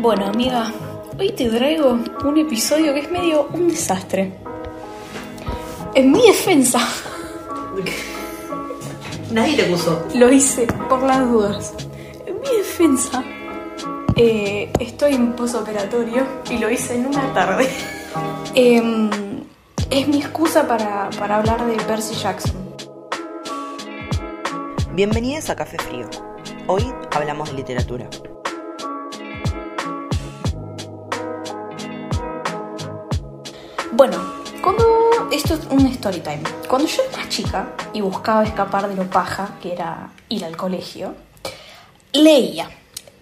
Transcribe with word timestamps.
Bueno, 0.00 0.28
amiga, 0.28 0.72
hoy 1.18 1.30
te 1.32 1.50
traigo 1.50 1.98
un 2.24 2.38
episodio 2.38 2.94
que 2.94 3.00
es 3.00 3.10
medio 3.10 3.48
un 3.52 3.68
desastre. 3.68 4.32
En 5.94 6.10
mi 6.10 6.22
defensa, 6.22 6.80
Nadie 9.30 9.56
te 9.56 9.66
acusó. 9.66 10.02
lo 10.14 10.32
hice 10.32 10.66
por 10.88 11.02
las 11.02 11.30
dudas. 11.30 11.74
En 12.24 12.40
mi 12.40 12.48
defensa, 12.48 13.22
eh, 14.16 14.72
estoy 14.80 15.16
en 15.16 15.34
posoperatorio 15.34 16.26
y 16.48 16.56
lo 16.56 16.70
hice 16.70 16.94
en 16.94 17.04
una 17.04 17.34
tarde. 17.34 17.68
Em, 18.54 19.10
es 19.90 20.08
mi 20.08 20.20
excusa 20.20 20.66
para, 20.66 21.10
para 21.10 21.36
hablar 21.36 21.66
de 21.66 21.76
Percy 21.84 22.14
Jackson. 22.14 22.56
Bienvenidos 24.94 25.50
a 25.50 25.56
Café 25.56 25.76
Frío. 25.76 26.08
Hoy 26.68 26.90
hablamos 27.12 27.50
de 27.50 27.56
literatura. 27.56 28.08
Bueno, 34.00 34.16
cuando. 34.62 35.28
Esto 35.30 35.52
es 35.52 35.60
un 35.68 35.84
story 35.88 36.20
time. 36.20 36.40
Cuando 36.66 36.88
yo 36.88 37.02
era 37.02 37.18
más 37.18 37.28
chica 37.28 37.72
y 37.92 38.00
buscaba 38.00 38.44
escapar 38.44 38.88
de 38.88 38.96
lo 38.96 39.04
paja, 39.10 39.58
que 39.60 39.74
era 39.74 40.08
ir 40.30 40.42
al 40.42 40.56
colegio, 40.56 41.14
leía. 42.14 42.70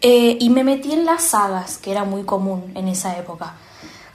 Eh, 0.00 0.38
y 0.38 0.48
me 0.50 0.62
metí 0.62 0.92
en 0.92 1.04
las 1.04 1.24
sagas, 1.24 1.78
que 1.78 1.90
era 1.90 2.04
muy 2.04 2.22
común 2.22 2.70
en 2.76 2.86
esa 2.86 3.18
época. 3.18 3.54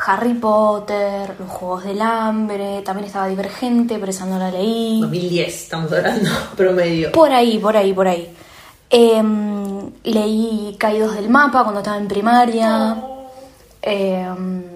Harry 0.08 0.36
Potter, 0.36 1.36
los 1.38 1.50
Juegos 1.50 1.84
del 1.84 2.02
Hambre, 2.02 2.82
también 2.82 3.08
estaba 3.08 3.28
Divergente, 3.28 3.98
pero 4.00 4.12
esa 4.12 4.26
no 4.26 4.40
la 4.40 4.50
leí. 4.50 5.02
2010, 5.02 5.64
estamos 5.64 5.92
hablando, 5.92 6.30
promedio. 6.56 7.12
Por 7.12 7.30
ahí, 7.34 7.60
por 7.60 7.76
ahí, 7.76 7.92
por 7.92 8.08
ahí. 8.08 8.34
Em, 8.90 9.92
leí 10.06 10.78
Caídos 10.80 11.16
del 11.16 11.28
Mapa 11.28 11.64
cuando 11.64 11.82
estaba 11.82 11.98
en 11.98 12.08
primaria. 12.08 13.04
Em, 13.82 14.73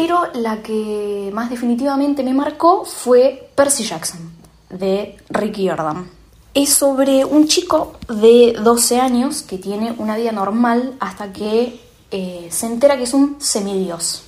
pero 0.00 0.28
la 0.32 0.62
que 0.62 1.30
más 1.34 1.50
definitivamente 1.50 2.22
me 2.22 2.32
marcó 2.32 2.86
fue 2.86 3.50
Percy 3.54 3.84
Jackson, 3.84 4.32
de 4.70 5.18
Ricky 5.28 5.68
Jordan. 5.68 6.08
Es 6.54 6.70
sobre 6.70 7.22
un 7.26 7.46
chico 7.46 7.98
de 8.08 8.56
12 8.64 8.98
años 8.98 9.42
que 9.42 9.58
tiene 9.58 9.92
una 9.98 10.16
vida 10.16 10.32
normal 10.32 10.94
hasta 11.00 11.34
que 11.34 11.78
eh, 12.10 12.48
se 12.50 12.64
entera 12.64 12.96
que 12.96 13.02
es 13.02 13.12
un 13.12 13.42
semidios. 13.42 14.22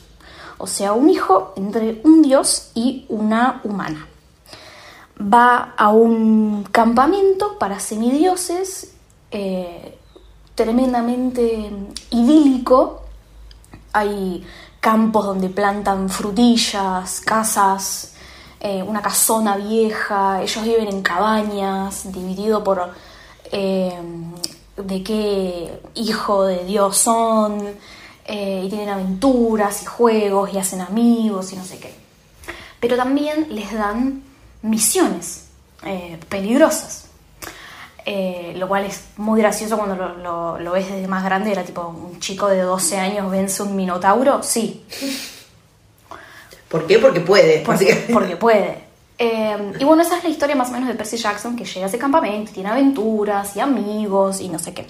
O 0.58 0.66
sea, 0.66 0.92
un 0.92 1.08
hijo 1.08 1.54
entre 1.56 2.02
un 2.04 2.20
dios 2.20 2.70
y 2.74 3.06
una 3.08 3.62
humana 3.64 4.08
va 5.18 5.72
a 5.74 5.88
un 5.88 6.64
campamento 6.64 7.58
para 7.58 7.80
semidioses 7.80 8.92
eh, 9.30 9.96
tremendamente 10.54 11.70
idílico. 12.10 13.04
Hay 13.94 14.44
campos 14.83 15.25
donde 15.25 15.48
plantan 15.48 16.11
frutillas, 16.11 17.20
casas, 17.20 18.14
eh, 18.61 18.83
una 18.83 19.00
casona 19.00 19.56
vieja. 19.56 20.42
Ellos 20.42 20.64
viven 20.64 20.89
en 20.89 21.02
cabañas, 21.02 22.12
dividido 22.12 22.64
por 22.64 22.92
eh, 23.52 23.97
de 24.77 25.02
qué 25.05 25.80
hijo 25.94 26.44
de 26.44 26.64
Dios 26.64 26.98
son. 26.98 27.64
eh, 28.24 28.62
y 28.64 28.69
tienen 28.69 28.89
aventuras 28.89 29.83
y 29.83 29.86
juegos 29.86 30.52
y 30.55 30.58
hacen 30.58 30.80
amigos 30.80 31.52
y 31.52 31.56
no 31.56 31.64
sé 31.64 31.78
qué 31.78 31.92
pero 32.80 32.96
también 32.96 33.46
les 33.50 33.72
dan 33.72 34.22
misiones 34.62 35.46
peligrosas. 36.28 37.11
Eh, 38.05 38.55
lo 38.56 38.67
cual 38.67 38.84
es 38.84 39.05
muy 39.17 39.41
gracioso 39.41 39.77
cuando 39.77 39.95
lo, 39.95 40.17
lo- 40.17 40.58
lo 40.58 40.72
ves 40.72 40.91
desde 40.91 41.06
más 41.06 41.22
grande. 41.25 41.53
Era 41.53 41.62
tipo 41.62 41.86
un 41.86 42.19
chico 42.19 42.48
de 42.48 42.61
12 42.62 42.98
años 42.98 43.31
vence 43.31 43.62
un 43.62 43.77
minotauro. 43.77 44.42
Sí, 44.42 44.84
¿Por 46.69 46.86
qué? 46.86 46.98
Porque 46.98 47.20
puede, 47.20 47.61
porque, 47.61 48.06
porque 48.12 48.36
puede. 48.36 48.85
Eh, 49.18 49.73
y 49.79 49.85
bueno, 49.85 50.02
esa 50.02 50.17
es 50.18 50.24
la 50.24 50.30
historia 50.30 50.57
más 50.57 50.70
o 50.70 50.73
menos 50.73 50.89
de 50.89 50.95
Percy 50.95 51.17
Jackson, 51.18 51.55
que 51.55 51.64
llega 51.64 51.86
a 51.86 51.89
ese 51.89 51.98
campamento, 51.98 52.51
tiene 52.52 52.70
aventuras 52.70 53.55
y 53.57 53.61
amigos 53.61 54.41
y 54.41 54.48
no 54.48 54.58
sé 54.58 54.73
qué. 54.73 54.86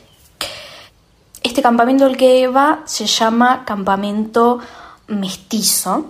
Este 1.42 1.60
campamento 1.60 2.06
al 2.06 2.16
que 2.16 2.46
va 2.48 2.82
se 2.86 3.04
llama 3.06 3.64
Campamento 3.66 4.60
Mestizo 5.08 6.06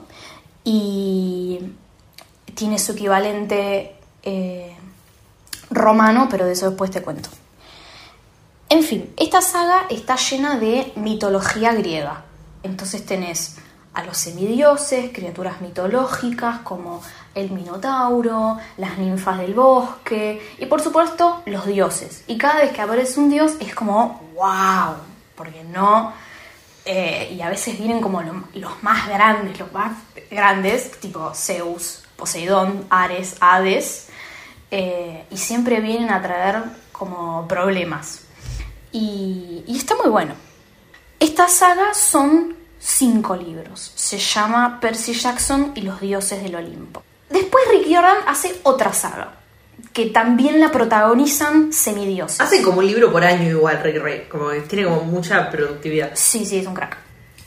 y 0.62 1.58
tiene 2.54 2.78
su 2.78 2.92
equivalente 2.92 3.96
eh, 4.22 4.76
romano, 5.74 6.28
pero 6.30 6.44
de 6.46 6.52
eso 6.52 6.68
después 6.70 6.90
te 6.90 7.02
cuento. 7.02 7.28
En 8.68 8.82
fin, 8.82 9.12
esta 9.18 9.42
saga 9.42 9.84
está 9.90 10.16
llena 10.16 10.58
de 10.58 10.92
mitología 10.96 11.72
griega. 11.74 12.24
Entonces 12.62 13.04
tenés 13.04 13.56
a 13.94 14.02
los 14.04 14.16
semidioses, 14.16 15.10
criaturas 15.12 15.60
mitológicas 15.60 16.60
como 16.60 17.02
el 17.34 17.50
Minotauro, 17.50 18.56
las 18.78 18.96
ninfas 18.96 19.38
del 19.38 19.52
bosque 19.52 20.54
y 20.58 20.64
por 20.66 20.80
supuesto 20.80 21.42
los 21.44 21.66
dioses. 21.66 22.24
Y 22.26 22.38
cada 22.38 22.56
vez 22.60 22.72
que 22.72 22.80
aparece 22.80 23.20
un 23.20 23.28
dios 23.28 23.52
es 23.60 23.74
como 23.74 24.22
wow, 24.34 24.94
porque 25.36 25.62
no... 25.64 26.12
eh, 26.86 27.34
y 27.36 27.42
a 27.42 27.48
veces 27.50 27.78
vienen 27.78 28.00
como 28.00 28.22
lo- 28.22 28.44
los 28.54 28.82
más 28.82 29.06
grandes, 29.08 29.58
los 29.60 29.70
más 29.72 29.92
grandes, 30.30 30.98
tipo 31.00 31.32
Zeus, 31.34 32.04
Poseidón, 32.16 32.86
Ares, 32.88 33.36
Hades, 33.40 34.08
eh, 34.72 35.26
y 35.30 35.36
siempre 35.36 35.80
vienen 35.80 36.10
a 36.10 36.22
traer 36.22 36.62
como 36.92 37.46
problemas. 37.46 38.22
Y, 38.90 39.62
y 39.66 39.76
está 39.76 39.94
muy 39.96 40.08
bueno. 40.10 40.34
Esta 41.20 41.46
saga 41.46 41.92
son 41.92 42.56
cinco 42.80 43.36
libros. 43.36 43.92
Se 43.94 44.18
llama 44.18 44.80
Percy 44.80 45.12
Jackson 45.12 45.72
y 45.74 45.82
los 45.82 46.00
dioses 46.00 46.42
del 46.42 46.54
Olimpo. 46.54 47.02
Después 47.28 47.64
Rick 47.70 47.84
Jordan 47.84 48.16
hace 48.26 48.60
otra 48.62 48.94
saga, 48.94 49.34
que 49.92 50.06
también 50.06 50.58
la 50.58 50.72
protagonizan 50.72 51.72
semidioses. 51.72 52.40
Hace 52.40 52.62
como 52.62 52.78
un 52.78 52.86
libro 52.86 53.12
por 53.12 53.24
año 53.24 53.50
igual, 53.50 53.78
Rick 53.82 54.02
Ray. 54.02 54.26
Como 54.30 54.48
que 54.48 54.62
tiene 54.62 54.84
como 54.86 55.02
mucha 55.02 55.50
productividad. 55.50 56.12
Sí, 56.14 56.46
sí, 56.46 56.58
es 56.58 56.66
un 56.66 56.74
crack. 56.74 56.96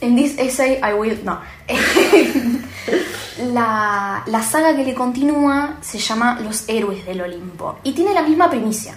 In 0.01 0.15
this 0.15 0.37
essay 0.37 0.79
I 0.83 0.93
will... 0.93 1.19
No. 1.23 1.41
la, 3.37 4.23
la 4.25 4.43
saga 4.43 4.75
que 4.75 4.83
le 4.83 4.93
continúa 4.93 5.75
se 5.81 5.97
llama 5.97 6.39
Los 6.41 6.67
Héroes 6.67 7.05
del 7.05 7.21
Olimpo 7.21 7.79
y 7.83 7.93
tiene 7.93 8.13
la 8.13 8.21
misma 8.21 8.49
primicia. 8.49 8.95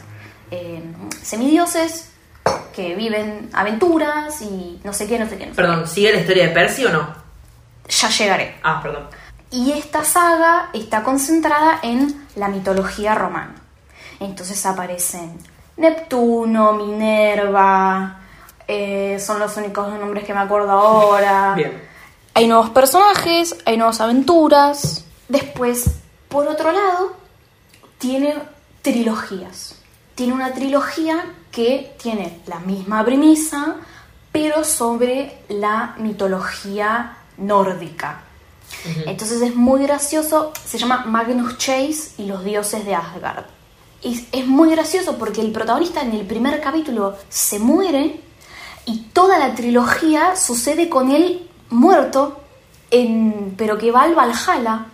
Eh, 0.50 0.82
semidioses 1.22 2.10
que 2.74 2.94
viven 2.94 3.50
aventuras 3.52 4.40
y 4.40 4.80
no 4.84 4.92
sé 4.92 5.06
qué, 5.06 5.18
no 5.18 5.28
sé 5.28 5.36
qué. 5.36 5.46
No 5.46 5.52
sé 5.52 5.56
Perdón, 5.56 5.86
¿sigue 5.86 6.12
la 6.12 6.20
historia 6.20 6.46
de 6.48 6.54
Percy 6.54 6.86
o 6.86 6.90
no? 6.90 7.08
Ya 7.88 8.08
llegaré. 8.08 8.56
Ah, 8.62 8.80
perdón. 8.82 9.08
Y 9.50 9.72
esta 9.72 10.04
saga 10.04 10.70
está 10.72 11.02
concentrada 11.02 11.80
en 11.82 12.26
la 12.36 12.48
mitología 12.48 13.14
romana. 13.14 13.54
Entonces 14.20 14.64
aparecen 14.66 15.38
Neptuno, 15.76 16.72
Minerva, 16.74 18.20
eh, 18.66 19.18
son 19.18 19.38
los 19.38 19.56
únicos 19.56 19.92
nombres 19.98 20.24
que 20.24 20.34
me 20.34 20.40
acuerdo 20.40 20.72
ahora. 20.72 21.54
Bien. 21.54 21.87
Hay 22.38 22.46
nuevos 22.46 22.70
personajes, 22.70 23.56
hay 23.64 23.76
nuevas 23.76 24.00
aventuras. 24.00 25.04
Después, 25.28 25.86
por 26.28 26.46
otro 26.46 26.70
lado, 26.70 27.16
tiene 27.98 28.32
trilogías. 28.80 29.74
Tiene 30.14 30.34
una 30.34 30.54
trilogía 30.54 31.34
que 31.50 31.96
tiene 32.00 32.40
la 32.46 32.60
misma 32.60 33.04
premisa, 33.04 33.78
pero 34.30 34.62
sobre 34.62 35.40
la 35.48 35.96
mitología 35.98 37.16
nórdica. 37.38 38.22
Entonces 39.04 39.42
es 39.42 39.56
muy 39.56 39.82
gracioso, 39.82 40.52
se 40.64 40.78
llama 40.78 41.06
Magnus 41.06 41.58
Chase 41.58 42.12
y 42.18 42.26
los 42.26 42.44
dioses 42.44 42.84
de 42.84 42.94
Asgard. 42.94 43.46
Y 44.00 44.28
es 44.30 44.46
muy 44.46 44.70
gracioso 44.70 45.18
porque 45.18 45.40
el 45.40 45.50
protagonista 45.50 46.02
en 46.02 46.12
el 46.12 46.24
primer 46.24 46.60
capítulo 46.60 47.16
se 47.28 47.58
muere 47.58 48.20
y 48.86 49.06
toda 49.12 49.40
la 49.40 49.56
trilogía 49.56 50.36
sucede 50.36 50.88
con 50.88 51.10
él 51.10 51.47
muerto, 51.70 52.40
en, 52.90 53.54
pero 53.56 53.76
que 53.78 53.90
va 53.90 54.02
al 54.02 54.14
Valhalla. 54.14 54.86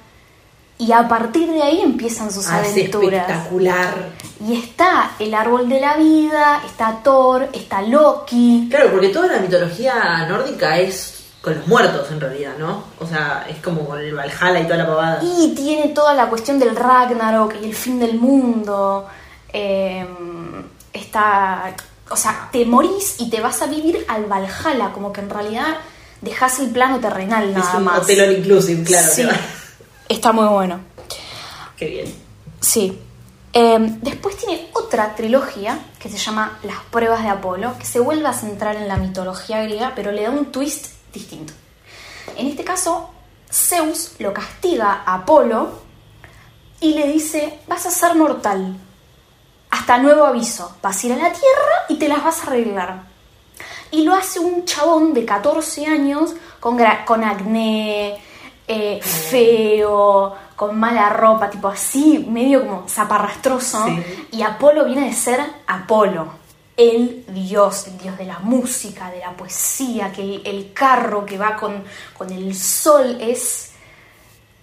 Y 0.77 0.91
a 0.91 1.07
partir 1.07 1.49
de 1.51 1.63
ahí 1.63 1.81
empiezan 1.81 2.33
sus 2.33 2.49
Ah, 2.49 2.61
es 2.63 2.73
aventuras. 2.73 3.21
espectacular. 3.29 4.09
Y 4.45 4.57
está 4.59 5.13
el 5.21 5.33
árbol 5.33 5.69
de 5.69 5.81
la 5.81 5.97
vida, 5.97 6.63
está 6.67 7.01
Thor, 7.05 7.49
está 7.53 7.81
Loki. 7.83 8.67
Claro, 8.71 8.91
porque 8.91 9.09
toda 9.11 9.29
la 9.29 9.39
mitología 9.39 10.27
nórdica 10.29 10.79
es 10.79 11.25
con 11.41 11.55
los 11.55 11.67
muertos 11.69 12.11
en 12.11 12.21
realidad, 12.21 12.55
¿no? 12.59 12.85
O 12.99 13.07
sea, 13.07 13.47
es 13.49 13.59
como 13.63 13.87
con 13.87 14.01
el 14.01 14.15
Valhalla 14.15 14.61
y 14.61 14.65
toda 14.65 14.77
la 14.79 14.87
pavada. 14.87 15.21
Y 15.23 15.55
tiene 15.55 15.89
toda 15.89 16.13
la 16.15 16.27
cuestión 16.27 16.59
del 16.59 16.75
Ragnarok 16.75 17.55
y 17.63 17.67
el 17.67 17.75
fin 17.75 18.01
del 18.01 18.19
mundo. 18.19 19.07
Eh, 19.53 20.05
está. 20.93 21.73
O 22.11 22.17
sea, 22.17 22.49
te 22.51 22.65
morís 22.67 23.17
y 23.21 23.31
te 23.31 23.41
vas 23.41 23.63
a 23.63 23.67
vivir 23.67 24.05
al 24.09 24.25
Valhalla, 24.27 24.91
como 24.93 25.13
que 25.13 25.21
en 25.21 25.31
realidad 25.31 25.77
dejas 26.25 26.59
el 26.61 26.71
plano 26.71 26.99
terrenal 27.01 27.51
es 27.51 27.57
nada 27.57 27.77
un 27.79 27.85
más. 27.85 28.03
hotel 28.03 28.21
all 28.21 28.39
inclusive, 28.39 28.83
claro. 28.83 29.13
Sí, 29.13 29.29
está 30.09 30.33
muy 30.33 30.47
bueno. 30.47 30.81
Qué 31.77 31.87
bien. 31.87 32.15
Sí. 32.61 32.99
Eh, 33.53 33.77
después 34.03 34.37
tiene 34.37 34.69
otra 34.73 35.15
trilogía 35.15 35.79
que 35.99 36.09
se 36.09 36.19
llama 36.19 36.59
Las 36.65 36.79
pruebas 36.91 37.23
de 37.23 37.29
Apolo, 37.29 37.79
que 37.79 37.87
se 37.87 38.01
vuelve 38.01 38.27
a 38.27 38.33
centrar 38.33 38.75
en 38.77 38.89
la 38.89 38.97
mitología 38.97 39.63
griega, 39.63 39.93
pero 39.95 40.11
le 40.11 40.23
da 40.23 40.31
un 40.31 40.51
twist 40.51 40.87
distinto. 41.13 41.53
En 42.37 42.49
este 42.49 42.65
caso, 42.65 43.11
Zeus 43.53 44.15
lo 44.19 44.33
castiga 44.35 45.03
a 45.07 45.15
Apolo 45.15 45.83
y 46.81 46.95
le 46.95 47.07
dice, 47.07 47.61
vas 47.69 47.87
a 47.87 47.91
ser 47.91 48.17
mortal. 48.17 48.77
Hasta 49.71 49.99
nuevo 49.99 50.25
aviso, 50.25 50.77
vas 50.83 51.03
a 51.03 51.07
ir 51.07 51.13
a 51.13 51.17
la 51.17 51.33
Tierra 51.33 51.85
y 51.89 51.97
te 51.97 52.09
las 52.09 52.25
vas 52.25 52.41
a 52.41 52.47
arreglar. 52.49 53.03
Y 53.91 54.03
lo 54.03 54.15
hace 54.15 54.41
un 54.41 54.65
chabón 54.65 55.15
de 55.15 55.25
14 55.25 55.87
años 55.87 56.35
con, 56.61 56.79
con 57.07 57.23
acné, 57.25 58.17
eh, 58.67 59.01
feo, 59.03 60.35
con 60.57 60.79
mala 60.79 61.11
ropa, 61.11 61.51
tipo 61.51 61.69
así, 61.69 62.19
medio 62.29 62.61
como 62.67 62.89
zaparrastroso. 62.89 63.85
Sí. 63.87 64.29
Y 64.33 64.43
Apolo 64.43 64.85
viene 64.85 65.07
de 65.09 65.13
ser 65.13 65.41
Apolo, 65.67 66.29
el 66.77 67.25
dios, 67.29 67.87
el 67.89 67.99
dios 67.99 68.19
de 68.19 68.25
la 68.25 68.39
música, 68.41 69.11
de 69.11 69.19
la 69.21 69.31
poesía, 69.33 70.11
que 70.13 70.23
el, 70.23 70.43
el 70.45 70.73
carro 70.73 71.25
que 71.25 71.39
va 71.39 71.57
con, 71.57 71.85
con 72.17 72.31
el 72.31 72.55
sol 72.55 73.19
es 73.21 73.73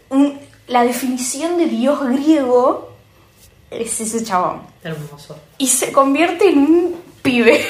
un- 0.09 0.39
la 0.67 0.83
definición 0.83 1.57
de 1.57 1.65
dios 1.67 1.99
griego, 2.03 2.89
es 3.69 3.99
ese 4.01 4.23
chabón. 4.23 4.61
Hermoso. 4.83 5.37
Y 5.57 5.67
se 5.67 5.91
convierte 5.91 6.49
en 6.49 6.59
un 6.59 6.95
pibe, 7.21 7.65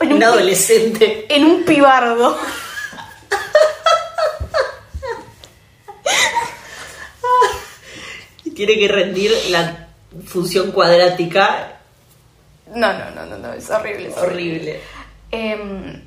en 0.00 0.12
Un 0.14 0.22
adolescente. 0.22 1.26
en 1.28 1.44
un 1.44 1.64
pibardo. 1.64 2.38
Tiene 8.54 8.78
que 8.78 8.88
rendir 8.88 9.32
la 9.50 9.88
función 10.26 10.72
cuadrática. 10.72 11.78
No, 12.74 12.92
no, 12.92 13.10
no, 13.10 13.26
no, 13.26 13.38
no, 13.38 13.52
es 13.52 13.70
horrible. 13.70 14.08
es 14.08 14.16
horrible. 14.16 14.58
Horrible. 14.58 14.80
Em, 15.32 16.02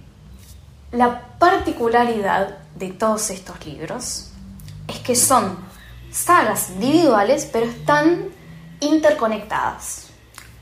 la 0.91 1.21
particularidad 1.39 2.57
de 2.75 2.89
todos 2.89 3.29
estos 3.29 3.65
libros 3.65 4.29
es 4.87 4.99
que 4.99 5.15
son 5.15 5.57
sagas 6.11 6.69
individuales, 6.71 7.49
pero 7.51 7.65
están 7.65 8.29
interconectadas. 8.79 10.02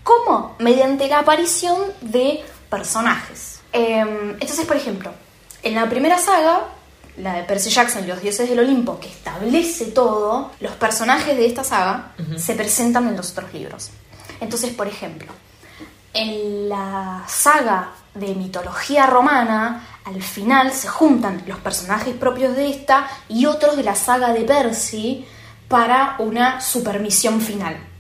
¿Cómo? 0.04 0.56
Mediante 0.60 1.08
la 1.08 1.20
aparición 1.20 1.78
de 2.02 2.44
personajes. 2.70 3.62
Em, 3.72 4.32
entonces, 4.32 4.66
por 4.66 4.76
ejemplo, 4.76 5.12
en 5.64 5.76
la 5.76 5.90
primera 5.90 6.18
saga, 6.18 6.66
la 7.18 7.34
de 7.34 7.44
Percy 7.44 7.70
Jackson 7.70 8.04
y 8.04 8.08
los 8.08 8.22
dioses 8.22 8.50
del 8.50 8.60
Olimpo, 8.60 9.00
que 9.00 9.08
establece 9.08 9.86
todo, 9.86 10.52
los 10.60 10.74
personajes 10.74 11.38
de 11.38 11.46
esta 11.46 11.64
saga 11.64 12.14
se 12.38 12.56
presentan 12.56 13.08
en 13.08 13.18
los 13.18 13.32
otros 13.32 13.54
libros. 13.54 13.92
Entonces, 14.40 14.74
por 14.74 14.88
ejemplo, 14.88 15.32
en 16.14 16.68
la 16.68 17.24
saga 17.28 17.92
de 18.14 18.34
mitología 18.36 19.06
romana, 19.06 19.88
al 20.04 20.22
final 20.22 20.72
se 20.74 20.88
juntan 20.88 21.44
los 21.46 21.60
personajes 21.60 22.16
propios 22.16 22.56
de 22.56 22.70
esta 22.70 23.08
y 23.30 23.46
otros 23.46 23.78
de 23.78 23.84
la 23.84 23.96
saga 23.96 24.34
de 24.34 24.42
Percy 24.42 25.26
para 25.68 26.16
una 26.20 26.60
supermisión 26.60 27.40
final. 27.40 27.91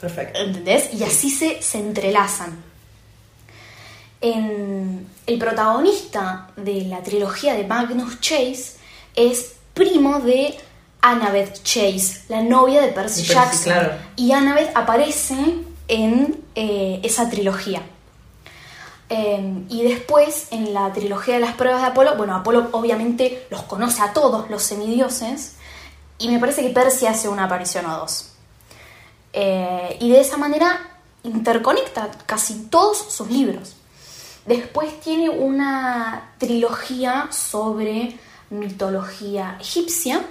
Perfecto. 0.00 0.38
¿Entendés? 0.38 0.92
Y 0.94 1.02
así 1.02 1.30
se, 1.30 1.60
se 1.62 1.78
entrelazan. 1.78 2.62
En, 4.20 5.06
el 5.26 5.38
protagonista 5.38 6.48
de 6.56 6.82
la 6.82 7.02
trilogía 7.02 7.54
de 7.54 7.64
Magnus 7.64 8.20
Chase 8.20 8.76
es 9.14 9.56
primo 9.74 10.20
de 10.20 10.56
Annabeth 11.00 11.62
Chase, 11.62 12.22
la 12.28 12.42
novia 12.42 12.80
de 12.80 12.88
Percy, 12.88 13.22
Jackson. 13.22 13.62
claro. 13.62 13.92
Y 14.16 14.32
Annabeth 14.32 14.76
aparece 14.76 15.36
en 15.86 16.42
eh, 16.54 17.00
esa 17.02 17.28
trilogía. 17.30 17.82
Eh, 19.10 19.64
y 19.68 19.82
después, 19.84 20.48
en 20.50 20.74
la 20.74 20.92
trilogía 20.92 21.34
de 21.34 21.40
las 21.40 21.54
pruebas 21.54 21.82
de 21.82 21.88
Apolo, 21.88 22.16
bueno, 22.16 22.34
Apolo 22.34 22.68
obviamente 22.72 23.46
los 23.50 23.62
conoce 23.62 24.02
a 24.02 24.12
todos 24.12 24.50
los 24.50 24.62
semidioses, 24.62 25.54
y 26.18 26.28
me 26.28 26.38
parece 26.38 26.62
que 26.62 26.70
Percy 26.70 27.06
hace 27.06 27.28
una 27.28 27.44
aparición 27.44 27.86
o 27.86 27.98
dos. 27.98 28.32
Eh, 29.32 29.96
y 30.00 30.10
de 30.10 30.20
esa 30.20 30.36
manera 30.36 30.80
interconecta 31.22 32.10
casi 32.26 32.66
todos 32.70 32.96
sus 33.10 33.28
libros. 33.30 33.74
Después 34.46 34.98
tiene 35.00 35.28
una 35.28 36.32
trilogía 36.38 37.28
sobre 37.30 38.16
mitología 38.50 39.56
egipcia, 39.60 40.22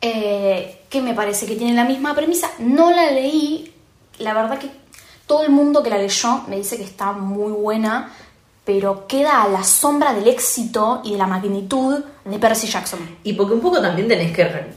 eh, 0.00 0.82
que 0.88 1.00
me 1.02 1.14
parece 1.14 1.46
que 1.46 1.56
tiene 1.56 1.74
la 1.74 1.84
misma 1.84 2.14
premisa. 2.14 2.48
No 2.58 2.90
la 2.90 3.10
leí, 3.10 3.74
la 4.18 4.34
verdad 4.34 4.58
que 4.58 4.70
todo 5.26 5.42
el 5.42 5.50
mundo 5.50 5.82
que 5.82 5.90
la 5.90 5.98
leyó 5.98 6.42
me 6.46 6.56
dice 6.56 6.76
que 6.76 6.84
está 6.84 7.12
muy 7.12 7.50
buena, 7.52 8.12
pero 8.64 9.06
queda 9.06 9.42
a 9.42 9.48
la 9.48 9.64
sombra 9.64 10.12
del 10.12 10.28
éxito 10.28 11.00
y 11.04 11.12
de 11.12 11.18
la 11.18 11.26
magnitud 11.26 12.04
de 12.24 12.38
Percy 12.38 12.68
Jackson. 12.68 13.00
Y 13.24 13.32
porque 13.32 13.54
un 13.54 13.60
poco 13.60 13.80
también 13.80 14.06
tenés 14.06 14.34
que 14.34 14.44
re- 14.44 14.72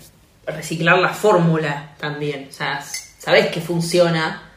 reciclar 0.48 0.98
la 0.98 1.10
fórmula 1.10 1.96
también. 2.00 2.48
O 2.50 2.54
sea, 2.54 2.84
sabés 3.22 3.48
que 3.48 3.62
funciona, 3.62 4.50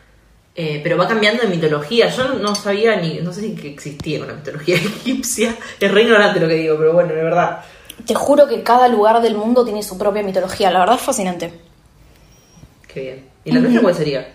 eh, 0.55 0.81
pero 0.83 0.97
va 0.97 1.07
cambiando 1.07 1.43
de 1.43 1.49
mitología. 1.49 2.09
Yo 2.09 2.29
no- 2.29 2.35
no 2.39 2.55
sabía 2.55 2.97
ni, 2.97 3.21
no 3.21 3.33
sé 3.33 3.43
si 3.43 3.55
que 3.55 3.69
existía 3.69 4.23
una 4.25 4.33
mitología 4.35 4.77
egipcia. 4.77 5.55
Es 5.79 5.91
re 5.91 6.03
ignorante 6.03 6.41
lo 6.41 6.49
que 6.49 6.55
digo, 6.55 6.77
pero 6.79 6.93
bueno, 6.95 7.13
de 7.15 7.23
verdad. 7.23 7.61
Te 8.07 8.15
juro 8.15 8.47
que 8.49 8.63
cada 8.63 8.89
lugar 8.89 9.21
del 9.21 9.37
mundo 9.37 9.65
tiene 9.65 9.83
su 9.83 9.99
propia 9.99 10.23
mitología, 10.23 10.71
la 10.71 10.81
verdad 10.81 10.97
es 10.97 11.03
fascinante. 11.03 11.61
Qué 12.89 13.01
bien. 13.03 13.29
¿Y 13.45 13.53
la 13.53 13.61
nuestra 13.61 13.83
cuál 13.83 13.95
sería? 13.95 14.33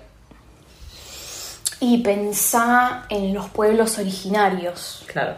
Y 1.79 1.99
pensá 1.99 3.05
en 3.09 3.33
los 3.33 3.49
pueblos 3.49 3.97
originarios. 3.97 5.03
Claro. 5.07 5.35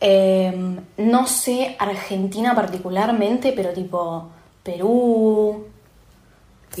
Eh, 0.00 0.52
no 0.96 1.26
sé 1.26 1.76
Argentina 1.78 2.54
particularmente, 2.54 3.52
pero 3.54 3.70
tipo 3.70 4.30
Perú, 4.62 5.66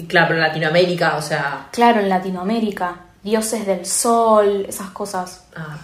Y 0.00 0.06
claro, 0.06 0.34
en 0.34 0.40
Latinoamérica, 0.40 1.16
o 1.16 1.22
sea. 1.22 1.68
claro, 1.72 2.00
en 2.00 2.08
Latinoamérica, 2.08 2.96
dioses 3.22 3.66
del 3.66 3.84
sol, 3.84 4.64
esas 4.68 4.90
cosas. 4.90 5.44
ah, 5.56 5.76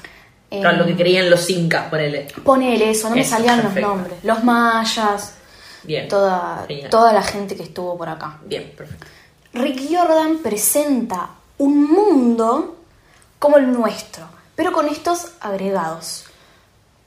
Eh, 0.51 0.61
claro, 0.61 0.79
lo 0.79 0.87
que 0.87 0.95
creían 0.97 1.29
los 1.29 1.51
incas, 1.51 1.89
ponele. 1.91 2.29
Ponele 2.45 2.91
eso, 2.91 3.11
no 3.11 3.17
me 3.17 3.25
salían 3.25 3.61
perfecto. 3.61 3.81
los 3.89 3.97
nombres. 3.97 4.25
Los 4.25 4.45
mayas, 4.45 5.35
Bien. 5.83 6.09
toda, 6.09 6.65
Genial. 6.69 6.89
toda 6.91 7.13
la 7.13 7.23
gente 7.23 7.57
que 7.57 7.65
estuvo 7.65 7.99
por 7.99 8.09
acá. 8.09 8.39
Bien, 8.45 8.73
perfecto. 8.77 9.07
Rick 9.53 9.81
Jordan 9.91 10.39
presenta 10.39 11.31
un 11.59 11.91
mundo 11.91 12.77
como 13.39 13.57
el 13.59 13.73
nuestro, 13.73 14.25
pero 14.55 14.73
con 14.73 14.89
estos 14.89 15.33
agregados. 15.41 16.25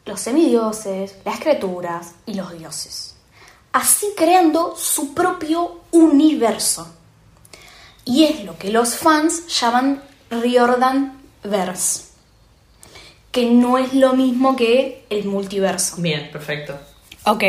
Los 0.06 0.20
semidioses, 0.22 1.16
las 1.26 1.40
criaturas 1.40 2.12
y 2.26 2.34
los 2.34 2.52
dioses. 2.58 3.16
Así 3.72 4.08
creando 4.18 4.76
su 4.76 5.14
propio 5.14 5.82
universo. 5.92 6.88
Y 8.10 8.24
es 8.24 8.44
lo 8.44 8.58
que 8.58 8.72
los 8.72 8.96
fans 8.96 9.46
llaman 9.60 10.02
Riordan 10.32 11.22
Verse. 11.44 12.06
Que 13.32 13.52
no 13.52 13.78
es 13.78 13.94
lo 13.94 14.14
mismo 14.14 14.56
que 14.56 15.06
el 15.12 15.26
multiverso. 15.26 15.98
Bien, 16.00 16.32
perfecto. 16.32 16.76
Ok. 17.26 17.44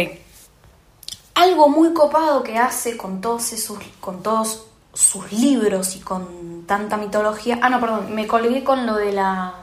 Algo 1.34 1.70
muy 1.70 1.94
copado 1.94 2.42
que 2.42 2.58
hace 2.58 2.98
con 2.98 3.22
todos 3.22 3.54
esos, 3.54 3.78
con 4.00 4.22
todos 4.22 4.66
sus 4.92 5.32
libros 5.32 5.96
y 5.96 6.00
con 6.00 6.66
tanta 6.66 6.98
mitología. 6.98 7.58
Ah, 7.62 7.70
no, 7.70 7.80
perdón, 7.80 8.14
me 8.14 8.26
colgué 8.26 8.62
con 8.62 8.84
lo 8.84 8.96
de 8.96 9.12
la 9.12 9.54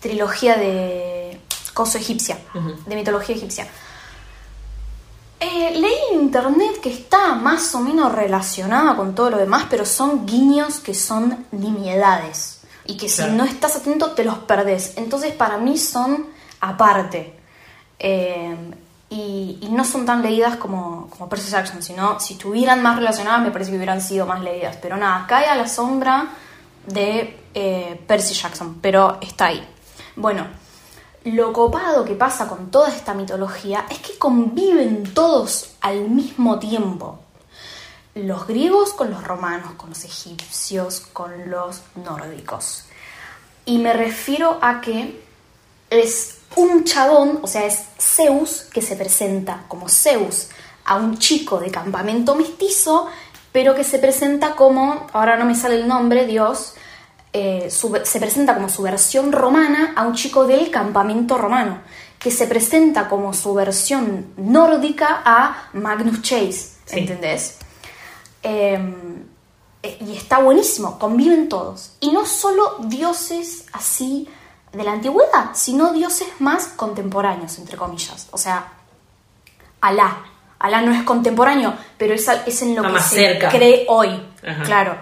trilogía 0.00 0.56
de 0.56 1.40
Coso 1.72 1.96
egipcia, 1.96 2.38
de 2.84 2.96
mitología 2.96 3.34
egipcia. 3.34 3.66
Internet 6.22 6.80
que 6.80 6.92
está 6.92 7.34
más 7.34 7.74
o 7.74 7.80
menos 7.80 8.12
relacionada 8.12 8.96
con 8.96 9.14
todo 9.14 9.30
lo 9.30 9.38
demás, 9.38 9.66
pero 9.68 9.84
son 9.84 10.26
guiños 10.26 10.80
que 10.80 10.94
son 10.94 11.46
nimiedades. 11.52 12.60
Y 12.84 12.96
que 12.96 13.08
si 13.08 13.22
no 13.26 13.44
estás 13.44 13.76
atento 13.76 14.12
te 14.12 14.24
los 14.24 14.38
perdés. 14.38 14.94
Entonces 14.96 15.32
para 15.34 15.58
mí 15.58 15.78
son 15.78 16.26
aparte. 16.60 17.38
Eh, 17.98 18.56
y, 19.10 19.58
y 19.60 19.68
no 19.68 19.84
son 19.84 20.06
tan 20.06 20.22
leídas 20.22 20.56
como, 20.56 21.08
como 21.10 21.28
Percy 21.28 21.50
Jackson, 21.50 21.82
sino 21.82 22.18
si 22.18 22.34
estuvieran 22.34 22.82
más 22.82 22.96
relacionadas 22.96 23.42
me 23.42 23.50
parece 23.50 23.70
que 23.70 23.76
hubieran 23.76 24.00
sido 24.00 24.26
más 24.26 24.40
leídas. 24.40 24.78
Pero 24.80 24.96
nada, 24.96 25.26
cae 25.28 25.46
a 25.46 25.54
la 25.54 25.68
sombra 25.68 26.28
de 26.86 27.38
eh, 27.54 28.00
Percy 28.06 28.34
Jackson, 28.34 28.78
pero 28.80 29.18
está 29.20 29.46
ahí. 29.46 29.68
Bueno, 30.16 30.46
lo 31.24 31.52
copado 31.52 32.04
que 32.04 32.14
pasa 32.14 32.48
con 32.48 32.70
toda 32.70 32.88
esta 32.88 33.14
mitología 33.14 33.86
es 33.90 33.98
que 33.98 34.18
conviven 34.18 35.14
todos 35.14 35.72
al 35.80 36.08
mismo 36.08 36.58
tiempo. 36.58 37.20
Los 38.14 38.46
griegos 38.46 38.92
con 38.92 39.10
los 39.10 39.24
romanos, 39.24 39.72
con 39.76 39.90
los 39.90 40.04
egipcios, 40.04 41.00
con 41.12 41.50
los 41.50 41.82
nórdicos. 41.94 42.84
Y 43.64 43.78
me 43.78 43.92
refiero 43.92 44.58
a 44.60 44.80
que 44.80 45.22
es 45.90 46.38
un 46.56 46.84
chabón, 46.84 47.38
o 47.42 47.46
sea, 47.46 47.64
es 47.64 47.84
Zeus 47.98 48.64
que 48.72 48.82
se 48.82 48.96
presenta 48.96 49.64
como 49.68 49.88
Zeus 49.88 50.48
a 50.84 50.96
un 50.96 51.18
chico 51.18 51.60
de 51.60 51.70
campamento 51.70 52.34
mestizo 52.34 53.08
pero 53.52 53.74
que 53.74 53.84
se 53.84 53.98
presenta 53.98 54.56
como, 54.56 55.06
ahora 55.12 55.36
no 55.36 55.44
me 55.44 55.54
sale 55.54 55.76
el 55.76 55.86
nombre, 55.86 56.26
Dios, 56.26 56.74
eh, 57.32 57.70
su- 57.70 57.98
se 58.04 58.18
presenta 58.20 58.54
como 58.54 58.68
su 58.68 58.82
versión 58.82 59.32
romana 59.32 59.92
a 59.96 60.06
un 60.06 60.14
chico 60.14 60.46
del 60.46 60.70
campamento 60.70 61.38
romano, 61.38 61.80
que 62.18 62.30
se 62.30 62.46
presenta 62.46 63.08
como 63.08 63.32
su 63.32 63.54
versión 63.54 64.32
nórdica 64.36 65.22
a 65.24 65.68
Magnus 65.72 66.22
Chase, 66.22 66.72
Sí. 66.84 66.98
¿entendés? 67.00 67.58
Eh, 68.42 68.94
eh, 69.82 69.98
y 70.00 70.16
está 70.16 70.38
buenísimo, 70.38 70.98
conviven 70.98 71.48
todos. 71.48 71.92
Y 72.00 72.12
no 72.12 72.24
solo 72.26 72.76
dioses 72.80 73.66
así 73.72 74.28
de 74.72 74.84
la 74.84 74.92
antigüedad, 74.92 75.50
sino 75.54 75.92
dioses 75.92 76.28
más 76.38 76.68
contemporáneos, 76.68 77.58
entre 77.58 77.76
comillas. 77.76 78.28
O 78.30 78.38
sea, 78.38 78.72
Alá. 79.80 80.18
Alá 80.60 80.80
no 80.80 80.92
es 80.92 81.02
contemporáneo, 81.02 81.74
pero 81.98 82.14
es, 82.14 82.26
es 82.46 82.62
en 82.62 82.76
lo 82.76 82.82
Está 82.86 82.94
que 82.94 83.02
se 83.02 83.14
cerca. 83.16 83.48
cree 83.48 83.84
hoy. 83.88 84.22
Ajá. 84.46 84.62
Claro. 84.62 84.96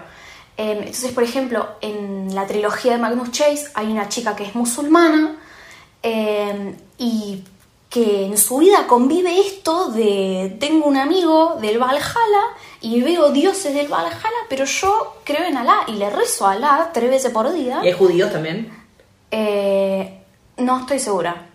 Eh, 0.61 0.71
entonces, 0.79 1.11
por 1.11 1.23
ejemplo, 1.23 1.59
en 1.81 2.33
la 2.35 2.45
trilogía 2.45 2.91
de 2.93 2.97
Magnus 2.99 3.31
Chase 3.31 3.65
hay 3.73 3.87
una 3.87 4.07
chica 4.09 4.35
que 4.35 4.43
es 4.43 4.53
musulmana 4.53 5.37
eh, 6.03 6.75
y 6.97 7.43
que 7.89 8.25
en 8.27 8.37
su 8.37 8.57
vida 8.59 8.85
convive 8.87 9.31
esto 9.39 9.89
de 9.89 10.55
tengo 10.59 10.85
un 10.87 10.97
amigo 10.97 11.57
del 11.59 11.77
Valhalla 11.79 12.43
y 12.79 13.01
veo 13.01 13.31
dioses 13.31 13.73
del 13.73 13.87
Valhalla, 13.87 14.41
pero 14.49 14.63
yo 14.65 15.17
creo 15.25 15.45
en 15.45 15.57
Alá 15.57 15.79
y 15.87 15.93
le 15.93 16.09
rezo 16.09 16.45
a 16.47 16.51
Alá 16.53 16.89
tres 16.93 17.09
veces 17.09 17.31
por 17.31 17.51
día. 17.51 17.81
¿Y 17.83 17.87
hay 17.87 17.93
judíos 17.93 18.31
también? 18.31 18.71
Eh, 19.31 20.19
no 20.57 20.79
estoy 20.79 20.99
segura. 20.99 21.47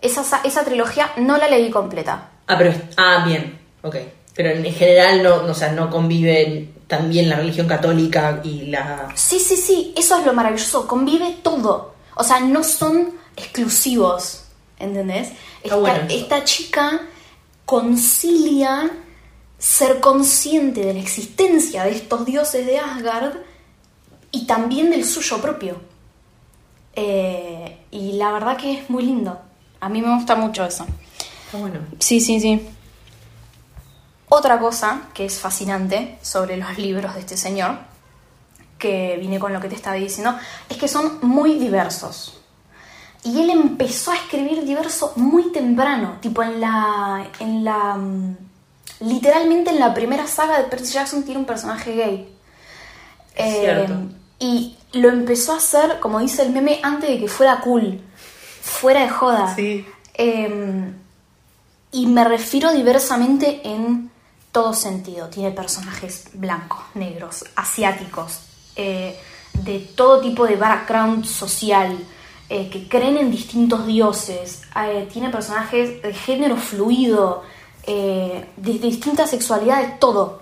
Esa, 0.00 0.24
sa- 0.24 0.40
esa 0.44 0.64
trilogía 0.64 1.10
no 1.18 1.36
la 1.36 1.48
leí 1.48 1.70
completa. 1.70 2.30
Ah, 2.46 2.56
pero. 2.58 2.72
Ah, 2.96 3.24
bien. 3.26 3.58
Ok. 3.82 3.96
Pero 4.34 4.50
en 4.50 4.64
general 4.72 5.22
no, 5.22 5.42
no, 5.42 5.52
o 5.52 5.54
sea, 5.54 5.72
no 5.72 5.88
conviven 5.90 6.74
también 6.86 7.28
la 7.28 7.36
religión 7.36 7.66
católica 7.66 8.40
y 8.44 8.66
la. 8.66 9.12
Sí, 9.14 9.38
sí, 9.38 9.56
sí, 9.56 9.94
eso 9.96 10.18
es 10.18 10.26
lo 10.26 10.32
maravilloso, 10.32 10.86
convive 10.86 11.38
todo. 11.42 11.94
O 12.14 12.24
sea, 12.24 12.40
no 12.40 12.62
son 12.62 13.10
exclusivos, 13.36 14.44
¿entendés? 14.78 15.32
Esta, 15.62 15.76
bueno 15.76 16.06
esta 16.08 16.44
chica 16.44 17.02
concilia 17.64 18.90
ser 19.58 20.00
consciente 20.00 20.84
de 20.84 20.94
la 20.94 21.00
existencia 21.00 21.84
de 21.84 21.92
estos 21.92 22.24
dioses 22.24 22.66
de 22.66 22.78
Asgard 22.78 23.36
y 24.30 24.46
también 24.46 24.90
del 24.90 25.04
suyo 25.04 25.40
propio. 25.40 25.80
Eh, 26.94 27.78
y 27.90 28.12
la 28.12 28.32
verdad 28.32 28.56
que 28.56 28.72
es 28.72 28.90
muy 28.90 29.04
lindo. 29.04 29.38
A 29.80 29.88
mí 29.88 30.00
me 30.00 30.14
gusta 30.14 30.36
mucho 30.36 30.64
eso. 30.64 30.86
Está 31.46 31.58
bueno. 31.58 31.80
Sí, 31.98 32.20
sí, 32.20 32.40
sí. 32.40 32.60
Otra 34.28 34.58
cosa 34.58 35.02
que 35.14 35.24
es 35.26 35.38
fascinante 35.38 36.18
sobre 36.20 36.56
los 36.56 36.76
libros 36.78 37.14
de 37.14 37.20
este 37.20 37.36
señor, 37.36 37.78
que 38.78 39.16
vine 39.20 39.38
con 39.38 39.52
lo 39.52 39.60
que 39.60 39.68
te 39.68 39.76
estaba 39.76 39.96
diciendo, 39.96 40.36
es 40.68 40.76
que 40.76 40.88
son 40.88 41.18
muy 41.22 41.54
diversos. 41.54 42.40
Y 43.22 43.40
él 43.40 43.50
empezó 43.50 44.12
a 44.12 44.16
escribir 44.16 44.64
diverso 44.64 45.12
muy 45.16 45.52
temprano, 45.52 46.18
tipo 46.20 46.42
en 46.42 46.60
la. 46.60 47.26
en 47.40 47.64
la. 47.64 47.96
mm, 47.96 48.36
literalmente 49.00 49.70
en 49.70 49.78
la 49.78 49.94
primera 49.94 50.26
saga 50.26 50.58
de 50.58 50.64
Percy 50.64 50.94
Jackson 50.94 51.22
tiene 51.24 51.40
un 51.40 51.46
personaje 51.46 51.94
gay. 51.94 52.32
Eh, 53.36 53.86
y 54.38 54.76
lo 54.92 55.08
empezó 55.08 55.52
a 55.52 55.56
hacer, 55.56 56.00
como 56.00 56.20
dice 56.20 56.42
el 56.42 56.50
meme, 56.50 56.80
antes 56.82 57.10
de 57.10 57.18
que 57.18 57.28
fuera 57.28 57.60
cool. 57.60 58.00
Fuera 58.60 59.02
de 59.02 59.08
joda. 59.08 59.54
Sí. 59.54 59.86
Eh, 60.14 60.92
y 61.92 62.06
me 62.06 62.24
refiero 62.24 62.72
diversamente 62.72 63.60
en 63.64 64.10
todo 64.56 64.72
sentido. 64.72 65.28
Tiene 65.28 65.50
personajes 65.50 66.28
blancos, 66.32 66.80
negros, 66.94 67.44
asiáticos, 67.56 68.38
eh, 68.74 69.20
de 69.52 69.80
todo 69.94 70.18
tipo 70.22 70.46
de 70.46 70.56
background 70.56 71.26
social, 71.26 71.94
eh, 72.48 72.70
que 72.70 72.88
creen 72.88 73.18
en 73.18 73.30
distintos 73.30 73.86
dioses. 73.86 74.62
Eh, 74.74 75.06
tiene 75.12 75.28
personajes 75.28 76.00
de 76.00 76.14
género 76.14 76.56
fluido, 76.56 77.42
eh, 77.86 78.48
de 78.56 78.72
distintas 78.78 79.28
sexualidades, 79.28 80.00
todo. 80.00 80.40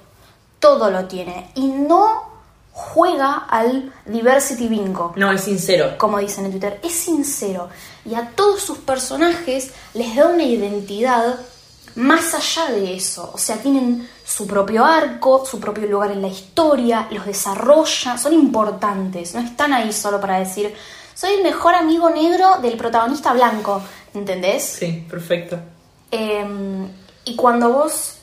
Todo 0.60 0.92
lo 0.92 1.06
tiene. 1.06 1.50
Y 1.56 1.66
no 1.66 2.22
juega 2.70 3.46
al 3.50 3.92
diversity 4.06 4.68
bingo 4.68 5.12
No, 5.16 5.32
es 5.32 5.40
sincero. 5.40 5.98
como 5.98 6.18
dicen 6.18 6.44
en 6.44 6.52
Twitter, 6.52 6.78
es 6.84 6.92
sincero 6.92 7.68
y 8.04 8.14
a 8.14 8.30
todos 8.30 8.62
sus 8.62 8.78
personajes 8.78 9.72
les 9.92 10.14
da 10.14 10.26
una 10.26 10.44
identidad 10.44 11.40
más 11.96 12.34
allá 12.34 12.72
de 12.72 12.94
eso. 12.94 13.30
O 13.32 13.38
sea, 13.38 13.56
tienen 13.56 14.08
su 14.24 14.46
propio 14.46 14.84
arco, 14.84 15.44
su 15.44 15.60
propio 15.60 15.86
lugar 15.86 16.10
en 16.10 16.22
la 16.22 16.28
historia, 16.28 17.08
los 17.10 17.26
desarrolla, 17.26 18.18
son 18.18 18.32
importantes, 18.32 19.34
no 19.34 19.40
están 19.40 19.72
ahí 19.72 19.92
solo 19.92 20.20
para 20.20 20.38
decir, 20.38 20.74
soy 21.14 21.34
el 21.34 21.42
mejor 21.42 21.74
amigo 21.74 22.10
negro 22.10 22.58
del 22.60 22.76
protagonista 22.76 23.32
blanco, 23.32 23.80
¿entendés? 24.12 24.64
Sí, 24.64 25.06
perfecto. 25.08 25.58
Eh, 26.10 26.44
y 27.24 27.36
cuando 27.36 27.70
vos 27.70 28.16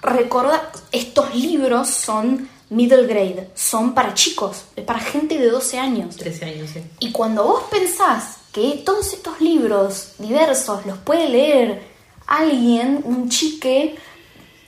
recordás, 0.00 0.60
estos 0.92 1.34
libros 1.34 1.88
son 1.88 2.48
middle 2.70 3.06
grade, 3.06 3.50
son 3.54 3.94
para 3.94 4.14
chicos, 4.14 4.64
es 4.76 4.84
para 4.84 5.00
gente 5.00 5.38
de 5.38 5.50
12 5.50 5.78
años. 5.78 6.16
13 6.16 6.44
años, 6.44 6.70
sí. 6.72 6.82
Y 7.00 7.12
cuando 7.12 7.44
vos 7.44 7.64
pensás 7.70 8.36
que 8.52 8.82
todos 8.84 9.12
estos 9.12 9.40
libros 9.40 10.12
diversos 10.18 10.86
los 10.86 10.98
puede 10.98 11.28
leer 11.28 11.97
alguien, 12.28 13.00
un 13.04 13.28
chique, 13.28 13.96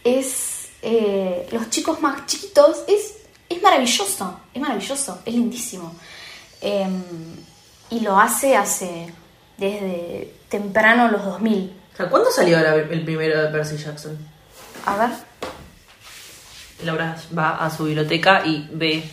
es 0.02 0.68
eh, 0.82 1.46
los 1.52 1.70
chicos 1.70 2.00
más 2.00 2.26
chiquitos, 2.26 2.78
es, 2.88 3.14
es 3.48 3.62
maravilloso, 3.62 4.40
es 4.52 4.60
maravilloso, 4.60 5.20
es 5.24 5.34
lindísimo. 5.34 5.94
Eh, 6.62 6.88
y 7.90 8.00
lo 8.00 8.18
hace 8.18 8.56
hace 8.56 9.12
desde 9.58 10.32
temprano 10.48 11.08
los 11.08 11.24
2000. 11.24 11.72
O 11.92 11.96
sea, 11.96 12.08
¿cuándo 12.08 12.30
salió 12.30 12.58
la- 12.60 12.74
el 12.76 13.04
primero 13.04 13.42
de 13.42 13.48
Percy 13.50 13.76
Jackson? 13.76 14.16
A 14.86 14.96
ver, 14.96 15.10
Laura 16.84 17.16
va 17.36 17.56
a 17.64 17.70
su 17.70 17.84
biblioteca 17.84 18.42
y 18.46 18.68
ve. 18.72 19.04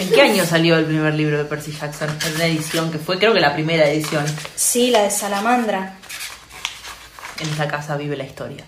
¿En 0.00 0.10
qué 0.10 0.22
año 0.22 0.44
salió 0.44 0.76
el 0.76 0.84
primer 0.84 1.14
libro 1.14 1.38
de 1.38 1.44
Percy 1.44 1.72
Jackson? 1.72 2.08
En 2.26 2.34
una 2.34 2.46
edición 2.46 2.90
que 2.90 2.98
fue, 2.98 3.18
creo 3.18 3.32
que 3.32 3.40
la 3.40 3.54
primera 3.54 3.88
edición. 3.88 4.24
sí, 4.56 4.90
la 4.90 5.02
de 5.02 5.10
Salamandra. 5.10 5.98
En 7.40 7.48
esa 7.48 7.66
casa 7.68 7.96
vive 7.96 8.16
la 8.16 8.24
historia. 8.24 8.64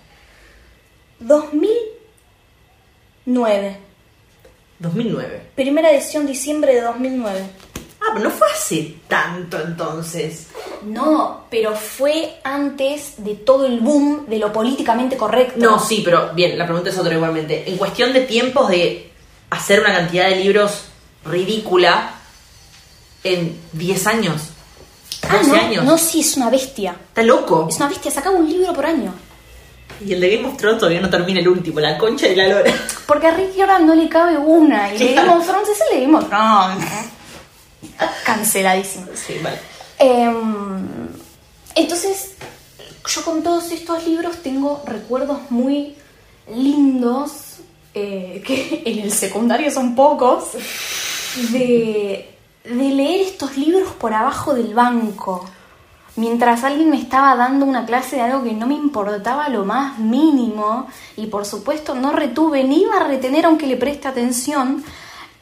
2009. 1.20 3.76
2009. 4.78 5.42
Primera 5.54 5.90
edición, 5.90 6.26
diciembre 6.26 6.74
de 6.74 6.82
2009. 6.82 7.46
Ah, 8.00 8.10
pero 8.12 8.28
no 8.28 8.30
fue 8.30 8.46
hace 8.50 8.96
tanto 9.08 9.58
entonces. 9.60 10.48
No, 10.82 11.46
pero 11.50 11.74
fue 11.74 12.38
antes 12.44 13.14
de 13.18 13.34
todo 13.34 13.66
el 13.66 13.80
boom 13.80 14.26
de 14.28 14.38
lo 14.38 14.52
políticamente 14.52 15.16
correcto. 15.16 15.58
No, 15.58 15.80
sí, 15.80 16.02
pero 16.04 16.32
bien, 16.34 16.58
la 16.58 16.66
pregunta 16.66 16.90
es 16.90 16.98
otra 16.98 17.14
igualmente. 17.14 17.68
En 17.68 17.78
cuestión 17.78 18.12
de 18.12 18.20
tiempos 18.22 18.68
de 18.68 19.10
hacer 19.50 19.80
una 19.80 19.92
cantidad 19.92 20.28
de 20.28 20.36
libros 20.36 20.84
ridícula 21.24 22.14
en 23.24 23.58
10 23.72 24.06
años, 24.06 24.50
12 25.28 25.38
Ah, 25.38 25.42
no, 25.46 25.54
años. 25.54 25.84
no, 25.84 25.98
sí, 25.98 26.20
es 26.20 26.36
una 26.36 26.50
bestia. 26.50 26.96
Está 27.08 27.22
loco. 27.22 27.66
Es 27.68 27.76
una 27.76 27.88
bestia, 27.88 28.10
sacaba 28.10 28.36
un 28.36 28.48
libro 28.48 28.72
por 28.72 28.86
año. 28.86 29.12
Y 30.04 30.12
el 30.12 30.20
de 30.20 30.36
Game 30.36 30.48
of 30.48 30.56
Thrones 30.58 30.78
todavía 30.78 31.00
no 31.00 31.08
termina 31.08 31.40
el 31.40 31.48
último, 31.48 31.80
la 31.80 31.96
concha 31.96 32.26
de 32.28 32.36
la 32.36 32.48
lora. 32.48 32.72
Porque 33.06 33.26
a 33.28 33.30
Ricky 33.30 33.60
ahora 33.60 33.78
no 33.78 33.94
le 33.94 34.08
cabe 34.08 34.36
una. 34.36 34.92
Y 34.94 34.98
le. 34.98 35.14
Game 35.14 35.30
of 35.30 35.46
Thrones, 35.46 35.68
ese 35.70 35.84
le 35.94 36.00
Game 36.02 36.18
of 36.18 36.28
Thrones. 36.28 36.84
Canceladísimo. 38.24 39.06
Sí, 39.14 39.34
vale. 39.42 39.58
Em, 39.98 41.08
entonces, 41.74 42.32
yo 43.06 43.22
con 43.24 43.42
todos 43.42 43.70
estos 43.72 44.06
libros 44.06 44.36
tengo 44.42 44.82
recuerdos 44.86 45.38
muy 45.50 45.94
lindos, 46.54 47.30
eh, 47.94 48.42
que 48.46 48.82
en 48.86 48.98
el 48.98 49.12
secundario 49.12 49.70
son 49.70 49.94
pocos, 49.94 50.44
de, 51.52 52.35
de 52.68 52.90
leer 52.90 53.20
estos 53.22 53.56
libros 53.56 53.92
por 53.92 54.12
abajo 54.12 54.54
del 54.54 54.74
banco. 54.74 55.48
Mientras 56.16 56.64
alguien 56.64 56.88
me 56.90 56.96
estaba 56.98 57.36
dando 57.36 57.66
una 57.66 57.84
clase 57.84 58.16
de 58.16 58.22
algo 58.22 58.42
que 58.42 58.52
no 58.52 58.66
me 58.66 58.74
importaba 58.74 59.48
lo 59.50 59.64
más 59.64 59.98
mínimo, 59.98 60.86
y 61.16 61.26
por 61.26 61.44
supuesto 61.44 61.94
no 61.94 62.12
retuve 62.12 62.64
ni 62.64 62.82
iba 62.82 62.96
a 62.96 63.06
retener 63.06 63.44
aunque 63.44 63.66
le 63.66 63.76
preste 63.76 64.08
atención, 64.08 64.82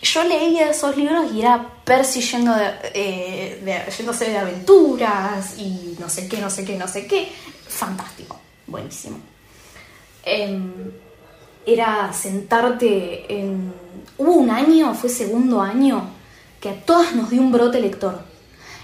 yo 0.02 0.24
leía 0.24 0.68
esos 0.70 0.96
libros 0.96 1.32
y 1.32 1.40
era 1.40 1.64
Percy 1.84 2.20
yendo 2.20 2.52
de, 2.54 2.66
eh, 2.92 3.62
de- 3.64 3.92
yéndose 3.96 4.28
de 4.30 4.36
aventuras 4.38 5.58
y 5.58 5.96
no 5.98 6.08
sé 6.08 6.28
qué, 6.28 6.38
no 6.38 6.50
sé 6.50 6.64
qué, 6.64 6.76
no 6.76 6.88
sé 6.88 7.06
qué. 7.06 7.32
Fantástico, 7.68 8.38
buenísimo. 8.66 9.18
Em, 10.24 10.72
era 11.64 12.12
sentarte 12.12 13.24
en... 13.32 13.72
Hubo 14.18 14.32
un 14.32 14.50
año, 14.50 14.92
fue 14.94 15.08
segundo 15.08 15.60
año, 15.62 16.08
que 16.64 16.70
a 16.70 16.80
todas 16.80 17.14
nos 17.14 17.28
dio 17.28 17.42
un 17.42 17.52
brote 17.52 17.78
lector. 17.78 18.20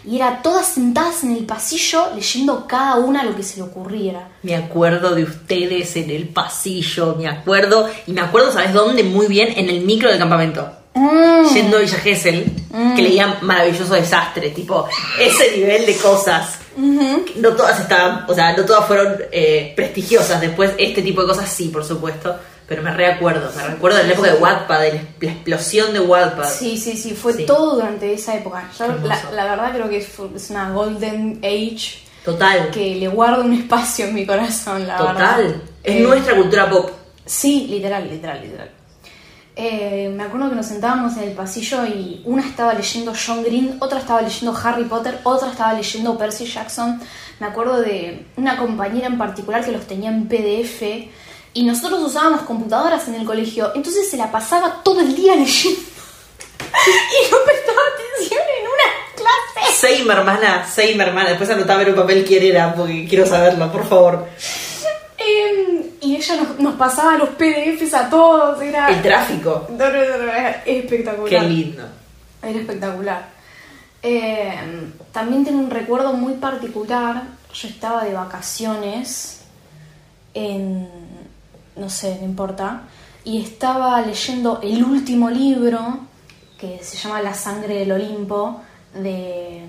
Y 0.04 0.16
era 0.16 0.42
todas 0.42 0.66
sentadas 0.66 1.24
en 1.24 1.32
el 1.32 1.46
pasillo 1.46 2.08
leyendo 2.14 2.66
cada 2.66 2.96
una 2.96 3.24
lo 3.24 3.34
que 3.34 3.42
se 3.42 3.56
le 3.56 3.62
ocurriera. 3.62 4.28
Me 4.42 4.54
acuerdo 4.54 5.14
de 5.14 5.22
ustedes 5.24 5.96
en 5.96 6.10
el 6.10 6.28
pasillo, 6.28 7.14
me 7.16 7.26
acuerdo. 7.26 7.88
Y 8.06 8.12
me 8.12 8.20
acuerdo, 8.20 8.52
¿sabes 8.52 8.74
dónde? 8.74 9.02
Muy 9.02 9.28
bien, 9.28 9.54
en 9.56 9.70
el 9.70 9.80
micro 9.80 10.10
del 10.10 10.18
campamento. 10.18 10.70
Mm. 10.92 11.54
Yendo 11.54 11.78
a 11.78 11.80
Villa 11.80 11.98
Gesell, 11.98 12.52
que 12.94 13.00
leían 13.00 13.38
Maravilloso 13.40 13.94
Desastre, 13.94 14.50
tipo, 14.50 14.86
ese 15.18 15.56
nivel 15.56 15.86
de 15.86 15.96
cosas. 15.96 16.58
No 16.76 17.50
todas 17.56 17.80
estaban, 17.80 18.26
o 18.28 18.34
sea, 18.34 18.54
no 18.54 18.66
todas 18.66 18.86
fueron 18.86 19.16
eh, 19.32 19.72
prestigiosas. 19.74 20.38
Después, 20.38 20.72
este 20.76 21.00
tipo 21.00 21.22
de 21.22 21.28
cosas 21.28 21.50
sí, 21.50 21.68
por 21.68 21.82
supuesto. 21.82 22.36
Pero 22.70 22.82
me 22.84 22.92
recuerdo, 22.92 23.50
me 23.56 23.64
recuerdo 23.66 23.98
de 23.98 24.04
la 24.04 24.12
época 24.12 24.32
de 24.32 24.38
Wattpad, 24.38 24.80
de 24.82 24.92
la 25.22 25.30
explosión 25.32 25.92
de 25.92 25.98
Wattpad. 25.98 26.48
Sí, 26.48 26.78
sí, 26.78 26.96
sí, 26.96 27.14
fue 27.16 27.32
Sí. 27.32 27.44
todo 27.44 27.74
durante 27.74 28.12
esa 28.14 28.36
época. 28.36 28.62
Yo, 28.78 28.86
la, 29.02 29.18
la 29.34 29.44
verdad 29.44 29.72
creo 29.74 29.88
que 29.88 29.96
es 29.98 30.50
una 30.50 30.70
golden 30.70 31.40
age 31.42 31.98
Total, 32.24 32.70
que 32.70 32.94
le 32.94 33.08
guardo 33.08 33.42
un 33.42 33.54
espacio 33.54 34.04
en 34.06 34.14
mi 34.14 34.24
corazón, 34.24 34.86
la 34.86 34.96
verdad. 35.02 35.12
total. 35.14 35.62
Es 35.82 35.96
Eh, 35.96 36.00
nuestra 36.00 36.36
cultura 36.36 36.70
pop. 36.70 36.90
Sí, 37.26 37.66
literal, 37.68 38.08
literal, 38.08 38.40
literal. 38.40 38.70
Eh, 39.56 40.08
me 40.16 40.22
acuerdo 40.22 40.50
que 40.50 40.54
nos 40.54 40.66
sentábamos 40.66 41.16
en 41.16 41.24
el 41.24 41.32
pasillo 41.32 41.84
y 41.86 42.22
una 42.24 42.46
estaba 42.46 42.72
leyendo 42.72 43.12
John 43.26 43.42
Green, 43.42 43.78
otra 43.80 43.98
estaba 43.98 44.22
leyendo 44.22 44.56
Harry 44.62 44.84
Potter, 44.84 45.18
otra 45.24 45.50
estaba 45.50 45.72
leyendo 45.74 46.16
Percy 46.16 46.46
Jackson. 46.46 47.00
Me 47.40 47.46
acuerdo 47.48 47.80
de 47.80 48.26
una 48.36 48.56
compañera 48.56 49.08
en 49.08 49.18
particular 49.18 49.64
que 49.64 49.72
los 49.72 49.88
tenía 49.88 50.10
en 50.10 50.28
PDF 50.28 50.82
y 51.52 51.62
nosotros 51.64 52.00
usábamos 52.00 52.42
computadoras 52.42 53.08
en 53.08 53.16
el 53.16 53.24
colegio, 53.24 53.72
entonces 53.74 54.08
se 54.08 54.16
la 54.16 54.30
pasaba 54.30 54.82
todo 54.82 55.00
el 55.00 55.14
día 55.14 55.34
leyendo 55.34 55.80
y 56.60 57.30
no 57.30 57.38
prestaba 57.44 57.80
atención 57.94 58.40
en 58.58 58.66
una 58.66 58.88
clase. 59.16 59.72
Same, 59.72 60.12
hermana, 60.12 60.66
same, 60.66 61.02
hermana. 61.02 61.30
Después 61.30 61.50
anotaba 61.50 61.82
en 61.82 61.90
un 61.90 61.94
papel 61.96 62.24
quién 62.24 62.44
era, 62.44 62.74
porque 62.74 63.06
quiero 63.08 63.26
saberlo, 63.26 63.70
por 63.72 63.86
favor. 63.88 64.26
Eh, 65.18 65.92
y 66.00 66.16
ella 66.16 66.36
nos, 66.36 66.58
nos 66.58 66.74
pasaba 66.74 67.16
los 67.16 67.30
PDFs 67.30 67.94
a 67.94 68.08
todos, 68.08 68.60
era... 68.62 68.88
El 68.88 69.02
tráfico. 69.02 69.66
No, 69.70 69.90
no, 69.90 70.04
no, 70.04 70.16
no, 70.18 70.32
era 70.32 70.62
espectacular. 70.64 71.28
Qué 71.28 71.48
lindo. 71.48 71.82
Era 72.42 72.58
espectacular. 72.58 73.40
Eh, 74.02 74.54
también 75.12 75.44
tengo 75.44 75.58
un 75.58 75.70
recuerdo 75.70 76.12
muy 76.12 76.34
particular. 76.34 77.24
Yo 77.52 77.68
estaba 77.68 78.04
de 78.04 78.14
vacaciones 78.14 79.42
en. 80.34 80.88
No 81.76 81.88
sé, 81.88 82.16
no 82.20 82.24
importa. 82.24 82.82
Y 83.24 83.42
estaba 83.42 84.00
leyendo 84.00 84.60
el 84.62 84.82
último 84.82 85.30
libro 85.30 86.00
que 86.58 86.82
se 86.82 86.96
llama 86.96 87.22
La 87.22 87.34
sangre 87.34 87.74
del 87.74 87.92
Olimpo 87.92 88.60
de, 88.94 89.62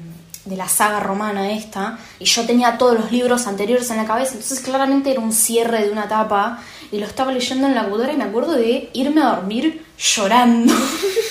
de 0.46 0.58
la 0.58 0.68
saga 0.68 1.00
romana 1.00 1.52
esta. 1.52 2.00
Y 2.20 2.26
yo 2.26 2.46
tenía 2.46 2.78
todos 2.78 3.00
los 3.00 3.12
libros 3.12 3.48
anteriores 3.48 3.90
en 3.92 3.98
la 3.98 4.06
cabeza. 4.06 4.34
Entonces, 4.34 4.60
claramente 4.60 5.12
era 5.12 5.22
un 5.22 5.34
cierre 5.34 5.86
de 5.86 5.92
una 5.92 6.06
etapa. 6.06 6.60
Y 6.92 7.00
lo 7.00 7.06
estaba 7.06 7.32
leyendo 7.32 7.68
en 7.68 7.76
la 7.76 7.82
computadora 7.84 8.14
y 8.14 8.18
me 8.18 8.24
acuerdo 8.26 8.54
de 8.54 8.90
irme 8.94 9.22
a 9.22 9.36
dormir 9.36 9.86
llorando. 9.98 10.74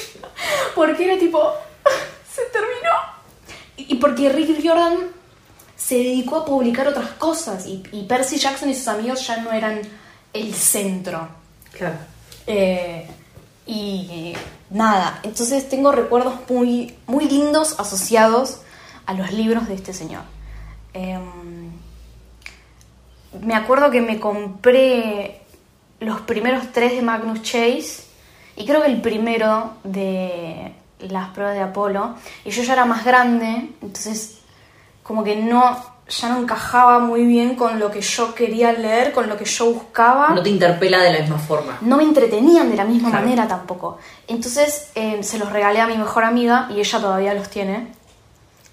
Porque 0.74 1.04
era 1.04 1.18
tipo, 1.18 1.38
se 2.34 2.42
terminó. 2.52 3.10
Y 3.76 3.96
porque 3.96 4.28
Rick 4.28 4.60
Jordan 4.62 4.96
se 5.76 5.96
dedicó 5.96 6.36
a 6.36 6.44
publicar 6.44 6.86
otras 6.86 7.10
cosas 7.12 7.66
y, 7.66 7.82
y 7.92 8.04
Percy 8.04 8.36
Jackson 8.36 8.68
y 8.68 8.74
sus 8.74 8.88
amigos 8.88 9.26
ya 9.26 9.38
no 9.38 9.50
eran 9.52 9.80
el 10.32 10.54
centro. 10.54 11.28
Claro. 11.72 11.96
Eh, 12.46 13.06
y 13.66 14.34
nada, 14.70 15.20
entonces 15.22 15.68
tengo 15.68 15.92
recuerdos 15.92 16.34
muy, 16.48 16.94
muy 17.06 17.28
lindos 17.28 17.78
asociados 17.78 18.62
a 19.06 19.14
los 19.14 19.32
libros 19.32 19.68
de 19.68 19.74
este 19.74 19.92
señor. 19.92 20.22
Em, 20.92 21.70
me 23.42 23.54
acuerdo 23.54 23.90
que 23.90 24.00
me 24.00 24.18
compré 24.18 25.42
los 26.00 26.20
primeros 26.22 26.72
tres 26.72 26.92
de 26.92 27.02
Magnus 27.02 27.42
Chase 27.42 28.02
y 28.56 28.64
creo 28.66 28.82
que 28.82 28.88
el 28.88 29.00
primero 29.00 29.74
de 29.84 30.74
las 31.00 31.30
pruebas 31.30 31.54
de 31.54 31.62
Apolo. 31.62 32.14
Y 32.44 32.50
yo 32.50 32.62
ya 32.62 32.72
era 32.74 32.84
más 32.84 33.04
grande, 33.04 33.70
entonces 33.82 34.38
como 35.02 35.24
que 35.24 35.36
no, 35.36 35.76
ya 36.10 36.28
no 36.28 36.38
encajaba 36.40 36.98
muy 36.98 37.24
bien 37.24 37.54
con 37.54 37.78
lo 37.78 37.90
que 37.90 38.00
yo 38.00 38.34
quería 38.34 38.72
leer, 38.72 39.12
con 39.12 39.28
lo 39.28 39.36
que 39.36 39.44
yo 39.44 39.72
buscaba 39.72 40.30
No 40.30 40.42
te 40.42 40.50
interpela 40.50 40.98
de 40.98 41.12
la 41.12 41.20
misma 41.20 41.38
forma. 41.38 41.78
no 41.82 41.96
me 41.96 42.02
entretenían 42.02 42.68
de 42.70 42.76
la 42.76 42.84
misma 42.84 43.10
Claro. 43.10 43.24
manera 43.24 43.46
tampoco. 43.48 43.98
Entonces 44.26 44.90
eh, 44.96 45.22
se 45.22 45.38
los 45.38 45.50
regalé 45.52 45.80
a 45.80 45.86
mi 45.86 45.96
mejor 45.96 46.24
amiga 46.24 46.68
y 46.74 46.80
ella 46.80 47.00
todavía 47.00 47.32
los 47.34 47.48
tiene. 47.48 47.92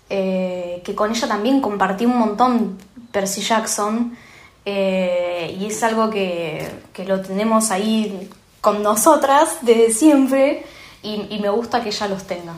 Eh, 0.10 0.82
que 0.86 0.96
con 0.96 1.12
ella 1.12 1.28
también 1.28 1.60
compartí 1.62 2.06
un 2.06 2.18
montón 2.18 2.78
Percy 3.12 3.42
Jackson. 3.42 4.18
eh, 4.66 5.56
y 5.60 5.66
es 5.68 5.82
algo 5.84 6.10
que, 6.10 6.70
que 6.94 7.06
lo 7.06 7.22
tenemos 7.22 7.72
ahí 7.72 8.30
con 8.62 8.82
nosotras 8.84 9.60
desde 9.62 9.92
siempre. 9.94 10.66
Y, 11.04 11.28
y 11.30 11.40
me 11.40 11.50
gusta 11.50 11.82
que 11.84 11.90
ella 11.90 12.08
los 12.08 12.24
tenga. 12.24 12.54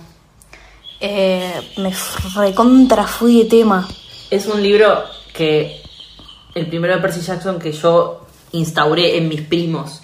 Me 1.02 1.94
recontra 2.36 3.06
fui 3.08 3.44
de 3.44 3.50
tema. 3.50 3.88
Es 4.30 4.46
un 4.48 4.62
libro 4.62 5.04
que 5.34 5.82
el 6.56 6.68
primero 6.68 6.96
de 6.96 7.02
Percy 7.02 7.22
Jackson 7.22 7.60
que 7.60 7.72
yo 7.72 8.26
instauré 8.52 9.18
en 9.18 9.28
mis 9.28 9.42
primos. 9.42 10.04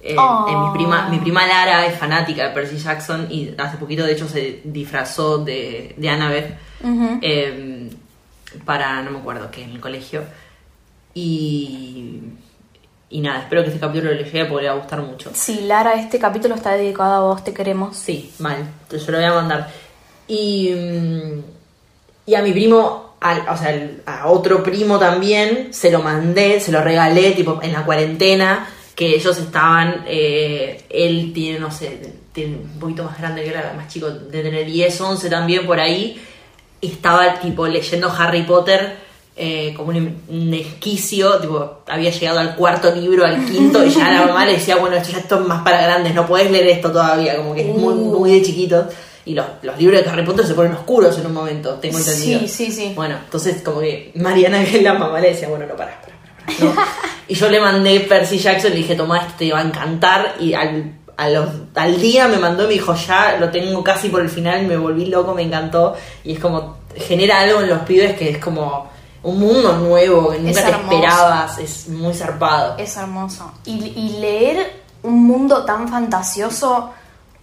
Eh, 0.00 0.16
Oh. 0.18 0.46
En 0.48 0.60
mi 0.62 0.70
prima, 0.76 1.08
mi 1.08 1.18
prima 1.18 1.46
Lara 1.46 1.86
es 1.86 1.98
fanática 1.98 2.48
de 2.48 2.50
Percy 2.50 2.76
Jackson 2.76 3.26
y 3.30 3.54
hace 3.56 3.78
poquito 3.78 4.04
de 4.04 4.12
hecho 4.12 4.28
se 4.28 4.60
disfrazó 4.64 5.38
de, 5.38 5.94
de 5.96 6.08
Annabeth 6.10 6.58
eh, 7.22 7.88
para, 8.66 9.00
no 9.02 9.12
me 9.12 9.18
acuerdo 9.18 9.50
qué, 9.50 9.62
en 9.64 9.70
el 9.70 9.80
colegio. 9.80 10.22
Y, 11.14 12.20
y 13.08 13.20
nada, 13.20 13.40
espero 13.40 13.62
que 13.62 13.68
este 13.68 13.80
capítulo 13.80 14.12
le 14.12 14.24
llegue 14.24 14.44
porque 14.44 14.64
le 14.64 14.68
va 14.68 14.74
a 14.74 14.78
gustar 14.78 15.00
mucho. 15.00 15.30
Sí, 15.32 15.62
Lara, 15.62 15.94
este 15.94 16.18
capítulo 16.18 16.54
está 16.54 16.72
dedicado 16.72 17.14
a 17.14 17.20
vos, 17.20 17.42
te 17.42 17.54
queremos. 17.54 17.96
Sí, 17.96 18.30
mal. 18.40 18.66
Yo 18.90 19.10
lo 19.10 19.16
voy 19.18 19.26
a 19.26 19.32
mandar. 19.32 19.70
Y, 20.28 20.70
mm, 20.70 21.40
y 22.26 22.34
a 22.34 22.42
mi 22.42 22.52
primo, 22.52 23.03
al- 23.24 23.48
o 23.48 23.56
sea, 23.56 23.68
al- 23.70 24.02
a 24.06 24.28
otro 24.28 24.62
primo 24.62 24.98
también, 24.98 25.68
se 25.72 25.90
lo 25.90 26.00
mandé, 26.02 26.60
se 26.60 26.70
lo 26.72 26.80
regalé, 26.82 27.32
tipo, 27.32 27.58
en 27.62 27.72
la 27.72 27.84
cuarentena, 27.84 28.68
que 28.94 29.14
ellos 29.16 29.36
estaban, 29.38 30.04
eh, 30.06 30.82
él 30.88 31.32
tiene, 31.34 31.58
no 31.58 31.70
sé, 31.70 31.98
tiene 32.32 32.56
un 32.56 32.78
poquito 32.78 33.02
más 33.04 33.18
grande 33.18 33.42
que 33.42 33.50
era 33.50 33.72
más 33.76 33.88
chico, 33.92 34.08
de 34.10 34.42
tener 34.42 34.66
10, 34.66 35.00
11 35.00 35.28
también 35.30 35.66
por 35.66 35.80
ahí, 35.80 36.20
estaba, 36.80 37.38
tipo, 37.40 37.66
leyendo 37.66 38.10
Harry 38.16 38.42
Potter. 38.42 39.02
eh, 39.36 39.74
como 39.76 39.88
un, 39.88 40.22
un 40.28 40.54
esquicio, 40.54 41.40
tipo, 41.40 41.78
había 41.88 42.10
llegado 42.10 42.38
al 42.38 42.54
cuarto 42.54 42.94
libro, 42.94 43.24
al 43.26 43.44
quinto, 43.44 43.84
y 43.84 43.90
ya 43.90 44.08
la 44.12 44.26
mamá 44.26 44.46
le 44.46 44.52
decía, 44.52 44.76
bueno, 44.76 44.94
esto 44.94 45.10
ya 45.10 45.18
esto 45.18 45.40
es 45.40 45.46
más 45.48 45.64
para 45.64 45.82
grandes, 45.82 46.14
no 46.14 46.24
podés 46.24 46.52
leer 46.52 46.68
esto 46.68 46.92
todavía, 46.92 47.36
como 47.38 47.52
que 47.52 47.62
es 47.62 47.76
muy, 47.76 47.94
Uh. 47.94 48.16
muy 48.20 48.30
de 48.30 48.42
chiquito. 48.42 48.86
Y 49.26 49.34
los, 49.34 49.46
los 49.62 49.78
libros 49.78 50.04
de 50.04 50.10
Harry 50.10 50.24
Potter 50.24 50.46
se 50.46 50.54
ponen 50.54 50.72
oscuros 50.72 51.18
en 51.18 51.26
un 51.26 51.32
momento, 51.32 51.74
tengo 51.74 51.98
entendido. 51.98 52.40
Sí, 52.40 52.48
sí, 52.48 52.70
sí. 52.70 52.92
Bueno, 52.94 53.16
entonces 53.24 53.62
como 53.62 53.80
que 53.80 54.12
Mariana, 54.16 54.62
que 54.64 54.76
es 54.76 54.82
la 54.82 54.94
mamá, 54.94 55.18
le 55.20 55.30
decía, 55.30 55.48
bueno, 55.48 55.66
no, 55.66 55.74
pará, 55.76 55.98
pará, 56.00 56.14
pará, 56.20 56.74
no. 56.74 56.82
y 57.28 57.34
yo 57.34 57.48
le 57.48 57.60
mandé 57.60 58.00
Percy 58.00 58.38
Jackson 58.38 58.72
y 58.72 58.74
le 58.74 58.80
dije, 58.82 58.94
toma, 58.94 59.18
esto 59.18 59.32
te 59.38 59.50
va 59.50 59.60
a 59.60 59.62
encantar. 59.62 60.34
Y 60.40 60.52
al, 60.52 60.92
a 61.16 61.28
los, 61.30 61.48
al 61.74 62.00
día 62.00 62.28
me 62.28 62.36
mandó 62.36 62.64
y 62.64 62.66
me 62.66 62.72
dijo, 62.74 62.94
ya 62.94 63.38
lo 63.38 63.50
tengo 63.50 63.82
casi 63.82 64.10
por 64.10 64.20
el 64.20 64.28
final, 64.28 64.66
me 64.66 64.76
volví 64.76 65.06
loco, 65.06 65.34
me 65.34 65.42
encantó. 65.42 65.96
Y 66.22 66.34
es 66.34 66.38
como, 66.38 66.76
genera 66.94 67.40
algo 67.40 67.62
en 67.62 67.70
los 67.70 67.80
pibes 67.80 68.16
que 68.16 68.28
es 68.28 68.38
como 68.38 68.90
un 69.22 69.40
mundo 69.40 69.78
nuevo 69.78 70.32
que 70.32 70.38
nunca 70.38 70.60
Es 70.60 70.66
te 70.66 70.70
esperabas, 70.70 71.58
es 71.58 71.88
muy 71.88 72.12
zarpado. 72.12 72.76
Es 72.76 72.94
hermoso. 72.98 73.52
Y, 73.64 73.72
y 73.72 74.18
leer 74.20 74.84
un 75.02 75.24
mundo 75.26 75.64
tan 75.64 75.88
fantasioso 75.88 76.90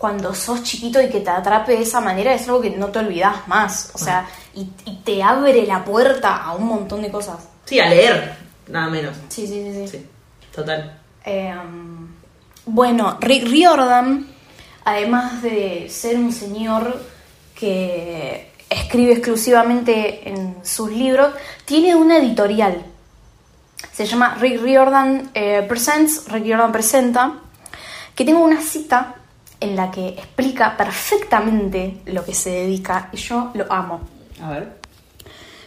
cuando 0.01 0.33
sos 0.33 0.63
chiquito 0.63 0.99
y 0.99 1.09
que 1.09 1.19
te 1.19 1.29
atrape 1.29 1.73
de 1.73 1.83
esa 1.83 2.01
manera 2.01 2.33
es 2.33 2.47
algo 2.47 2.59
que 2.59 2.71
no 2.71 2.87
te 2.87 2.97
olvidas 2.97 3.47
más. 3.47 3.91
O 3.93 3.99
sea, 3.99 4.27
y, 4.55 4.67
y 4.83 4.95
te 5.05 5.21
abre 5.21 5.63
la 5.67 5.85
puerta 5.85 6.37
a 6.37 6.55
un 6.55 6.65
montón 6.65 7.03
de 7.03 7.11
cosas. 7.11 7.37
Sí, 7.65 7.79
a 7.79 7.87
leer, 7.87 8.35
nada 8.67 8.89
menos. 8.89 9.15
Sí, 9.29 9.45
sí, 9.45 9.63
sí. 9.63 9.87
sí. 9.87 9.97
Sí, 9.99 10.05
total. 10.51 10.99
Eh, 11.23 11.53
bueno, 12.65 13.19
Rick 13.21 13.47
Riordan, 13.47 14.25
además 14.85 15.43
de 15.43 15.87
ser 15.87 16.17
un 16.17 16.31
señor 16.31 16.99
que 17.53 18.53
escribe 18.71 19.13
exclusivamente 19.13 20.27
en 20.27 20.57
sus 20.63 20.89
libros, 20.89 21.31
tiene 21.63 21.93
una 21.93 22.17
editorial. 22.17 22.83
Se 23.93 24.07
llama 24.07 24.35
Rick 24.39 24.63
Riordan 24.63 25.29
eh, 25.35 25.63
Presents, 25.69 26.25
Rick 26.27 26.45
Riordan 26.45 26.71
Presenta, 26.71 27.33
que 28.15 28.25
tengo 28.25 28.39
una 28.39 28.61
cita 28.61 29.17
en 29.61 29.75
la 29.77 29.89
que 29.91 30.09
explica 30.09 30.75
perfectamente 30.75 31.97
lo 32.07 32.25
que 32.25 32.33
se 32.33 32.49
dedica 32.49 33.09
y 33.13 33.17
yo 33.17 33.51
lo 33.53 33.71
amo. 33.71 34.01
A 34.41 34.49
ver. 34.51 34.73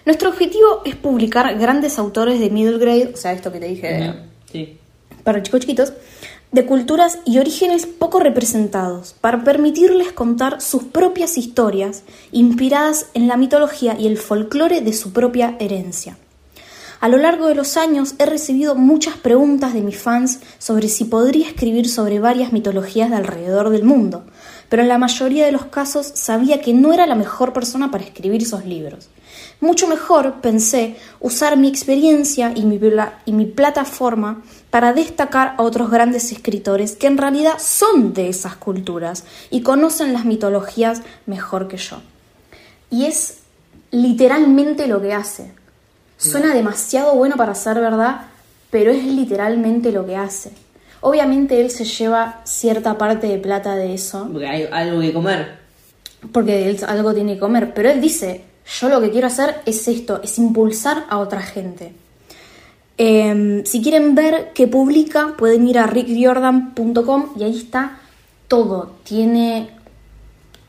Nuestro 0.04 0.28
objetivo 0.28 0.83
es 0.85 0.96
publicar 0.96 1.59
grandes 1.59 1.98
autores 1.98 2.38
de 2.38 2.50
middle 2.50 2.78
grade, 2.78 3.12
o 3.14 3.16
sea, 3.16 3.33
esto 3.33 3.50
que 3.50 3.61
te 3.61 3.66
dije 3.68 3.87
de- 3.87 4.14
Sí. 4.52 4.78
para 5.22 5.42
chicos 5.42 5.61
chiquitos, 5.61 5.92
de 6.52 6.66
culturas 6.66 7.18
y 7.24 7.38
orígenes 7.38 7.87
poco 7.87 8.20
representados, 8.20 9.14
para 9.20 9.42
permitirles 9.42 10.12
contar 10.12 10.61
sus 10.61 10.85
propias 10.85 11.38
historias 11.38 12.02
inspiradas 12.30 13.07
en 13.14 13.26
la 13.26 13.37
mitología 13.37 13.96
y 13.98 14.07
el 14.07 14.18
folclore 14.18 14.80
de 14.83 14.92
su 14.92 15.12
propia 15.12 15.57
herencia. 15.59 16.16
A 17.04 17.08
lo 17.08 17.18
largo 17.18 17.48
de 17.48 17.54
los 17.54 17.76
años 17.76 18.14
he 18.18 18.24
recibido 18.24 18.76
muchas 18.76 19.18
preguntas 19.18 19.74
de 19.74 19.82
mis 19.82 19.98
fans 19.98 20.40
sobre 20.56 20.88
si 20.88 21.04
podría 21.04 21.46
escribir 21.46 21.86
sobre 21.86 22.18
varias 22.18 22.50
mitologías 22.50 23.10
de 23.10 23.16
alrededor 23.16 23.68
del 23.68 23.84
mundo, 23.84 24.24
pero 24.70 24.80
en 24.80 24.88
la 24.88 24.96
mayoría 24.96 25.44
de 25.44 25.52
los 25.52 25.66
casos 25.66 26.10
sabía 26.14 26.62
que 26.62 26.72
no 26.72 26.94
era 26.94 27.06
la 27.06 27.14
mejor 27.14 27.52
persona 27.52 27.90
para 27.90 28.04
escribir 28.04 28.40
esos 28.40 28.64
libros. 28.64 29.10
Mucho 29.60 29.86
mejor, 29.86 30.40
pensé, 30.40 30.96
usar 31.20 31.58
mi 31.58 31.68
experiencia 31.68 32.52
y 32.54 32.64
mi, 32.64 32.80
y 33.26 33.32
mi 33.34 33.44
plataforma 33.44 34.42
para 34.70 34.94
destacar 34.94 35.56
a 35.58 35.62
otros 35.62 35.90
grandes 35.90 36.32
escritores 36.32 36.96
que 36.96 37.06
en 37.06 37.18
realidad 37.18 37.58
son 37.58 38.14
de 38.14 38.30
esas 38.30 38.56
culturas 38.56 39.24
y 39.50 39.60
conocen 39.60 40.14
las 40.14 40.24
mitologías 40.24 41.02
mejor 41.26 41.68
que 41.68 41.76
yo. 41.76 41.98
Y 42.88 43.04
es 43.04 43.40
literalmente 43.90 44.86
lo 44.86 45.02
que 45.02 45.12
hace. 45.12 45.63
Suena 46.16 46.55
demasiado 46.55 47.14
bueno 47.16 47.37
para 47.37 47.55
ser 47.55 47.81
verdad, 47.81 48.22
pero 48.70 48.90
es 48.90 49.05
literalmente 49.05 49.92
lo 49.92 50.07
que 50.07 50.16
hace. 50.16 50.53
Obviamente 51.00 51.61
él 51.61 51.70
se 51.70 51.85
lleva 51.85 52.40
cierta 52.44 52.96
parte 52.96 53.27
de 53.27 53.38
plata 53.38 53.77
de 53.77 53.94
eso. 53.94 54.29
Porque 54.33 54.48
hay 54.48 54.68
algo 54.72 55.00
que 55.00 55.12
comer. 55.12 55.59
Porque 56.33 56.68
él 56.68 56.81
algo 56.87 57.12
tiene 57.12 57.35
que 57.35 57.40
comer. 57.40 57.74
Pero 57.74 57.90
él 57.90 58.00
dice, 58.00 58.44
yo 58.81 58.88
lo 58.88 59.00
que 59.00 59.11
quiero 59.11 59.27
hacer 59.27 59.57
es 59.66 59.87
esto, 59.87 60.22
es 60.22 60.38
impulsar 60.38 61.05
a 61.11 61.18
otra 61.18 61.42
gente. 61.42 61.92
Em, 62.96 63.64
si 63.64 63.83
quieren 63.83 64.14
ver 64.14 64.53
qué 64.55 64.66
publica, 64.66 65.35
pueden 65.37 65.68
ir 65.68 65.79
a 65.79 65.87
rickjordan.com 65.87 67.35
y 67.38 67.42
ahí 67.42 67.59
está 67.59 67.98
todo. 68.48 68.94
Tiene 69.05 69.70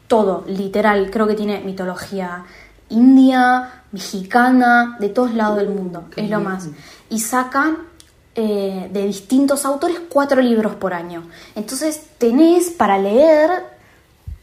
todo, 0.07 0.43
literal. 0.47 1.11
Creo 1.11 1.27
que 1.27 1.35
tiene 1.35 1.61
mitología 1.61 2.43
india, 2.89 3.83
mexicana, 3.91 4.97
de 4.99 5.09
todos 5.09 5.33
lados 5.33 5.57
del 5.57 5.69
mundo. 5.69 6.05
es 6.15 6.29
lo 6.29 6.39
más. 6.39 6.69
Y 7.09 7.19
saca 7.19 7.77
eh, 8.35 8.89
de 8.91 9.07
distintos 9.07 9.65
autores 9.65 10.01
cuatro 10.09 10.41
libros 10.41 10.75
por 10.75 10.93
año. 10.93 11.23
Entonces 11.55 12.07
tenés 12.17 12.69
para 12.69 12.97
leer 12.97 13.49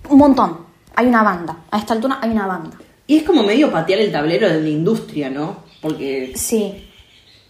un 0.08 0.18
montón. 0.18 0.58
Hay 0.94 1.06
una 1.06 1.22
banda. 1.22 1.58
A 1.70 1.78
esta 1.78 1.94
altura 1.94 2.18
hay 2.20 2.30
una 2.30 2.46
banda. 2.46 2.76
Y 3.06 3.18
es 3.18 3.22
como 3.24 3.42
medio 3.42 3.70
patear 3.70 4.00
el 4.00 4.10
tablero 4.10 4.48
de 4.48 4.60
la 4.60 4.68
industria, 4.68 5.28
¿no? 5.28 5.58
Porque. 5.80 6.32
Sí. 6.36 6.88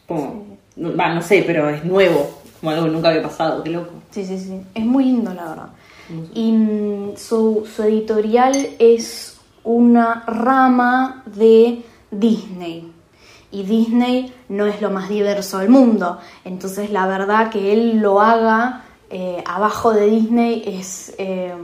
Como. 0.07 0.59
Va, 0.77 1.15
no 1.15 1.23
sé, 1.23 1.45
pero 1.47 1.71
es 1.71 1.85
nuevo. 1.85 2.43
Como 2.61 2.71
algo 2.73 2.85
que 2.87 2.91
nunca 2.91 3.09
había 3.11 3.23
pasado, 3.23 3.63
qué 3.63 3.71
loco. 3.71 3.93
Sí, 4.11 4.25
sí, 4.25 4.39
sí. 4.39 4.61
Es 4.75 4.85
muy 4.85 5.05
lindo, 5.05 5.33
la 5.35 5.49
verdad. 5.49 5.69
Y 6.35 6.53
mm, 6.53 7.17
su, 7.17 7.69
su 7.75 7.83
editorial 7.83 8.69
es 8.79 9.32
una 9.65 10.25
rama 10.27 11.23
de 11.27 11.85
Disney. 12.11 12.93
Y 13.51 13.65
Disney 13.65 14.33
no 14.49 14.67
es 14.67 14.81
lo 14.81 14.91
más 14.91 15.09
diverso 15.09 15.59
del 15.59 15.69
mundo. 15.69 16.19
Entonces 16.45 16.91
la 16.91 17.07
verdad 17.07 17.51
que 17.51 17.73
él 17.73 17.99
lo 17.99 18.21
haga 18.21 18.85
eh, 19.11 19.43
abajo 19.47 19.93
de 19.93 20.07
Disney 20.07 20.63
es 20.67 21.15
eh, 21.19 21.55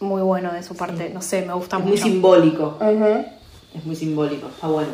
muy 0.00 0.22
bueno 0.22 0.52
de 0.52 0.62
su 0.62 0.76
parte. 0.76 1.10
No 1.12 1.20
sé, 1.20 1.44
me 1.44 1.54
gusta 1.54 1.78
es 1.78 1.84
mucho. 1.84 2.02
Muy 2.02 2.12
simbólico. 2.12 2.78
Es 3.74 3.84
muy 3.84 3.96
simbólico, 3.96 4.48
está 4.48 4.68
bueno. 4.68 4.90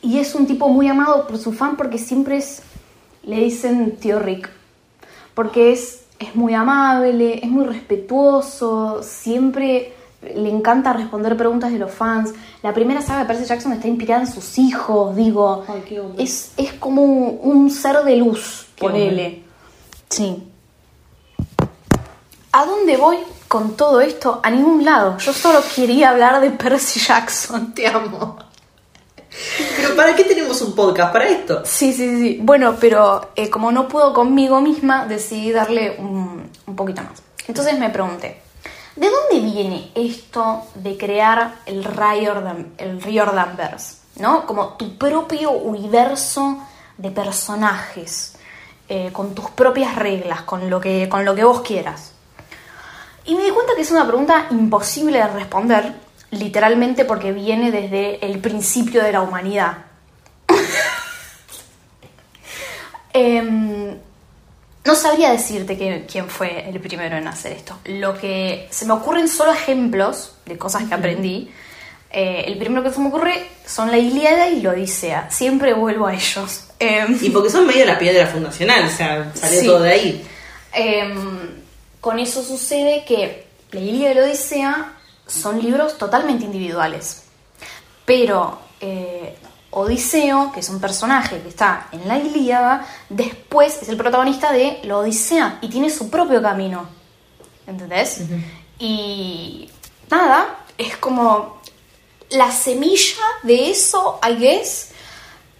Y 0.00 0.18
es 0.18 0.34
un 0.34 0.46
tipo 0.46 0.68
muy 0.68 0.88
amado 0.88 1.26
por 1.26 1.36
su 1.36 1.52
fan 1.52 1.76
porque 1.76 1.98
siempre 1.98 2.38
es, 2.38 2.62
le 3.22 3.40
dicen 3.40 3.96
tío 3.96 4.18
Rick. 4.18 4.48
Porque 5.34 5.72
es, 5.72 6.04
es 6.18 6.34
muy 6.34 6.54
amable, 6.54 7.40
es 7.42 7.50
muy 7.50 7.66
respetuoso, 7.66 9.02
siempre 9.02 9.92
le 10.22 10.50
encanta 10.50 10.92
responder 10.92 11.36
preguntas 11.36 11.72
de 11.72 11.78
los 11.78 11.92
fans. 11.92 12.32
La 12.62 12.74
primera 12.74 13.00
saga 13.02 13.20
de 13.20 13.26
Percy 13.26 13.44
Jackson 13.44 13.72
está 13.72 13.86
inspirada 13.88 14.22
en 14.22 14.32
sus 14.32 14.58
hijos, 14.58 15.14
digo. 15.14 15.64
es, 16.18 16.52
es 16.56 16.72
como 16.74 17.02
un, 17.02 17.70
ser 17.70 18.02
de 18.04 18.16
luz, 18.16 18.66
ponele. 18.78 19.44
Sí. 20.08 20.42
¿A 22.52 22.64
dónde 22.64 22.96
voy 22.96 23.18
con 23.46 23.76
todo 23.76 24.00
esto? 24.00 24.40
A 24.42 24.50
ningún 24.50 24.84
lado. 24.84 25.18
Yo 25.18 25.32
solo 25.32 25.60
quería 25.74 26.10
hablar 26.10 26.40
de 26.40 26.50
Percy 26.50 26.98
Jackson. 27.00 27.72
Te 27.72 27.86
amo. 27.86 28.38
Pero 29.76 29.94
¿para 29.94 30.16
qué 30.16 30.24
tenemos 30.24 30.60
un 30.62 30.74
podcast? 30.74 31.12
¿Para 31.12 31.28
esto? 31.28 31.62
Sí, 31.64 31.92
sí, 31.92 32.18
sí. 32.18 32.38
Bueno, 32.42 32.76
pero 32.80 33.30
eh, 33.36 33.48
como 33.50 33.70
no 33.70 33.86
puedo 33.86 34.12
conmigo 34.12 34.60
misma, 34.60 35.06
decidí 35.06 35.52
darle 35.52 35.96
un, 35.98 36.50
un 36.66 36.76
poquito 36.76 37.02
más. 37.02 37.22
Entonces 37.46 37.78
me 37.78 37.90
pregunté, 37.90 38.42
¿De 38.98 39.08
dónde 39.08 39.46
viene 39.46 39.92
esto 39.94 40.66
de 40.74 40.98
crear 40.98 41.60
el 41.66 41.84
Riordan, 41.84 42.72
el 42.78 43.00
Riordanverse? 43.00 43.98
¿No? 44.16 44.44
Como 44.44 44.70
tu 44.70 44.98
propio 44.98 45.52
universo 45.52 46.66
de 46.96 47.12
personajes, 47.12 48.34
eh, 48.88 49.10
con 49.12 49.36
tus 49.36 49.50
propias 49.50 49.94
reglas, 49.94 50.42
con 50.42 50.68
lo, 50.68 50.80
que, 50.80 51.08
con 51.08 51.24
lo 51.24 51.36
que 51.36 51.44
vos 51.44 51.60
quieras. 51.60 52.10
Y 53.24 53.36
me 53.36 53.44
di 53.44 53.50
cuenta 53.50 53.76
que 53.76 53.82
es 53.82 53.90
una 53.92 54.04
pregunta 54.04 54.48
imposible 54.50 55.18
de 55.18 55.28
responder, 55.28 55.94
literalmente 56.32 57.04
porque 57.04 57.30
viene 57.30 57.70
desde 57.70 58.26
el 58.26 58.40
principio 58.40 59.04
de 59.04 59.12
la 59.12 59.20
humanidad. 59.20 59.78
eh, 63.12 63.77
no 64.88 64.94
sabría 64.94 65.32
decirte 65.32 65.76
quién 66.10 66.30
fue 66.30 66.66
el 66.66 66.80
primero 66.80 67.14
en 67.14 67.28
hacer 67.28 67.52
esto. 67.52 67.78
Lo 67.84 68.18
que 68.18 68.68
se 68.70 68.86
me 68.86 68.94
ocurren 68.94 69.28
solo 69.28 69.52
ejemplos 69.52 70.32
de 70.46 70.56
cosas 70.56 70.84
que 70.84 70.94
aprendí. 70.94 71.50
Eh, 72.10 72.44
el 72.46 72.56
primero 72.56 72.82
que 72.82 72.90
se 72.90 72.98
me 72.98 73.08
ocurre 73.08 73.46
son 73.66 73.90
la 73.90 73.98
Ilíada 73.98 74.48
y 74.48 74.62
la 74.62 74.70
Odisea. 74.70 75.30
Siempre 75.30 75.74
vuelvo 75.74 76.06
a 76.06 76.14
ellos. 76.14 76.68
Em, 76.78 77.18
y 77.20 77.28
porque 77.28 77.50
son 77.50 77.66
medio 77.66 77.84
la 77.84 77.98
piedra 77.98 78.28
fundacional, 78.28 78.86
o 78.86 78.90
sea, 78.90 79.30
salió 79.34 79.62
todo 79.64 79.82
de 79.82 79.92
ahí. 79.92 80.26
Em, 80.72 81.50
con 82.00 82.18
eso 82.18 82.42
sucede 82.42 83.04
que 83.04 83.44
la 83.72 83.80
Ilíada 83.80 84.12
y 84.12 84.14
la 84.14 84.22
Odisea 84.22 84.92
son 85.26 85.62
libros 85.62 85.98
totalmente 85.98 86.46
individuales. 86.46 87.24
Pero 88.06 88.58
eh, 88.80 89.36
Odiseo, 89.70 90.50
que 90.52 90.60
es 90.60 90.68
un 90.68 90.80
personaje 90.80 91.40
que 91.42 91.48
está 91.48 91.88
en 91.92 92.08
la 92.08 92.18
Ilíada, 92.18 92.86
después 93.08 93.82
es 93.82 93.88
el 93.88 93.96
protagonista 93.96 94.52
de 94.52 94.80
la 94.84 94.98
Odisea 94.98 95.58
y 95.60 95.68
tiene 95.68 95.90
su 95.90 96.10
propio 96.10 96.40
camino. 96.40 96.88
¿Entendés? 97.66 98.22
Y 98.78 99.70
nada, 100.10 100.64
es 100.78 100.96
como 100.96 101.60
la 102.30 102.50
semilla 102.50 103.24
de 103.42 103.70
eso, 103.70 104.18
I 104.26 104.36
guess. 104.36 104.90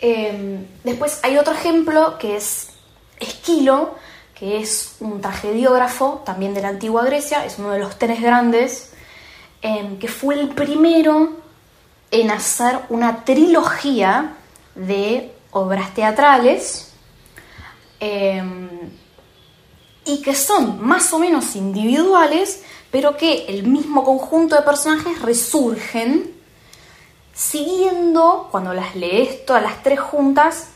Em, 0.01 0.67
después 0.85 1.21
hay 1.23 1.37
otro 1.37 1.53
ejemplo 1.53 2.19
que 2.19 2.37
es 2.37 2.69
Esquilo, 3.21 3.97
que 4.35 4.61
es 4.61 4.97
un 5.01 5.21
tragediógrafo 5.21 6.23
también 6.25 6.55
de 6.55 6.63
la 6.63 6.69
antigua 6.69 7.05
Grecia, 7.05 7.45
es 7.45 7.59
uno 7.59 7.73
de 7.73 7.81
los 7.81 7.99
tres 7.99 8.23
grandes, 8.23 8.93
em, 9.61 9.99
que 9.99 10.09
fue 10.09 10.39
el 10.39 10.49
primero 10.51 11.33
en 12.11 12.31
hacer 12.31 12.81
una 12.89 13.25
trilogía 13.25 14.37
de 14.75 15.35
obras 15.51 15.95
teatrales 15.95 16.93
em, 18.01 18.69
y 20.05 20.23
que 20.23 20.35
son 20.35 20.83
más 20.85 21.13
o 21.13 21.19
menos 21.19 21.57
individuales, 21.57 22.63
pero 22.91 23.17
que 23.17 23.47
el 23.47 23.65
mismo 23.65 24.05
conjunto 24.05 24.57
de 24.57 24.63
personajes 24.63 25.21
resurgen 25.21 26.35
siguiendo, 27.35 28.49
cuando 28.51 28.75
las 28.75 28.97
lees 28.97 29.45
todas 29.47 29.63
las 29.63 29.83
tres 29.83 30.01
juntas, 30.01 30.71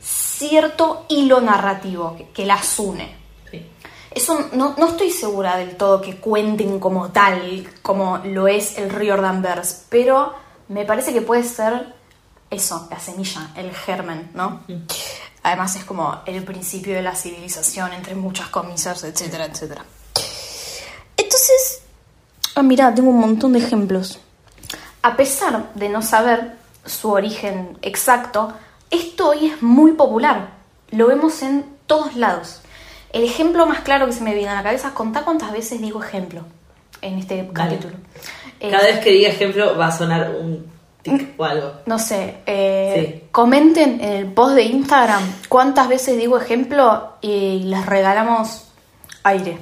cierto 0.00 1.06
hilo 1.08 1.40
narrativo 1.40 2.16
que, 2.34 2.44
las 2.44 2.78
une. 2.78 3.22
Eso 4.10 4.50
no, 4.52 4.74
no, 4.76 4.88
estoy 4.88 5.10
segura 5.10 5.56
del 5.56 5.76
todo 5.76 6.02
que 6.02 6.16
cuenten 6.16 6.78
como 6.78 7.10
tal, 7.12 7.66
como 7.80 8.18
lo 8.18 8.46
es 8.46 8.76
el 8.76 8.90
Riordanverse, 8.90 9.86
pero 9.88 10.34
me 10.72 10.84
parece 10.84 11.12
que 11.12 11.20
puede 11.20 11.44
ser 11.44 11.94
eso, 12.50 12.88
la 12.90 12.98
semilla, 12.98 13.50
el 13.56 13.74
germen, 13.74 14.30
¿no? 14.34 14.62
Además 15.42 15.76
es 15.76 15.84
como 15.84 16.20
el 16.26 16.42
principio 16.44 16.94
de 16.94 17.02
la 17.02 17.14
civilización, 17.14 17.92
entre 17.92 18.14
muchas 18.14 18.48
comillas, 18.48 19.04
etcétera, 19.04 19.46
etcétera. 19.46 19.84
Entonces, 21.16 21.82
ah, 22.54 22.62
mira, 22.62 22.94
tengo 22.94 23.10
un 23.10 23.20
montón 23.20 23.52
de 23.52 23.58
ejemplos. 23.58 24.20
A 25.02 25.16
pesar 25.16 25.72
de 25.74 25.88
no 25.88 26.00
saber 26.00 26.56
su 26.86 27.10
origen 27.10 27.78
exacto, 27.82 28.52
esto 28.90 29.30
hoy 29.30 29.46
es 29.46 29.62
muy 29.62 29.92
popular. 29.92 30.50
Lo 30.90 31.08
vemos 31.08 31.42
en 31.42 31.64
todos 31.86 32.14
lados. 32.14 32.60
El 33.12 33.24
ejemplo 33.24 33.66
más 33.66 33.80
claro 33.80 34.06
que 34.06 34.12
se 34.12 34.22
me 34.22 34.34
viene 34.34 34.50
a 34.50 34.54
la 34.54 34.62
cabeza, 34.62 34.94
contá 34.94 35.22
cuántas 35.22 35.52
veces 35.52 35.80
digo 35.80 36.02
ejemplo 36.02 36.44
en 37.02 37.18
este 37.18 37.50
capítulo. 37.52 37.96
Cada 38.70 38.84
vez 38.84 38.98
que 39.00 39.10
diga 39.10 39.28
ejemplo 39.30 39.76
va 39.76 39.86
a 39.88 39.92
sonar 39.96 40.30
un 40.38 40.66
tic 41.02 41.34
o 41.38 41.44
algo. 41.44 41.72
No 41.86 41.98
sé, 41.98 42.36
eh, 42.46 43.24
comenten 43.32 44.00
en 44.00 44.12
el 44.12 44.26
post 44.26 44.54
de 44.54 44.62
Instagram 44.62 45.22
cuántas 45.48 45.88
veces 45.88 46.16
digo 46.16 46.38
ejemplo 46.38 47.14
y 47.20 47.60
les 47.64 47.84
regalamos 47.86 48.64
aire. 49.24 49.58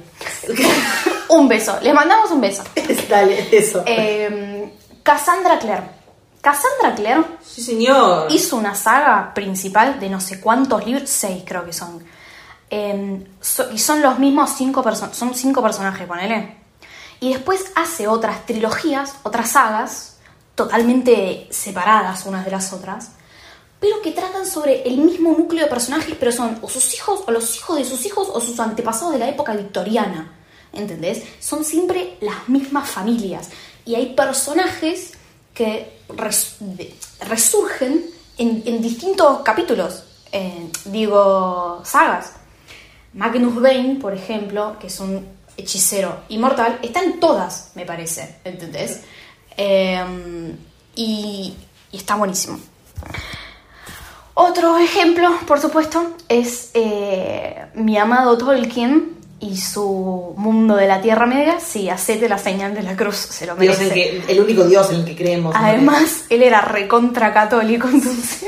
un 1.29 1.47
beso, 1.47 1.77
les 1.81 1.93
mandamos 1.93 2.29
un 2.31 2.41
beso. 2.41 2.63
Dale, 3.09 3.47
eso. 3.51 3.83
Eh, 3.85 4.71
Cassandra 5.03 5.57
Clare. 5.59 5.83
Cassandra 6.41 6.95
Clare 6.95 7.21
sí, 7.41 7.61
señor. 7.61 8.27
hizo 8.31 8.55
una 8.57 8.73
saga 8.73 9.31
principal 9.33 9.99
de 9.99 10.09
no 10.09 10.19
sé 10.19 10.39
cuántos 10.41 10.85
libros, 10.85 11.09
seis 11.09 11.43
creo 11.45 11.63
que 11.65 11.73
son. 11.73 12.03
Eh, 12.69 13.23
so- 13.39 13.71
y 13.71 13.77
son 13.77 14.01
los 14.01 14.17
mismos 14.17 14.51
cinco 14.57 14.81
personas, 14.81 15.15
son 15.15 15.35
cinco 15.35 15.61
personajes, 15.61 16.07
ponele. 16.07 16.60
Y 17.21 17.33
después 17.33 17.71
hace 17.75 18.07
otras 18.07 18.45
trilogías, 18.45 19.13
otras 19.23 19.51
sagas, 19.51 20.17
totalmente 20.55 21.47
separadas 21.51 22.25
unas 22.25 22.43
de 22.43 22.51
las 22.51 22.73
otras, 22.73 23.11
pero 23.79 24.01
que 24.01 24.11
tratan 24.11 24.45
sobre 24.45 24.83
el 24.87 24.97
mismo 24.97 25.31
núcleo 25.37 25.63
de 25.63 25.69
personajes, 25.69 26.15
pero 26.19 26.31
son 26.31 26.57
o 26.61 26.67
sus 26.67 26.93
hijos, 26.93 27.23
o 27.25 27.31
los 27.31 27.55
hijos 27.55 27.77
de 27.77 27.85
sus 27.85 28.05
hijos, 28.05 28.27
o 28.33 28.41
sus 28.41 28.59
antepasados 28.59 29.13
de 29.13 29.19
la 29.19 29.29
época 29.29 29.53
victoriana. 29.55 30.33
¿Entendés? 30.73 31.23
Son 31.39 31.63
siempre 31.63 32.17
las 32.21 32.49
mismas 32.49 32.89
familias. 32.89 33.49
Y 33.85 33.95
hay 33.95 34.13
personajes 34.13 35.13
que 35.53 35.99
resurgen 37.19 38.05
en, 38.37 38.63
en 38.65 38.81
distintos 38.81 39.41
capítulos. 39.43 40.03
eh, 40.31 40.71
digo, 40.85 41.81
sagas. 41.83 42.33
Magnus 43.13 43.61
Bane, 43.61 43.99
por 44.01 44.13
ejemplo, 44.13 44.77
que 44.79 44.87
es 44.87 44.99
un 44.99 45.27
hechicero 45.57 46.21
inmortal, 46.29 46.79
está 46.81 47.01
en 47.01 47.19
todas, 47.19 47.71
me 47.75 47.85
parece, 47.85 48.37
¿entendés? 48.43 49.01
Eh, 49.57 50.55
y, 50.95 51.55
y 51.91 51.97
está 51.97 52.15
buenísimo. 52.15 52.59
Otro 54.33 54.77
ejemplo, 54.77 55.29
por 55.45 55.59
supuesto, 55.59 56.15
es 56.29 56.71
eh, 56.73 57.65
mi 57.75 57.97
amado 57.97 58.37
Tolkien 58.37 59.17
y 59.39 59.57
su 59.57 60.33
mundo 60.37 60.75
de 60.75 60.87
la 60.87 61.01
Tierra 61.01 61.25
Media. 61.25 61.59
Sí, 61.59 61.89
hacete 61.89 62.29
la 62.29 62.37
señal 62.37 62.73
de 62.73 62.83
la 62.83 62.95
cruz, 62.95 63.17
se 63.17 63.45
lo 63.45 63.55
Dios 63.55 63.77
merece. 63.77 64.15
en 64.17 64.21
que, 64.23 64.31
el 64.31 64.39
único 64.39 64.63
Dios 64.63 64.89
en 64.91 64.97
el 64.97 65.05
que 65.05 65.15
creemos. 65.15 65.53
¿no? 65.53 65.59
Además, 65.59 66.25
él 66.29 66.43
era 66.43 66.61
recontra 66.61 67.33
católico, 67.33 67.87
entonces. 67.93 68.45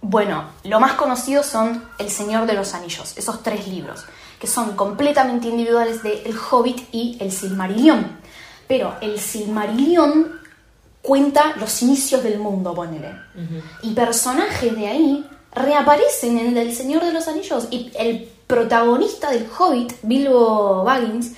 Bueno, 0.00 0.44
lo 0.64 0.80
más 0.80 0.92
conocido 0.92 1.42
son 1.42 1.84
El 1.98 2.08
Señor 2.08 2.46
de 2.46 2.54
los 2.54 2.72
Anillos, 2.72 3.16
esos 3.16 3.42
tres 3.42 3.68
libros, 3.68 4.06
que 4.38 4.46
son 4.46 4.76
completamente 4.76 5.48
individuales 5.48 6.02
de 6.02 6.22
El 6.22 6.36
Hobbit 6.38 6.88
y 6.92 7.16
El 7.20 7.32
Silmarillion. 7.32 8.18
Pero 8.66 8.94
el 9.00 9.18
Silmarillion 9.18 10.40
cuenta 11.02 11.54
los 11.56 11.82
inicios 11.82 12.22
del 12.22 12.38
mundo, 12.38 12.74
ponele. 12.74 13.12
Y 13.82 13.92
personajes 13.94 14.74
de 14.76 14.86
ahí 14.86 15.26
reaparecen 15.52 16.38
en 16.38 16.56
el 16.56 16.74
Señor 16.74 17.04
de 17.04 17.12
los 17.12 17.26
Anillos. 17.28 17.68
Y 17.70 17.90
el 17.98 18.28
protagonista 18.46 19.30
del 19.30 19.48
Hobbit, 19.58 19.94
Bilbo 20.02 20.84
Baggins, 20.84 21.32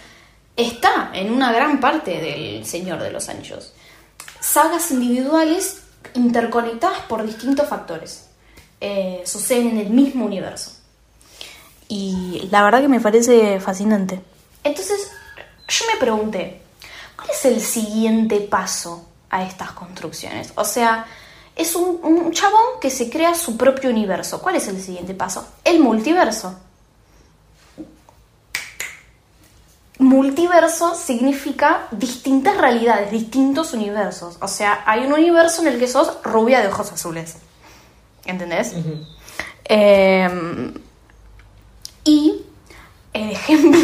está 0.57 1.11
en 1.15 1.33
una 1.33 1.53
gran 1.53 1.81
parte 1.81 2.21
del 2.21 2.67
Señor 2.67 3.01
de 3.01 3.13
los 3.13 3.29
Anillos 3.29 3.73
sagas 4.41 4.91
individuales 4.91 5.83
interconectadas 6.15 7.01
por 7.01 7.25
distintos 7.25 7.69
factores. 7.69 8.27
Eh, 8.81 9.23
suceden 9.27 9.69
en 9.69 9.79
el 9.79 9.91
mismo 9.91 10.25
universo. 10.25 10.73
Y 11.91 12.49
la 12.53 12.63
verdad 12.63 12.83
que 12.83 12.89
me 12.89 13.01
parece 13.01 13.59
fascinante. 13.59 14.21
Entonces, 14.63 15.11
yo 15.67 15.85
me 15.93 15.99
pregunté, 15.99 16.63
¿cuál 17.17 17.31
es 17.31 17.45
el 17.47 17.61
siguiente 17.61 18.39
paso 18.43 19.09
a 19.29 19.43
estas 19.43 19.73
construcciones? 19.73 20.53
O 20.55 20.65
sea, 20.65 21.05
es 21.57 21.75
un, 21.75 21.99
un 22.01 22.31
chabón 22.31 22.79
que 22.81 22.91
se 22.91 23.11
crea 23.11 23.35
su 23.35 23.57
propio 23.57 23.91
universo. 23.91 24.41
¿Cuál 24.41 24.55
es 24.55 24.69
el 24.69 24.81
siguiente 24.81 25.15
paso? 25.15 25.45
El 25.65 25.81
multiverso. 25.81 26.55
Multiverso 29.99 30.95
significa 30.95 31.89
distintas 31.91 32.57
realidades, 32.57 33.11
distintos 33.11 33.73
universos. 33.73 34.37
O 34.41 34.47
sea, 34.47 34.85
hay 34.87 35.07
un 35.07 35.13
universo 35.13 35.63
en 35.63 35.69
el 35.75 35.81
que 35.81 35.89
sos 35.89 36.23
rubia 36.23 36.61
de 36.61 36.69
ojos 36.69 36.93
azules. 36.93 37.35
¿Entendés? 38.25 38.75
Eh, 39.65 40.73
y 42.05 42.43
el 43.13 43.31
ejemplo. 43.31 43.81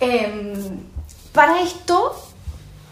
Em, 0.00 0.80
para 1.32 1.60
esto, 1.62 2.14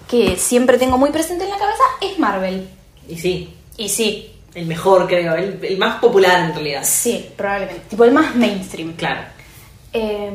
que 0.08 0.36
siempre 0.36 0.78
tengo 0.78 0.96
muy 0.96 1.10
presente 1.10 1.44
en 1.44 1.50
la 1.50 1.58
cabeza, 1.58 1.82
es 2.00 2.18
Marvel. 2.18 2.68
Y 3.08 3.18
sí, 3.18 3.56
Y 3.76 3.88
sí, 3.88 4.36
el 4.54 4.66
mejor 4.66 5.06
creo, 5.08 5.34
el, 5.34 5.58
el 5.64 5.78
más 5.78 6.00
popular 6.00 6.40
en 6.40 6.54
realidad. 6.54 6.82
sí, 6.84 7.30
probablemente. 7.36 7.82
Tipo 7.88 8.04
el 8.04 8.12
más 8.12 8.34
mainstream. 8.36 8.92
Claro. 8.94 9.22
Eh, 9.92 10.32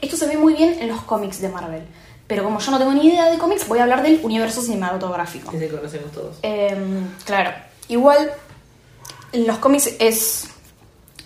esto 0.00 0.16
se 0.16 0.26
ve 0.26 0.36
muy 0.36 0.54
bien 0.54 0.76
en 0.80 0.88
los 0.88 1.00
cómics 1.02 1.40
de 1.40 1.48
Marvel. 1.48 1.82
Pero 2.28 2.44
como 2.44 2.60
yo 2.60 2.70
no 2.70 2.78
tengo 2.78 2.92
ni 2.92 3.06
idea 3.08 3.30
de 3.30 3.38
cómics, 3.38 3.66
voy 3.66 3.78
a 3.78 3.82
hablar 3.84 4.02
del 4.02 4.20
universo 4.22 4.60
cinematográfico. 4.62 5.50
Que 5.50 5.58
se 5.58 5.68
conocemos 5.68 6.12
todos. 6.12 6.36
Eh, 6.42 6.76
claro, 7.24 7.52
igual 7.88 8.30
en 9.32 9.46
los 9.46 9.58
cómics 9.58 9.94
es 9.98 10.48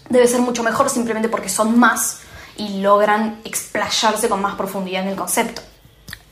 debe 0.09 0.27
ser 0.27 0.41
mucho 0.41 0.63
mejor 0.63 0.91
simplemente 0.91 1.29
porque 1.29 1.49
son 1.49 1.79
más 1.79 2.21
y 2.57 2.81
logran 2.81 3.41
explayarse 3.45 4.29
con 4.29 4.41
más 4.41 4.55
profundidad 4.55 5.03
en 5.03 5.09
el 5.09 5.17
concepto. 5.17 5.63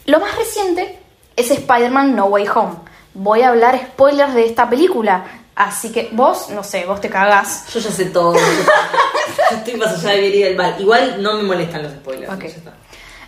Lo 0.06 0.20
más 0.20 0.36
reciente 0.36 0.98
es 1.36 1.50
Spider-Man 1.50 2.14
No 2.14 2.26
Way 2.26 2.48
Home. 2.54 2.76
Voy 3.14 3.42
a 3.42 3.48
hablar 3.48 3.78
spoilers 3.78 4.34
de 4.34 4.46
esta 4.46 4.68
película, 4.68 5.24
así 5.54 5.90
que 5.90 6.10
vos, 6.12 6.50
no 6.50 6.62
sé, 6.62 6.84
vos 6.86 7.00
te 7.00 7.08
cagás. 7.08 7.66
Yo 7.72 7.80
ya 7.80 7.90
sé 7.90 8.06
todo. 8.06 8.34
yo, 8.34 9.56
estoy 9.56 9.76
más 9.76 9.92
allá 9.92 10.10
de 10.10 10.20
bien 10.20 10.34
y 10.34 10.42
del 10.42 10.56
mal. 10.56 10.76
Igual 10.78 11.22
no 11.22 11.34
me 11.34 11.42
molestan 11.42 11.82
los 11.82 11.92
spoilers. 11.92 12.32
Ok. 12.32 12.42
ya 12.42 12.48
está. 12.48 12.72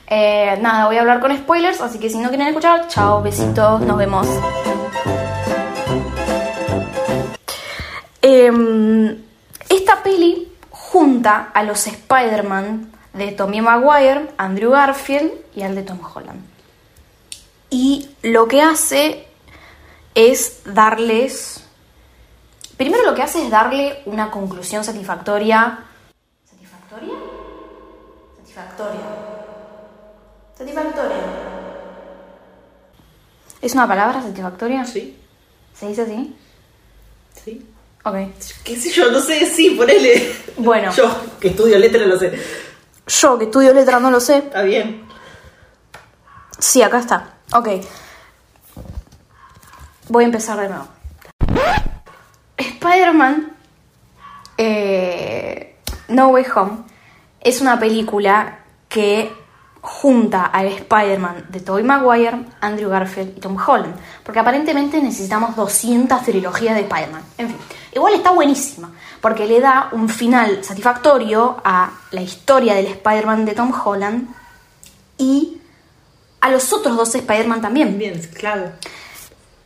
Eh, 0.09 0.59
nada, 0.61 0.87
voy 0.87 0.97
a 0.97 1.01
hablar 1.01 1.21
con 1.21 1.37
spoilers, 1.37 1.81
así 1.81 1.99
que 1.99 2.11
si 2.11 2.19
no 2.19 2.29
quieren 2.29 2.49
escuchar, 2.49 2.87
chao, 2.89 3.23
besitos, 3.23 3.81
nos 3.81 3.97
vemos. 3.97 4.27
Em, 8.21 9.17
esta 9.77 10.03
peli 10.03 10.53
junta 10.71 11.51
a 11.55 11.63
los 11.65 11.87
Spider-Man 11.87 12.93
de 13.13 13.33
Tommy 13.33 13.61
Maguire, 13.61 14.31
Andrew 14.39 14.71
Garfield 14.73 15.33
y 15.55 15.63
al 15.63 15.75
de 15.75 15.83
Tom 15.83 16.01
Holland. 16.03 16.41
Y 17.71 18.11
lo 18.23 18.49
que 18.49 18.63
hace 18.63 19.27
es 20.15 20.63
darles... 20.65 21.65
Primero 22.77 23.05
lo 23.05 23.15
que 23.15 23.23
hace 23.23 23.45
es 23.45 23.51
darle 23.51 24.03
una 24.07 24.31
conclusión 24.31 24.83
satisfactoria. 24.85 25.85
¿Satisfactoria? 26.45 27.15
Satisfactoria. 28.39 29.01
Satisfactoria. 30.59 31.17
¿Es 33.61 33.75
una 33.75 33.87
palabra 33.87 34.21
satisfactoria? 34.23 34.85
Sí, 34.85 35.17
¿Se 35.75 35.89
dice 35.89 36.03
así? 36.03 36.37
sí. 37.45 37.67
Ok. 38.05 38.17
¿Qué 38.65 38.77
sé 38.77 38.91
yo? 38.91 39.11
No 39.11 39.21
sé, 39.21 39.47
sí, 39.47 39.71
ponele. 39.71 40.35
Bueno. 40.57 40.93
Yo, 40.93 41.15
que 41.41 41.49
estudio 41.49 41.79
letras, 41.79 42.07
lo 42.07 42.19
sé. 42.19 42.33
Yo, 43.07 43.39
que 43.39 43.45
estudio 43.45 43.73
letra, 43.73 44.01
no 44.01 44.11
lo 44.11 44.21
sé. 44.21 44.39
Está 44.39 44.63
bien. 44.63 45.05
Sí, 46.59 46.83
acá 46.83 46.99
está. 46.99 47.35
Ok. 47.55 47.69
Voy 50.09 50.25
a 50.25 50.27
empezar 50.27 50.61
de 50.61 50.69
nuevo. 50.69 50.89
Spider-Man 52.57 53.57
eh, 54.59 55.77
No 56.09 56.29
Way 56.29 56.47
Home 56.55 56.79
es 57.41 57.61
una 57.61 57.79
película 57.79 58.61
que 58.89 59.33
junta 60.03 60.47
al 60.47 60.67
Spider-Man 60.67 61.47
de 61.49 61.61
Tobey 61.61 61.85
Maguire, 61.85 62.45
Andrew 62.61 62.91
Garfield 62.91 63.39
y 63.39 63.41
Tom 63.41 63.57
Holland. 63.57 63.95
Porque 64.25 64.41
aparentemente 64.41 65.01
necesitamos 65.01 65.55
200 65.55 66.23
trilogías 66.25 66.75
de 66.75 66.81
Spider-Man. 66.81 67.23
En 67.39 67.49
fin, 67.51 67.57
igual 67.95 68.15
está 68.15 68.33
buenísima. 68.33 68.91
Porque 69.21 69.47
le 69.47 69.61
da 69.61 69.91
un 69.93 70.09
final 70.09 70.65
satisfactorio 70.65 71.59
a 71.63 71.93
la 72.11 72.21
historia 72.21 72.75
del 72.75 72.87
Spider-Man 72.87 73.45
de 73.45 73.53
Tom 73.55 73.73
Holland 73.73 74.29
y 75.19 75.59
a 76.41 76.51
los 76.51 76.73
otros 76.73 76.97
dos 76.97 77.15
Spider-Man 77.15 77.63
también. 77.63 77.97
Bien, 77.97 78.21
claro. 78.35 78.73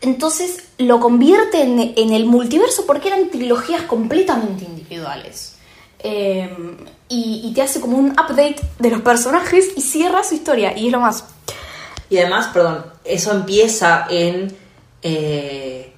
Entonces 0.02 0.64
lo 0.76 1.00
convierte 1.00 1.62
en, 1.62 1.94
en 1.96 2.12
el 2.12 2.26
multiverso 2.26 2.84
porque 2.84 3.08
eran 3.08 3.30
trilogías 3.30 3.82
completamente 3.84 4.66
individuales. 4.66 5.56
Eh, 5.98 6.54
y, 7.08 7.42
y 7.44 7.52
te 7.54 7.62
hace 7.62 7.80
como 7.80 7.96
un 7.98 8.10
update 8.12 8.56
de 8.78 8.90
los 8.90 9.00
personajes 9.02 9.68
y 9.76 9.80
cierra 9.82 10.24
su 10.24 10.34
historia. 10.34 10.76
Y 10.76 10.86
es 10.86 10.92
lo 10.92 11.00
más. 11.00 11.24
Y 12.10 12.18
además, 12.18 12.48
perdón, 12.52 12.86
eso 13.04 13.32
empieza 13.32 14.06
en. 14.10 14.56
eh, 15.02 15.92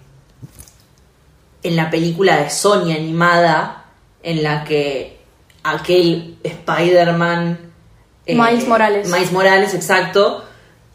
en 1.62 1.74
la 1.76 1.90
película 1.90 2.36
de 2.36 2.50
Sony 2.50 2.92
animada, 2.92 3.84
en 4.22 4.42
la 4.44 4.62
que 4.64 5.18
aquel 5.64 6.38
Spider-Man. 6.42 7.58
eh, 8.26 8.34
Miles 8.34 8.68
Morales. 8.68 9.08
Miles 9.10 9.32
Morales, 9.32 9.74
exacto. 9.74 10.44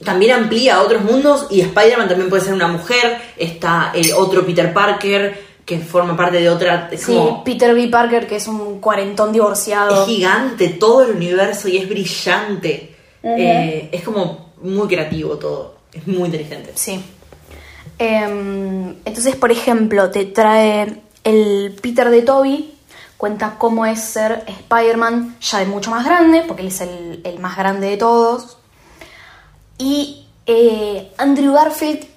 también 0.04 0.32
amplía 0.32 0.76
a 0.76 0.82
otros 0.82 1.04
mundos 1.04 1.47
y 1.49 1.62
Spider-Man 1.62 2.08
también 2.08 2.30
puede 2.30 2.43
ser 2.43 2.54
una 2.54 2.67
mujer, 2.67 3.21
está 3.38 3.91
el 3.93 4.13
otro 4.13 4.45
Peter 4.45 4.73
Parker 4.73 5.53
que 5.65 5.80
forma 5.80 6.15
parte 6.15 6.39
de 6.39 6.49
otra... 6.49 6.89
Es 6.91 7.02
Sí, 7.02 7.13
como... 7.13 7.43
Peter 7.43 7.73
B. 7.73 7.88
Parker, 7.88 8.28
que 8.28 8.36
es 8.36 8.47
un 8.47 8.80
cuarentón 8.80 9.32
divorciado. 9.32 10.04
Es 10.04 10.08
gigante 10.08 10.69
todo 10.69 11.04
el 11.04 11.12
universo 11.15 11.67
y 11.67 11.78
es 11.78 11.88
brillante. 11.88 12.95
Eh, 13.23 13.89
es 13.91 14.04
como 14.04 14.54
muy 14.62 14.88
creativo 14.88 15.38
todo. 15.38 15.76
Es 15.93 16.06
muy 16.08 16.26
inteligente. 16.26 16.71
Sí. 16.76 17.04
Em, 17.97 18.95
entonces, 19.06 19.36
por 19.36 19.52
ejemplo, 19.52 20.10
te 20.10 20.26
trae 20.26 21.02
el 21.23 21.76
Peter 21.82 22.10
de 22.10 22.21
Toby, 22.21 22.73
cuenta 23.17 23.56
cómo 23.58 23.86
es 23.86 24.02
ser 24.02 24.43
Spider-Man 24.47 25.38
ya 25.39 25.60
de 25.60 25.65
mucho 25.65 25.91
más 25.91 26.04
grande, 26.04 26.43
porque 26.47 26.63
él 26.63 26.67
es 26.69 26.82
el, 26.82 27.21
el 27.23 27.39
más 27.39 27.56
grande 27.56 27.88
de 27.88 27.97
todos. 27.97 28.58
Y 29.78 30.26
eh, 30.45 31.12
Andrew 31.17 31.54
Garfield 31.54 32.08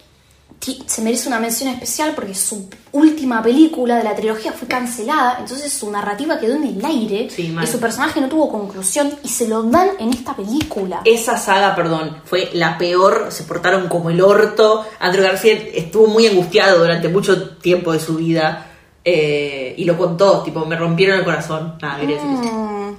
se 0.87 1.02
merece 1.02 1.28
una 1.28 1.38
mención 1.38 1.68
especial 1.72 2.12
porque 2.14 2.35
su 2.35 2.68
última 2.96 3.42
película 3.42 3.96
de 3.98 4.04
la 4.04 4.14
trilogía 4.14 4.52
fue 4.52 4.66
cancelada, 4.68 5.37
entonces 5.40 5.72
su 5.72 5.90
narrativa 5.90 6.38
quedó 6.38 6.54
en 6.56 6.64
el 6.64 6.85
aire 6.85 7.28
Sí, 7.30 7.54
y 7.62 7.66
su 7.66 7.78
personaje 7.80 8.20
no 8.20 8.28
tuvo 8.28 8.50
conclusión 8.50 9.11
y 9.22 9.28
se 9.28 9.46
lo 9.48 9.62
dan 9.62 9.90
en 9.98 10.11
esta 10.11 10.35
película. 10.35 11.00
Esa 11.04 11.37
saga, 11.38 11.74
perdón, 11.74 12.18
fue 12.24 12.50
la 12.54 12.76
peor. 12.78 13.26
Se 13.30 13.44
portaron 13.44 13.88
como 13.88 14.11
el 14.11 14.20
orto. 14.20 14.85
Andrew 15.00 15.22
Garfield 15.24 15.68
estuvo 15.74 16.06
muy 16.09 16.26
angustiado 16.26 16.78
durante 16.80 17.09
mucho 17.09 17.56
tiempo 17.59 17.92
de 17.92 18.00
su 18.00 18.16
vida. 18.16 18.72
eh, 19.09 19.72
y 19.78 19.85
lo 19.85 19.96
contó, 19.96 20.42
tipo, 20.42 20.64
me 20.66 20.74
rompieron 20.76 21.18
el 21.20 21.24
corazón. 21.24 21.76
Nada, 21.80 22.00
quería 22.00 22.16
decir 22.16 22.30
eso. 22.44 22.52
Mm. 22.52 22.96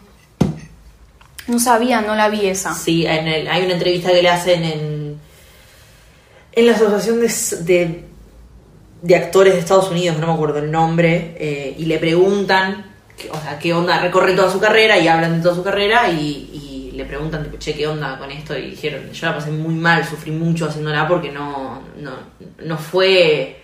No 1.48 1.60
sabía, 1.60 2.02
no 2.02 2.16
la 2.16 2.30
vi 2.30 2.46
esa. 2.48 2.74
Sí, 2.74 3.06
en 3.06 3.28
el- 3.28 3.48
hay 3.48 3.64
una 3.66 3.74
entrevista 3.74 4.12
que 4.12 4.22
le 4.22 4.30
hacen 4.30 4.64
en, 4.64 5.20
en 6.54 6.66
la 6.66 6.74
Asociación 6.74 7.20
de, 7.20 7.28
de, 7.64 8.06
de 9.02 9.16
Actores 9.16 9.54
de 9.54 9.60
Estados 9.60 9.90
Unidos, 9.92 10.18
no 10.18 10.28
me 10.28 10.34
acuerdo 10.34 10.60
el 10.60 10.72
nombre, 10.72 11.36
eh, 11.40 11.76
y 11.78 11.86
le 11.86 12.00
preguntan, 12.00 12.86
o 13.32 13.42
sea, 13.42 13.58
qué 13.60 13.74
onda, 13.74 14.00
recorre 14.00 14.34
toda 14.34 14.52
su 14.52 14.60
carrera 14.60 14.98
y 14.98 15.08
hablan 15.08 15.38
de 15.38 15.44
toda 15.44 15.56
su 15.56 15.64
carrera 15.64 16.10
y, 16.10 16.90
y 16.92 16.92
le 16.96 17.06
preguntan, 17.06 17.44
tipo, 17.44 17.58
che, 17.58 17.74
qué 17.74 17.88
onda 17.88 18.18
con 18.18 18.32
esto, 18.32 18.58
y 18.58 18.72
dijeron, 18.72 19.12
yo 19.12 19.28
la 19.28 19.36
pasé 19.36 19.52
muy 19.52 19.76
mal, 19.76 20.06
sufrí 20.06 20.32
mucho 20.32 20.68
haciéndola 20.68 21.08
porque 21.08 21.32
no, 21.32 21.82
no, 21.98 22.12
no 22.64 22.78
fue 22.78 23.62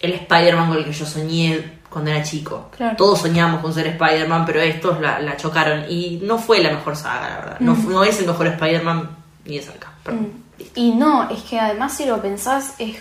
el 0.00 0.12
Spider-Man 0.12 0.68
con 0.68 0.78
el 0.78 0.84
que 0.84 0.92
yo 0.92 1.06
soñé 1.06 1.76
cuando 1.88 2.10
era 2.10 2.22
chico. 2.22 2.70
Claro. 2.76 2.96
Todos 2.96 3.20
soñamos 3.20 3.62
con 3.62 3.72
ser 3.72 3.86
Spider-Man, 3.86 4.44
pero 4.44 4.60
estos 4.60 5.00
la, 5.00 5.18
la 5.20 5.36
chocaron. 5.36 5.86
Y 5.88 6.20
no 6.22 6.36
fue 6.38 6.60
la 6.60 6.70
mejor 6.70 6.94
saga, 6.96 7.28
la 7.28 7.36
verdad. 7.36 7.60
No, 7.60 7.74
no 7.74 8.04
es 8.04 8.18
el 8.20 8.26
mejor 8.26 8.48
Spider-Man 8.48 9.16
ni 9.46 9.56
de 9.56 9.62
cerca. 9.62 9.92
Perdón. 10.02 10.44
Listo. 10.58 10.78
Y 10.78 10.90
no, 10.90 11.30
es 11.30 11.42
que 11.42 11.58
además 11.58 11.96
si 11.96 12.04
lo 12.04 12.20
pensás 12.20 12.74
es 12.78 12.98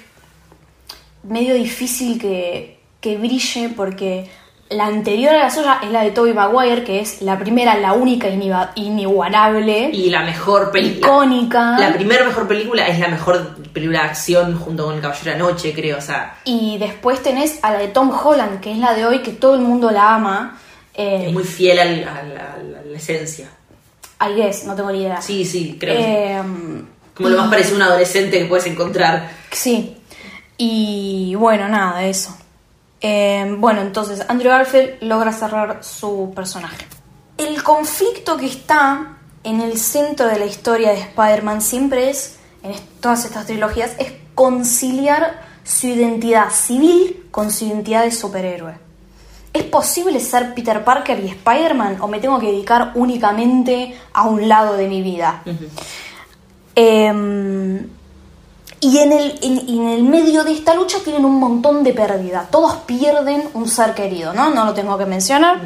medio 1.28 1.54
difícil 1.56 2.20
que, 2.20 2.80
que 3.02 3.18
brille 3.18 3.70
porque 3.76 4.30
la 4.70 4.88
anterior 4.88 5.34
a 5.36 5.38
la 5.44 5.50
suya 5.52 5.80
es 5.84 5.92
la 5.92 6.02
de 6.04 6.12
Tobey 6.12 6.34
Maguire, 6.34 6.84
que 6.84 7.00
es 7.00 7.22
la 7.22 7.38
primera, 7.38 7.78
la 7.78 7.94
única 7.94 8.28
inigualable, 8.76 9.90
Y 9.94 10.10
la 10.10 10.22
mejor 10.24 10.72
película. 10.72 11.08
icónica. 11.08 11.78
La 11.80 11.94
primera 11.94 12.26
mejor 12.26 12.48
película 12.48 12.88
es 12.88 13.00
la 13.00 13.10
mejor 13.10 13.56
película 13.74 14.02
de 14.02 14.06
acción 14.10 14.58
junto 14.58 14.86
con 14.86 14.96
El 14.96 15.02
Caballero 15.02 15.32
de 15.32 15.38
la 15.38 15.38
Noche, 15.38 15.74
creo. 15.74 15.98
O 15.98 16.02
sea, 16.02 16.38
Y 16.46 16.78
después 16.80 17.22
tenés 17.22 17.60
a 17.64 17.72
la 17.74 17.80
de 17.80 17.90
Tom 17.90 18.10
Holland, 18.12 18.60
que 18.60 18.72
es 18.72 18.78
la 18.78 18.94
de 18.96 19.06
hoy, 19.06 19.20
que 19.20 19.32
todo 19.32 19.56
el 19.56 19.62
mundo 19.62 19.92
la 19.92 20.16
ama. 20.16 20.58
Eh, 20.96 21.26
es 21.28 21.34
muy 21.34 21.44
fiel 21.44 21.78
al- 21.80 22.04
a, 22.08 22.24
la, 22.24 22.56
a 22.94 22.96
esencia. 22.96 23.50
I 24.22 24.34
guess, 24.34 24.64
no 24.66 24.76
tengo 24.76 24.92
ni 24.92 25.02
idea. 25.02 25.22
Sí, 25.22 25.44
sí, 25.46 25.78
creo 25.80 25.96
que 25.96 26.02
sí. 26.02 26.08
Eh, 26.10 26.42
Como 27.14 27.30
lo 27.30 27.38
más 27.38 27.50
parecido 27.50 27.76
a 27.76 27.78
un 27.78 27.84
adolescente 27.84 28.40
que 28.40 28.46
puedes 28.46 28.66
encontrar. 28.66 29.30
Sí. 29.52 29.98
Y 30.58 31.36
bueno, 31.36 31.68
nada, 31.68 32.06
eso. 32.06 32.36
Eh, 33.02 33.56
bueno, 33.58 33.82
entonces 33.82 34.26
Andrew 34.28 34.52
Garfield 34.52 35.02
logra 35.02 35.32
cerrar 35.32 35.84
su 35.84 36.32
personaje. 36.36 36.88
El 37.38 37.62
conflicto 37.62 38.38
que 38.38 38.48
está 38.48 39.18
en 39.44 39.62
el 39.62 39.78
centro 39.78 40.28
de 40.28 40.40
la 40.40 40.46
historia 40.46 40.92
de 40.92 41.02
Spider-Man 41.02 41.62
siempre 41.62 42.10
es, 42.10 42.38
en 42.64 42.74
todas 43.00 43.26
estas 43.26 43.46
trilogías, 43.46 43.92
es 44.00 44.14
conciliar 44.34 45.42
su 45.64 45.88
identidad 45.88 46.50
civil 46.52 47.28
con 47.32 47.52
su 47.52 47.66
identidad 47.66 48.04
de 48.04 48.12
superhéroe. 48.12 48.86
¿Es 49.54 49.64
posible 49.64 50.20
ser 50.20 50.54
Peter 50.54 50.84
Parker 50.84 51.24
y 51.24 51.30
Spider-Man 51.30 51.98
o 52.02 52.08
me 52.08 52.20
tengo 52.20 52.40
que 52.40 52.48
dedicar 52.48 52.92
únicamente 52.96 53.98
a 54.14 54.24
un 54.28 54.50
lado 54.50 54.76
de 54.76 54.88
mi 54.88 55.02
vida? 55.02 55.44
Em, 56.76 57.88
y 58.86 59.00
en 59.00 59.12
el, 59.12 59.40
en, 59.42 59.88
el 59.90 60.04
medio 60.04 60.44
de 60.44 60.52
esta 60.52 60.76
lucha 60.76 61.00
tienen 61.04 61.26
un 61.26 61.40
montón 61.40 61.84
de 61.84 61.92
pérdida. 61.92 62.48
Todos 62.52 62.76
pierden 62.86 63.50
un 63.56 63.68
ser 63.68 63.96
querido, 63.96 64.32
¿no? 64.32 64.52
No 64.52 64.64
lo 64.64 64.76
tengo 64.76 64.96
que 64.96 65.08
mencionar. 65.08 65.60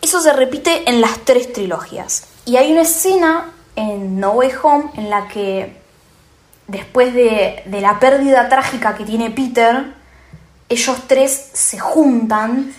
Eso 0.00 0.22
se 0.22 0.32
repite 0.32 0.88
en 0.88 1.02
las 1.02 1.18
tres 1.26 1.52
trilogías. 1.52 2.28
Y 2.46 2.56
hay 2.56 2.72
una 2.72 2.82
escena 2.82 3.50
en 3.76 4.18
No 4.18 4.30
Way 4.30 4.52
Home 4.62 4.84
en 4.96 5.10
la 5.10 5.28
que 5.28 5.76
después 6.68 7.12
de, 7.12 7.64
de 7.66 7.80
la 7.82 8.00
pérdida 8.00 8.48
trágica 8.48 8.94
que 8.94 9.04
tiene 9.04 9.30
Peter, 9.30 9.92
ellos 10.70 10.96
tres 11.06 11.50
se 11.52 11.78
juntan 11.78 12.72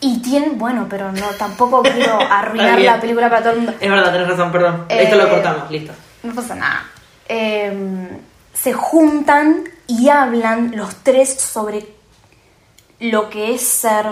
y 0.00 0.22
tienen, 0.22 0.58
bueno, 0.58 0.86
pero 0.88 1.12
no, 1.12 1.26
tampoco 1.38 1.82
quiero 1.82 2.18
arruinar 2.30 2.80
la 2.80 2.98
película 2.98 3.28
para 3.28 3.42
todo 3.42 3.52
el 3.52 3.58
mundo. 3.58 3.74
Es 3.78 3.90
verdad, 3.90 4.10
tenés 4.10 4.28
razón, 4.28 4.50
perdón. 4.50 4.86
Eh, 4.88 5.02
Esto 5.02 5.16
lo 5.16 5.28
cortamos, 5.28 5.70
listo. 5.70 5.92
No 6.22 6.34
pasa 6.34 6.54
nada. 6.54 6.89
Eh, 7.32 8.08
se 8.52 8.72
juntan 8.72 9.62
y 9.86 10.08
hablan 10.08 10.76
los 10.76 10.96
tres 11.04 11.40
sobre 11.40 11.86
lo 12.98 13.30
que 13.30 13.54
es 13.54 13.62
ser 13.62 14.06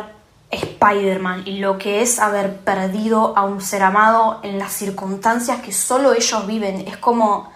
Spider-Man 0.51 1.43
y 1.45 1.59
lo 1.59 1.79
que 1.79 2.01
es 2.01 2.21
haber 2.21 2.59
perdido 2.59 3.37
a 3.37 3.45
un 3.45 3.61
ser 3.61 3.83
amado 3.83 4.39
en 4.45 4.57
las 4.59 4.73
circunstancias 4.73 5.61
que 5.61 5.73
solo 5.73 6.15
ellos 6.15 6.47
viven. 6.47 6.87
Es 6.87 6.97
como 6.97 7.51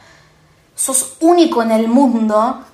sos 0.75 1.17
único 1.21 1.63
en 1.63 1.71
el 1.71 1.87
mundo 1.87 2.65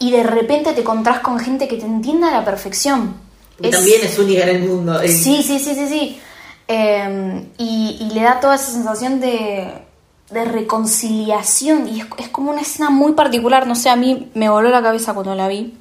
y 0.00 0.10
de 0.10 0.24
repente 0.24 0.72
te 0.72 0.80
encontrás 0.80 1.20
con 1.20 1.38
gente 1.38 1.68
que 1.68 1.76
te 1.76 1.86
entiende 1.86 2.26
a 2.26 2.32
la 2.32 2.44
perfección. 2.44 3.14
Y 3.60 3.70
también 3.70 4.00
es 4.02 4.18
única 4.18 4.42
en 4.42 4.56
el 4.56 4.68
mundo. 4.68 5.00
eh. 5.00 5.08
Sí, 5.08 5.42
sí, 5.44 5.60
sí, 5.60 5.74
sí, 5.74 5.88
sí. 5.88 6.20
Eh, 6.66 7.46
y, 7.56 7.98
y 8.00 8.14
le 8.14 8.22
da 8.22 8.40
toda 8.40 8.56
esa 8.56 8.72
sensación 8.72 9.20
de, 9.20 9.72
de 10.32 10.44
reconciliación. 10.44 11.88
Y 11.88 12.00
es, 12.00 12.06
es 12.18 12.28
como 12.28 12.50
una 12.50 12.62
escena 12.62 12.90
muy 12.90 13.12
particular. 13.12 13.66
No 13.66 13.74
sé, 13.74 13.90
a 13.90 13.96
mí 13.96 14.30
me 14.34 14.48
voló 14.48 14.70
la 14.70 14.82
cabeza 14.82 15.14
cuando 15.14 15.34
la 15.34 15.48
vi. 15.48 15.78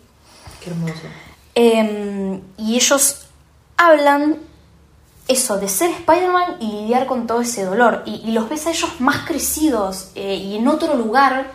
Qué 0.64 0.70
hermoso. 0.70 1.02
Eh, 1.56 2.40
y 2.58 2.76
ellos 2.76 3.28
hablan 3.78 4.38
eso, 5.28 5.58
de 5.58 5.68
ser 5.68 5.90
Spider-Man 5.92 6.58
y 6.60 6.72
lidiar 6.72 7.06
con 7.06 7.28
todo 7.28 7.42
ese 7.42 7.64
dolor. 7.64 8.04
Y, 8.06 8.22
y 8.26 8.32
los 8.32 8.50
ves 8.50 8.68
a 8.68 8.72
ellos 8.72 9.00
más 9.00 9.26
crecidos 9.26 10.12
eh, 10.16 10.36
y 10.36 10.58
en 10.58 10.68
otro 10.68 10.96
lugar 10.96 11.52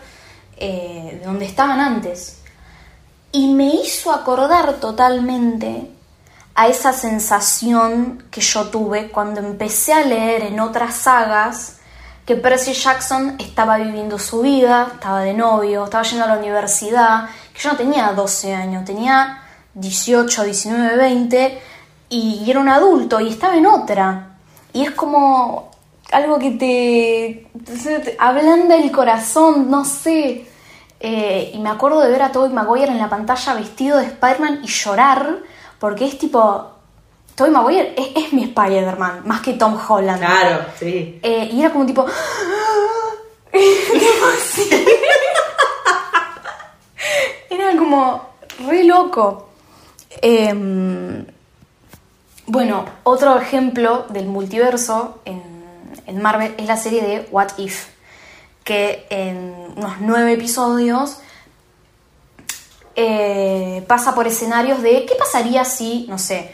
eh, 0.57 1.17
de 1.19 1.25
donde 1.25 1.45
estaban 1.45 1.79
antes. 1.79 2.39
Y 3.31 3.53
me 3.53 3.75
hizo 3.75 4.11
acordar 4.11 4.75
totalmente 4.75 5.91
a 6.55 6.67
esa 6.67 6.91
sensación 6.91 8.23
que 8.31 8.41
yo 8.41 8.69
tuve 8.69 9.09
cuando 9.11 9.41
empecé 9.41 9.93
a 9.93 10.03
leer 10.03 10.43
en 10.43 10.59
otras 10.59 10.95
sagas 10.95 11.76
que 12.27 12.35
Percy 12.35 12.73
Jackson 12.73 13.37
estaba 13.39 13.77
viviendo 13.77 14.19
su 14.19 14.41
vida, 14.41 14.89
estaba 14.93 15.21
de 15.21 15.33
novio, 15.33 15.85
estaba 15.85 16.03
yendo 16.03 16.25
a 16.25 16.27
la 16.27 16.37
universidad, 16.37 17.29
que 17.53 17.59
yo 17.61 17.71
no 17.71 17.77
tenía 17.77 18.11
12 18.11 18.53
años, 18.53 18.83
tenía 18.83 19.41
18, 19.73 20.43
19, 20.43 20.97
20 20.97 21.61
y, 22.09 22.45
era 22.51 22.59
un 22.59 22.67
adulto 22.67 23.21
y 23.21 23.29
estaba 23.29 23.55
en 23.55 23.65
otra. 23.65 24.35
Y 24.73 24.83
es 24.83 24.91
como 24.91 25.71
algo 26.11 26.37
que 26.37 26.51
te, 26.51 27.47
te- 27.65 27.99
te 27.99 28.15
ablanda 28.19 28.75
el 28.75 28.91
corazón, 28.91 29.71
no 29.71 29.85
sé. 29.85 30.45
Eh, 30.99 31.51
y 31.53 31.59
me 31.59 31.69
acuerdo 31.69 32.01
de 32.01 32.09
ver 32.11 32.23
a 32.23 32.31
Tobey 32.33 32.51
Maguire 32.51 32.91
en 32.91 32.97
la 32.99 33.09
pantalla 33.09 33.53
vestido 33.53 33.99
de 33.99 34.05
Spider-Man 34.07 34.59
y 34.63 34.67
llorar, 34.67 35.37
porque 35.79 36.05
es 36.05 36.17
tipo, 36.17 36.71
Tobey 37.37 37.51
Maguire 37.51 37.93
es, 37.95 38.07
es 38.15 38.33
mi 38.33 38.45
Spider-Man, 38.45 39.21
más 39.25 39.41
que 39.41 39.53
Tom 39.53 39.77
Holland. 39.87 40.19
Claro, 40.19 40.65
sí. 40.79 41.19
Eh, 41.21 41.49
y 41.53 41.61
era 41.61 41.71
como 41.71 41.85
tipo... 41.85 42.03
era 47.51 47.77
como 47.77 48.29
re 48.67 48.83
loco. 48.85 49.49
Em, 50.19 51.27
bueno, 52.47 52.85
otro 53.03 53.39
ejemplo 53.39 54.07
del 54.09 54.25
multiverso 54.25 55.19
en, 55.23 55.43
en 56.07 56.19
Marvel 56.19 56.55
es 56.57 56.65
la 56.65 56.77
serie 56.77 57.03
de 57.03 57.27
What 57.29 57.49
If, 57.59 57.85
que 58.63 59.05
en 59.11 59.75
unos 59.75 59.97
nueve 59.99 60.33
episodios 60.33 61.19
eh, 62.95 63.85
pasa 63.87 64.15
por 64.15 64.25
escenarios 64.25 64.81
de 64.81 65.05
qué 65.05 65.13
pasaría 65.13 65.63
si, 65.65 66.07
no 66.09 66.17
sé, 66.17 66.51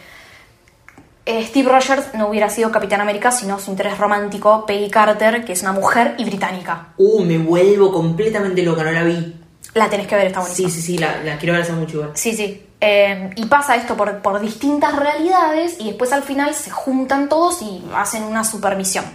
Steve 1.25 1.69
Rogers 1.69 2.13
no 2.15 2.27
hubiera 2.27 2.49
sido 2.49 2.71
Capitán 2.71 2.99
América 3.01 3.31
sino 3.31 3.59
su 3.59 3.71
interés 3.71 3.97
romántico, 3.97 4.65
Peggy 4.65 4.89
Carter, 4.89 5.45
que 5.45 5.53
es 5.53 5.61
una 5.61 5.71
mujer 5.71 6.15
y 6.17 6.25
británica. 6.25 6.87
Uh, 6.97 7.23
me 7.23 7.37
vuelvo 7.37 7.91
completamente 7.91 8.61
loca, 8.61 8.83
no 8.83 8.91
la 8.91 9.03
vi. 9.03 9.35
La 9.73 9.89
tenés 9.89 10.07
que 10.07 10.15
ver, 10.15 10.27
está 10.27 10.41
buenísima. 10.41 10.69
Sí, 10.69 10.75
sí, 10.75 10.81
sí, 10.81 10.97
la, 10.97 11.23
la 11.23 11.37
quiero 11.37 11.53
ver 11.53 11.63
hace 11.63 11.73
mucho 11.73 11.97
igual. 11.97 12.11
Sí, 12.13 12.35
sí. 12.35 12.67
Eh, 12.79 13.29
y 13.37 13.45
pasa 13.45 13.77
esto 13.77 13.95
por, 13.95 14.21
por 14.21 14.41
distintas 14.41 14.95
realidades 14.95 15.77
y 15.79 15.85
después 15.87 16.11
al 16.11 16.23
final 16.23 16.53
se 16.53 16.69
juntan 16.69 17.29
todos 17.29 17.61
y 17.61 17.81
hacen 17.95 18.23
una 18.23 18.43
supermisión. 18.43 19.05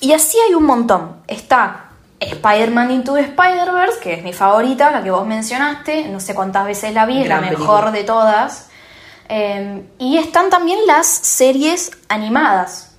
Y 0.00 0.12
así 0.12 0.36
hay 0.48 0.54
un 0.54 0.64
montón. 0.64 1.18
Está 1.28 1.90
Spider-Man 2.18 2.90
Into 2.90 3.16
Spider-Verse, 3.16 4.00
que 4.00 4.14
es 4.14 4.24
mi 4.24 4.32
favorita, 4.32 4.90
la 4.90 5.02
que 5.02 5.12
vos 5.12 5.24
mencionaste. 5.24 6.08
No 6.08 6.18
sé 6.18 6.34
cuántas 6.34 6.66
veces 6.66 6.92
la 6.92 7.06
vi, 7.06 7.22
es 7.22 7.28
la 7.28 7.40
mejor 7.40 7.56
película. 7.56 7.90
de 7.92 8.04
todas. 8.04 8.68
Eh, 9.34 9.82
y 9.98 10.18
están 10.18 10.50
también 10.50 10.86
las 10.86 11.06
series 11.06 11.90
animadas. 12.10 12.90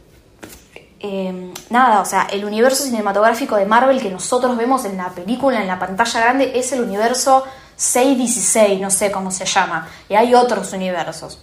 Eh, 0.99 1.53
nada, 1.69 2.01
o 2.01 2.05
sea, 2.05 2.23
el 2.31 2.43
universo 2.43 2.85
cinematográfico 2.85 3.55
de 3.55 3.67
Marvel 3.67 4.01
que 4.01 4.09
nosotros 4.09 4.57
vemos 4.57 4.83
en 4.85 4.97
la 4.97 5.09
película, 5.09 5.61
en 5.61 5.67
la 5.67 5.77
pantalla 5.77 6.21
grande, 6.21 6.53
es 6.55 6.71
el 6.71 6.81
universo 6.81 7.43
616, 7.75 8.81
no 8.81 8.89
sé 8.89 9.11
cómo 9.11 9.29
se 9.29 9.45
llama. 9.45 9.87
Y 10.09 10.15
hay 10.15 10.33
otros 10.33 10.73
universos. 10.73 11.39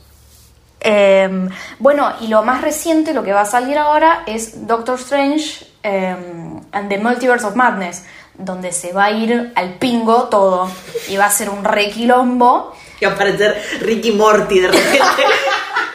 Eh, 0.81 1.49
bueno, 1.79 2.13
y 2.21 2.27
lo 2.27 2.43
más 2.43 2.61
reciente, 2.61 3.15
lo 3.15 3.23
que 3.23 3.33
va 3.33 3.43
a 3.43 3.47
salir 3.47 3.79
ahora, 3.79 4.25
es 4.27 4.67
Doctor 4.67 4.99
Strange 4.99 5.69
and 5.85 6.89
the 6.89 6.99
Multiverse 6.99 7.47
of 7.47 7.55
Madness, 7.55 8.03
donde 8.35 8.73
se 8.73 8.93
va 8.93 9.05
a 9.05 9.11
ir 9.13 9.53
al 9.55 9.75
pingo 9.75 10.25
todo 10.25 10.69
y 11.09 11.17
va 11.17 11.27
a 11.27 11.31
ser 11.31 11.49
un 11.49 11.63
requilombo. 11.63 12.75
Y 13.01 13.05
va 13.05 13.13
a 13.13 13.15
aparecer 13.15 13.63
Ricky 13.81 14.13
Morty 14.13 14.61
de 14.61 14.69
repente. 14.69 15.25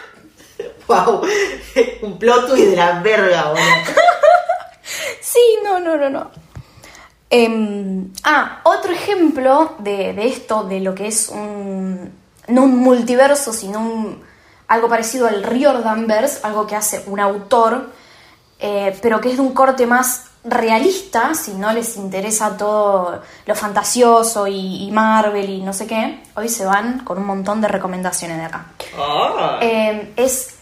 wow, 0.88 1.22
un 2.02 2.18
plot 2.18 2.50
twist 2.50 2.70
de 2.70 2.76
la 2.76 3.00
verga, 3.00 3.50
boludo. 3.50 3.64
Sí, 5.22 5.58
no, 5.64 5.80
no, 5.80 5.98
no, 5.98 6.10
no. 6.10 6.32
Em, 7.30 8.12
ah, 8.24 8.62
otro 8.64 8.94
ejemplo 8.94 9.76
de, 9.80 10.14
de 10.14 10.28
esto, 10.28 10.64
de 10.64 10.80
lo 10.80 10.96
que 10.96 11.08
es 11.08 11.30
un. 11.30 12.14
no 12.48 12.64
un 12.64 12.78
multiverso, 12.78 13.52
sino 13.52 13.80
un, 13.80 14.24
algo 14.68 14.88
parecido 14.88 15.28
al 15.28 15.44
Riordanverse, 15.44 16.40
algo 16.44 16.66
que 16.66 16.76
hace 16.76 17.04
un 17.08 17.20
autor, 17.20 17.92
eh, 18.60 18.98
pero 19.02 19.20
que 19.20 19.30
es 19.30 19.36
de 19.36 19.42
un 19.42 19.54
corte 19.54 19.86
más 19.86 20.28
realista, 20.46 21.34
si 21.34 21.54
no 21.54 21.74
les 21.74 21.98
interesa 21.98 22.56
todo 22.56 23.22
lo 23.46 23.56
fantasioso 23.56 24.48
y, 24.48 24.86
y 24.86 24.92
Marvel 24.92 25.50
y 25.50 25.62
no 25.62 25.74
sé 25.74 25.88
qué, 25.88 26.24
hoy 26.36 26.50
se 26.50 26.66
van 26.66 27.00
con 27.00 27.18
un 27.18 27.26
montón 27.26 27.62
de 27.62 27.68
recomendaciones 27.68 28.38
de 28.38 28.44
acá. 28.44 28.68
Ah. 28.98 29.58
Eh, 29.62 30.14
es, 30.16 30.56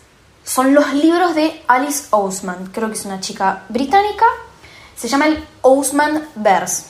son 0.44 0.74
los 0.74 0.94
libros 0.94 1.36
de 1.36 1.62
Alice 1.68 2.08
Ousman, 2.12 2.68
creo 2.68 2.88
que 2.88 2.96
es 2.96 3.06
una 3.06 3.20
chica 3.20 3.64
británica, 3.70 4.26
se 4.96 5.08
llama 5.08 5.28
el 5.28 5.44
Ousman 5.62 6.30
Verse. 6.36 6.86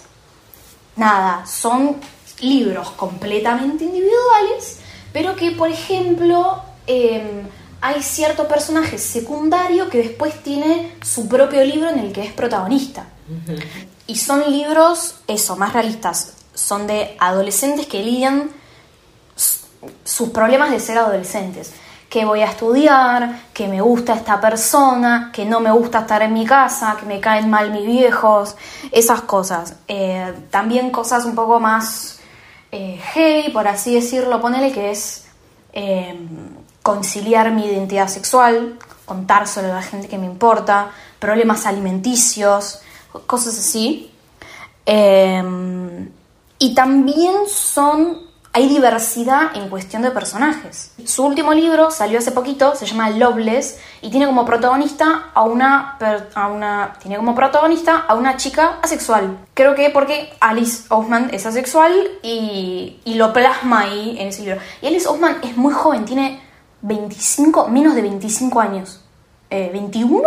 Nada, 0.95 1.45
son 1.47 1.97
libros 2.41 2.91
completamente 2.91 3.85
individuales, 3.85 4.79
pero 5.11 5.35
que, 5.35 5.51
por 5.51 5.69
ejemplo, 5.69 6.61
eh, 6.85 7.43
hay 7.85 8.01
cierto 8.01 8.47
personaje 8.47 8.97
secundario 8.97 9.89
que 9.89 9.97
después 9.97 10.41
tiene 10.41 10.95
su 11.01 11.27
propio 11.27 11.65
libro 11.65 11.89
en 11.89 11.99
el 11.99 12.13
que 12.13 12.23
es 12.23 12.31
protagonista. 12.31 13.07
Y 14.07 14.15
son 14.15 14.49
libros, 14.49 15.15
eso, 15.27 15.57
más 15.57 15.73
realistas. 15.73 16.31
Son 16.53 16.87
de 16.87 17.17
adolescentes 17.19 17.85
que 17.87 18.01
lidian 18.01 18.51
sus 20.05 20.29
problemas 20.29 20.71
de 20.71 20.79
ser 20.79 20.97
adolescentes. 20.97 21.73
Que 22.09 22.23
voy 22.23 22.39
a 22.39 22.45
estudiar, 22.45 23.41
que 23.53 23.67
me 23.67 23.81
gusta 23.81 24.13
esta 24.13 24.39
persona, 24.39 25.29
que 25.33 25.43
no 25.43 25.59
me 25.59 25.71
gusta 25.73 25.99
estar 25.99 26.21
en 26.21 26.31
mi 26.31 26.45
casa, 26.45 26.95
que 26.97 27.05
me 27.05 27.19
caen 27.19 27.49
mal 27.49 27.71
mis 27.71 27.85
viejos, 27.85 28.55
esas 28.93 29.23
cosas. 29.23 29.75
Eh, 29.89 30.33
también 30.49 30.89
cosas 30.89 31.25
un 31.25 31.35
poco 31.35 31.59
más 31.59 32.21
eh, 32.71 32.97
hey, 33.13 33.49
por 33.51 33.67
así 33.67 33.93
decirlo, 33.93 34.39
ponele 34.39 34.71
que 34.71 34.91
es 34.91 35.25
eh, 35.73 36.15
conciliar 36.83 37.51
mi 37.51 37.65
identidad 37.65 38.07
sexual, 38.07 38.77
contar 39.05 39.47
sobre 39.47 39.69
la 39.69 39.81
gente 39.81 40.07
que 40.07 40.17
me 40.17 40.25
importa, 40.25 40.91
problemas 41.17 41.65
alimenticios, 41.65 42.81
cosas 43.25 43.57
así. 43.57 44.11
Eh, 44.85 45.41
y 46.59 46.73
también 46.73 47.33
son, 47.47 48.19
hay 48.53 48.69
diversidad 48.69 49.55
en 49.55 49.69
cuestión 49.69 50.01
de 50.01 50.11
personajes. 50.11 50.93
Su 51.05 51.25
último 51.25 51.53
libro 51.53 51.91
salió 51.91 52.19
hace 52.19 52.31
poquito, 52.31 52.75
se 52.75 52.85
llama 52.85 53.09
Loveless 53.09 53.79
y 54.01 54.09
tiene 54.09 54.27
como 54.27 54.45
protagonista 54.45 55.31
a 55.33 55.43
una, 55.43 55.97
a 56.33 56.47
una 56.47 56.93
tiene 57.01 57.17
como 57.17 57.35
protagonista 57.35 58.05
a 58.07 58.15
una 58.15 58.37
chica 58.37 58.79
asexual. 58.81 59.39
Creo 59.53 59.75
que 59.75 59.89
porque 59.89 60.33
Alice 60.39 60.83
Ousman 60.89 61.31
es 61.33 61.45
asexual 61.45 61.93
y, 62.21 62.99
y 63.03 63.15
lo 63.15 63.33
plasma 63.33 63.81
ahí 63.81 64.15
en 64.19 64.29
ese 64.29 64.43
libro. 64.43 64.61
Y 64.81 64.87
Alice 64.87 65.07
Ousman 65.07 65.39
es 65.43 65.57
muy 65.57 65.73
joven, 65.73 66.05
tiene 66.05 66.42
25, 66.83 67.67
menos 67.69 67.95
de 67.95 68.01
25 68.03 68.59
años. 68.59 68.99
Eh, 69.49 69.71
¿21 69.73 70.21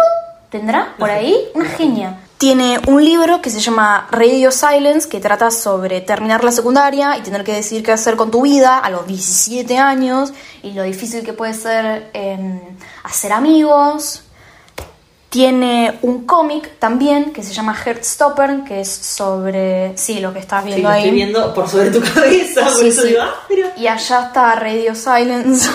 tendrá 0.51 0.95
por 0.99 1.11
ahí? 1.11 1.37
Una 1.55 1.67
genia. 1.69 2.21
Tiene 2.39 2.79
un 2.87 3.03
libro 3.03 3.41
que 3.41 3.49
se 3.51 3.61
llama 3.61 4.07
Radio 4.11 4.51
Silence, 4.51 5.09
que 5.09 5.21
trata 5.21 5.51
sobre 5.51 6.03
terminar 6.03 6.45
la 6.45 6.53
secundaria 6.53 7.17
y 7.17 7.23
tener 7.23 7.45
que 7.45 7.53
decidir 7.55 7.83
qué 7.83 7.93
hacer 7.93 8.17
con 8.17 8.31
tu 8.31 8.43
vida 8.43 8.79
a 8.79 8.91
los 8.91 9.07
17 9.07 9.79
años 9.79 10.33
y 10.63 10.73
lo 10.73 10.83
difícil 10.83 11.25
que 11.25 11.33
puede 11.33 11.55
ser 11.55 12.11
eh, 12.13 12.61
hacer 13.05 13.33
amigos. 13.33 14.23
Tiene 15.31 15.99
un 16.03 16.25
cómic 16.25 16.79
también 16.79 17.33
que 17.33 17.43
se 17.43 17.53
llama 17.53 17.75
Heartstopper, 17.75 18.65
que 18.65 18.81
es 18.81 18.89
sobre, 18.91 19.97
sí, 19.99 20.21
lo 20.21 20.33
que 20.33 20.39
estás 20.39 20.63
Sí, 20.63 20.69
viendo 20.69 20.89
lo 20.89 20.95
ahí. 20.95 21.03
estoy 21.05 21.15
viendo 21.17 21.55
por 21.55 21.69
sobre 21.69 21.91
tu 21.91 22.01
cabeza. 22.15 22.63
por 22.65 22.73
Sí, 22.75 22.89
eso 22.89 23.03
sí. 23.03 23.09
digo, 23.09 23.23
ah, 23.23 23.35
mira. 23.51 23.73
Y 23.77 23.87
allá 23.89 24.27
está 24.27 24.55
Radio 24.55 24.95
Silence. 24.95 25.69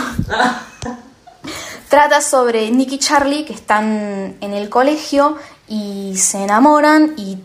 Trata 1.92 2.22
sobre 2.22 2.72
Nick 2.72 2.94
y 2.94 3.00
Charlie 3.00 3.44
que 3.44 3.52
están 3.52 4.38
en 4.39 4.54
el 4.54 4.70
colegio 4.70 5.36
y 5.68 6.16
se 6.16 6.42
enamoran 6.42 7.16
y 7.18 7.38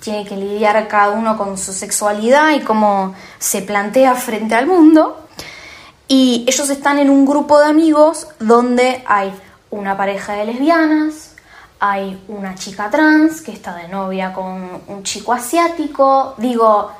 tiene 0.00 0.26
que 0.26 0.36
lidiar 0.36 0.86
cada 0.86 1.12
uno 1.12 1.38
con 1.38 1.56
su 1.56 1.72
sexualidad 1.72 2.50
y 2.50 2.60
cómo 2.60 3.14
se 3.38 3.62
plantea 3.62 4.14
frente 4.14 4.54
al 4.54 4.66
mundo. 4.66 5.26
Y 6.08 6.44
ellos 6.46 6.68
están 6.68 6.98
en 6.98 7.08
un 7.08 7.24
grupo 7.24 7.58
de 7.58 7.68
amigos 7.68 8.26
donde 8.38 9.02
hay 9.06 9.32
una 9.70 9.96
pareja 9.96 10.34
de 10.34 10.44
lesbianas, 10.44 11.30
hay 11.80 12.22
una 12.28 12.54
chica 12.54 12.90
trans 12.90 13.40
que 13.40 13.52
está 13.52 13.74
de 13.76 13.88
novia 13.88 14.34
con 14.34 14.82
un 14.88 15.04
chico 15.04 15.32
asiático, 15.32 16.34
digo, 16.36 16.90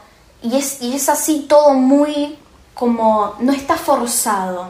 y 0.43 0.57
es, 0.57 0.81
y 0.81 0.97
es 0.97 1.11
así 1.11 1.45
todo 1.47 1.75
muy 1.75 2.39
como, 2.73 3.35
no 3.41 3.53
está 3.53 3.77
forzado. 3.77 4.69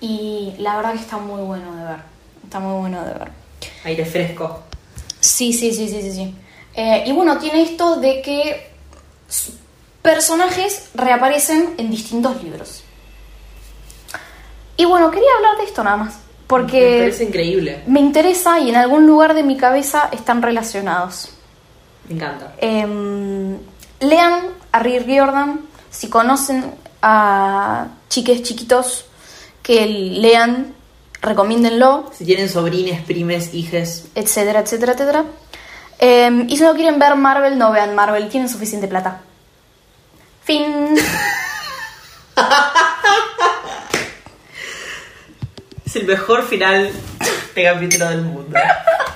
Y 0.00 0.54
la 0.58 0.76
verdad 0.76 0.92
que 0.92 1.00
está 1.00 1.16
muy 1.18 1.42
bueno 1.42 1.74
de 1.74 1.84
ver, 1.84 1.98
está 2.44 2.60
muy 2.60 2.80
bueno 2.80 3.04
de 3.04 3.14
ver. 3.14 3.30
Aire 3.84 4.04
fresco. 4.04 4.62
Sí, 5.20 5.52
sí, 5.52 5.72
sí, 5.72 5.88
sí, 5.88 6.00
sí, 6.02 6.12
sí. 6.12 6.34
Eh, 6.74 7.04
y 7.06 7.12
bueno, 7.12 7.38
tiene 7.38 7.62
esto 7.62 7.96
de 7.96 8.22
que 8.22 8.70
personajes 10.02 10.90
reaparecen 10.94 11.74
en 11.78 11.90
distintos 11.90 12.42
libros. 12.42 12.82
Y 14.76 14.84
bueno, 14.84 15.10
quería 15.10 15.28
hablar 15.38 15.56
de 15.58 15.64
esto 15.64 15.82
nada 15.82 15.96
más, 15.96 16.14
Me 16.14 16.20
porque 16.46 16.98
parece 17.00 17.24
increíble. 17.24 17.82
me 17.88 17.98
interesa 17.98 18.60
y 18.60 18.70
en 18.70 18.76
algún 18.76 19.06
lugar 19.06 19.34
de 19.34 19.42
mi 19.42 19.56
cabeza 19.56 20.08
están 20.12 20.40
relacionados. 20.40 21.30
Me 22.08 22.14
encanta. 22.14 22.54
Em, 22.58 23.58
lean 23.98 24.40
a 24.70 24.78
Rick 24.78 25.04
Riordan, 25.04 25.62
si 25.90 26.08
conocen 26.08 26.74
a 27.02 27.88
chiques 28.08 28.42
chiquitos 28.44 29.04
que 29.68 29.84
lean, 29.86 30.72
recomiéndenlo, 31.20 32.10
Si 32.16 32.24
tienen 32.24 32.48
sobrines, 32.48 33.02
primes, 33.02 33.52
hijes, 33.52 34.06
etcétera, 34.14 34.60
etcétera, 34.60 34.92
etcétera. 34.94 35.24
Em, 35.98 36.46
y 36.48 36.56
si 36.56 36.62
no 36.62 36.74
quieren 36.74 36.98
ver 36.98 37.16
Marvel, 37.16 37.58
no 37.58 37.70
vean 37.70 37.94
Marvel, 37.94 38.30
tienen 38.30 38.48
suficiente 38.48 38.88
plata. 38.88 39.20
Fin. 40.42 40.96
es 45.84 45.96
el 45.96 46.06
mejor 46.06 46.46
final 46.46 46.90
de 47.54 47.62
capítulo 47.64 48.08
del 48.08 48.22
mundo. 48.22 48.56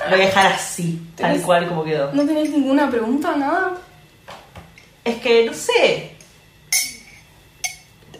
Lo 0.05 0.11
voy 0.16 0.20
a 0.22 0.26
dejar 0.26 0.53
así, 0.53 1.00
tal 1.16 1.36
¿Tenés- 1.36 1.42
cual 1.46 1.66
como 1.68 1.82
quedó. 1.84 2.12
¿No 2.12 2.26
tenéis 2.26 2.50
ninguna 2.50 2.90
pregunta, 2.90 3.34
nada? 3.36 3.72
Es 5.03 5.16
que, 5.16 5.46
no 5.46 5.55
sé. 5.55 6.12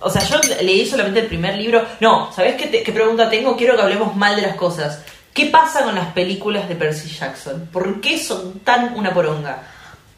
O 0.05 0.11
sea, 0.11 0.22
yo 0.24 0.38
leí 0.62 0.86
solamente 0.86 1.20
el 1.20 1.26
primer 1.26 1.57
libro. 1.57 1.84
No, 2.00 2.32
¿sabés 2.32 2.57
qué, 2.57 2.92
pregunta 2.92 3.30
tengo? 3.30 3.57
Quiero 3.57 3.76
que 3.76 3.82
hablemos 3.82 4.16
mal 4.16 4.36
de 4.36 4.42
las 4.42 4.57
cosas. 4.57 5.03
¿Qué 5.32 5.46
pasa 5.46 5.84
con 5.84 5.94
las 5.94 6.12
películas 6.12 6.68
de 6.68 6.76
Percy 6.76 7.09
Jackson? 7.09 7.68
¿Por 7.72 8.00
qué 8.00 8.18
son 8.18 8.61
tan 8.61 8.94
una 8.94 9.14
poronga? 9.14 9.62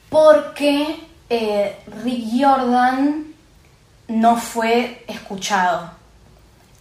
Porque 0.09 0.97
eh, 1.31 1.77
Rick 2.03 2.25
Jordan 2.41 3.27
no 4.09 4.37
fue 4.37 5.05
escuchado. 5.07 5.91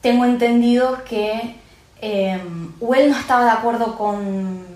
Tengo 0.02 0.26
entendido 0.26 1.04
que 1.04 1.56
eh, 2.02 2.42
él 2.42 3.10
no 3.10 3.18
estaba 3.18 3.46
de 3.46 3.52
acuerdo 3.52 3.96
con 3.98 4.73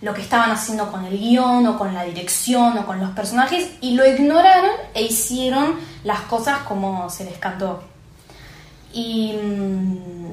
lo 0.00 0.14
que 0.14 0.22
estaban 0.22 0.50
haciendo 0.50 0.90
con 0.90 1.04
el 1.04 1.18
guion 1.18 1.66
o 1.66 1.78
con 1.78 1.92
la 1.92 2.04
dirección 2.04 2.78
o 2.78 2.86
con 2.86 3.00
los 3.00 3.10
personajes 3.10 3.70
y 3.80 3.94
lo 3.94 4.06
ignoraron 4.06 4.70
e 4.94 5.02
hicieron 5.02 5.76
las 6.04 6.20
cosas 6.20 6.60
como 6.60 7.10
se 7.10 7.24
les 7.24 7.38
cantó. 7.38 7.82
Y 8.92 9.34
mm, 9.34 10.32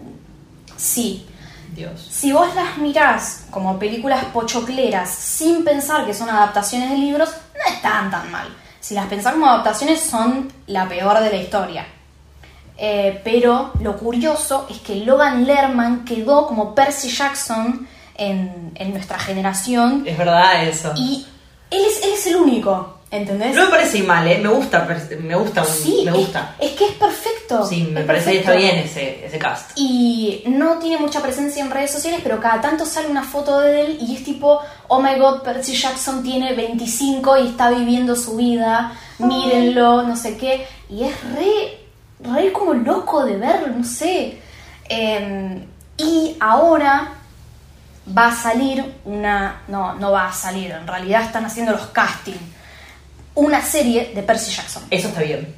sí, 0.78 1.28
Dios. 1.76 2.07
si 2.09 2.32
vos 2.32 2.55
las 2.55 2.78
mirás 2.78 3.45
como 3.51 3.78
películas 3.78 4.24
pochocleras 4.26 5.09
sin 5.09 5.63
pensar 5.63 6.05
que 6.05 6.13
son 6.13 6.30
adaptaciones 6.30 6.89
de 6.91 6.97
libros, 6.97 7.30
no 7.30 7.74
están 7.74 8.09
tan 8.09 8.32
mal. 8.32 8.47
Si 8.80 8.95
las 8.95 9.07
pensás 9.07 9.34
como 9.34 9.47
adaptaciones 9.47 10.01
son 10.01 10.51
la 10.68 10.88
peor 10.88 11.20
de 11.20 11.30
la 11.30 11.36
historia. 11.36 11.86
Eh, 12.78 13.22
pero 13.24 13.74
lo 13.82 13.97
curioso 13.97 14.68
es 14.70 14.80
que 14.80 14.95
Logan 14.97 15.45
Lerman 15.45 16.05
quedó 16.05 16.47
como 16.47 16.74
Percy 16.74 17.09
Jackson 17.09 17.88
en, 18.18 18.72
en 18.76 18.91
nuestra 18.91 19.20
generación 19.20 20.03
Es 20.05 20.18
verdad 20.18 20.63
eso. 20.68 20.93
y 20.95 21.26
él 21.70 21.82
es, 21.86 22.03
él 22.03 22.11
es 22.13 22.28
el 22.28 22.38
único, 22.38 22.99
¿entendés? 23.11 23.53
No 23.55 23.65
me 23.65 23.70
parece 23.70 24.01
mal, 24.03 24.26
¿eh? 24.28 24.39
Me 24.39 24.47
gusta, 24.49 24.88
me 25.20 25.36
gusta, 25.36 25.65
sí, 25.65 26.03
me 26.05 26.11
gusta. 26.11 26.55
Es, 26.59 26.72
que 26.72 26.86
es 26.86 26.93
perfecto. 26.93 27.65
Sí, 27.65 27.89
me 27.91 28.01
es 28.01 28.05
parece 28.05 28.32
que 28.32 28.39
está 28.39 28.53
bien 28.55 28.78
ese, 28.78 29.26
ese 29.26 29.38
cast. 29.38 29.72
Y 29.76 30.43
no 30.47 30.78
tiene 30.80 30.97
mucha 30.97 31.22
presencia 31.22 31.61
en 31.63 31.70
redes 31.70 31.91
sociales, 31.91 32.22
pero 32.24 32.39
cada 32.39 32.61
tanto 32.61 32.86
sale 32.86 33.07
una 33.09 33.24
foto 33.24 33.59
de 33.59 33.82
él 33.82 33.97
y 34.01 34.15
es 34.15 34.24
tipo, 34.24 34.59
oh 34.88 35.01
my 35.01 35.15
god, 35.20 35.41
Percy 35.41 35.74
Jackson 35.76 36.24
tiene 36.24 36.53
25 36.53 37.38
y 37.38 37.47
está 37.49 37.70
viviendo 37.70 38.15
su 38.15 38.38
vida, 38.38 38.93
mírenlo, 39.20 40.03
no 40.03 40.15
sé 40.15 40.38
qué. 40.38 40.65
Y 40.89 41.03
es 41.03 41.13
re, 41.36 41.80
re 42.22 42.53
como 42.53 42.74
loco 42.74 43.26
de 43.26 43.36
ver, 43.36 43.72
no 43.76 43.84
sé. 43.84 44.38
Eh, 44.88 45.59
y 45.97 46.36
ahora 46.39 47.13
va 48.16 48.28
a 48.28 48.36
salir 48.36 48.95
una, 49.05 49.62
no, 49.68 49.95
no 49.95 50.12
va 50.12 50.28
a 50.28 50.34
salir, 50.34 50.72
en 50.72 50.88
realidad 50.88 51.24
están 51.24 51.45
haciendo 51.45 51.72
los 51.72 51.88
castings, 51.88 52.39
una 53.36 53.62
serie 53.62 54.14
de 54.16 54.24
Percy 54.24 54.51
Jackson 54.51 54.84
Eso 54.89 55.10
está 55.10 55.22
bien. 55.22 55.53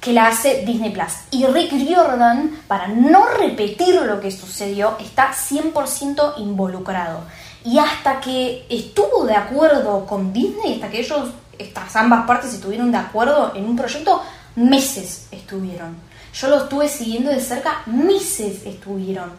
que 0.00 0.12
la 0.12 0.28
hace 0.28 0.64
Disney 0.64 0.90
Plus. 0.90 1.12
Y 1.30 1.44
Rick 1.46 1.72
Riordan, 1.72 2.62
para 2.66 2.88
no 2.88 3.26
repetir 3.26 3.94
lo 3.96 4.20
que 4.20 4.30
sucedió, 4.30 4.96
está 4.98 5.32
100% 5.32 6.34
involucrado. 6.38 7.20
Y 7.62 7.78
hasta 7.78 8.20
que 8.20 8.64
estuvo 8.70 9.26
de 9.26 9.36
acuerdo 9.36 10.06
con 10.06 10.32
Disney, 10.32 10.74
hasta 10.74 10.88
que 10.88 11.00
ellos, 11.00 11.30
estas 11.58 11.94
ambas 11.96 12.26
partes 12.26 12.54
estuvieron 12.54 12.90
de 12.90 12.96
acuerdo 12.96 13.52
en 13.54 13.66
un 13.66 13.76
proyecto, 13.76 14.22
meses 14.56 15.28
estuvieron. 15.30 15.96
Yo 16.32 16.48
lo 16.48 16.62
estuve 16.62 16.88
siguiendo 16.88 17.30
de 17.30 17.40
cerca, 17.40 17.82
meses 17.84 18.64
estuvieron. 18.64 19.32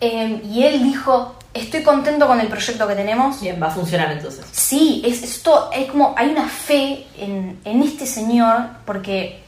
Eh, 0.00 0.42
y 0.44 0.64
él 0.64 0.82
dijo, 0.82 1.36
estoy 1.54 1.82
contento 1.82 2.26
con 2.26 2.40
el 2.40 2.48
proyecto 2.48 2.86
que 2.86 2.94
tenemos. 2.94 3.40
Bien, 3.40 3.60
va 3.62 3.68
a 3.68 3.70
funcionar 3.70 4.10
entonces. 4.12 4.44
Sí, 4.52 5.02
es 5.04 5.22
esto, 5.22 5.70
es 5.72 5.90
como 5.90 6.14
hay 6.16 6.30
una 6.30 6.48
fe 6.48 7.06
en, 7.16 7.60
en 7.64 7.82
este 7.82 8.06
señor 8.06 8.66
porque 8.84 9.42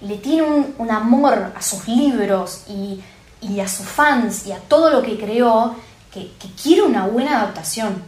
le 0.00 0.16
tiene 0.16 0.42
un, 0.42 0.74
un 0.78 0.90
amor 0.90 1.52
a 1.56 1.62
sus 1.62 1.88
libros 1.88 2.64
y, 2.68 3.00
y 3.40 3.60
a 3.60 3.68
sus 3.68 3.86
fans 3.86 4.46
y 4.46 4.52
a 4.52 4.58
todo 4.58 4.90
lo 4.90 5.02
que 5.02 5.18
creó 5.18 5.74
que, 6.12 6.32
que 6.38 6.48
quiere 6.60 6.82
una 6.82 7.06
buena 7.06 7.38
adaptación. 7.40 8.02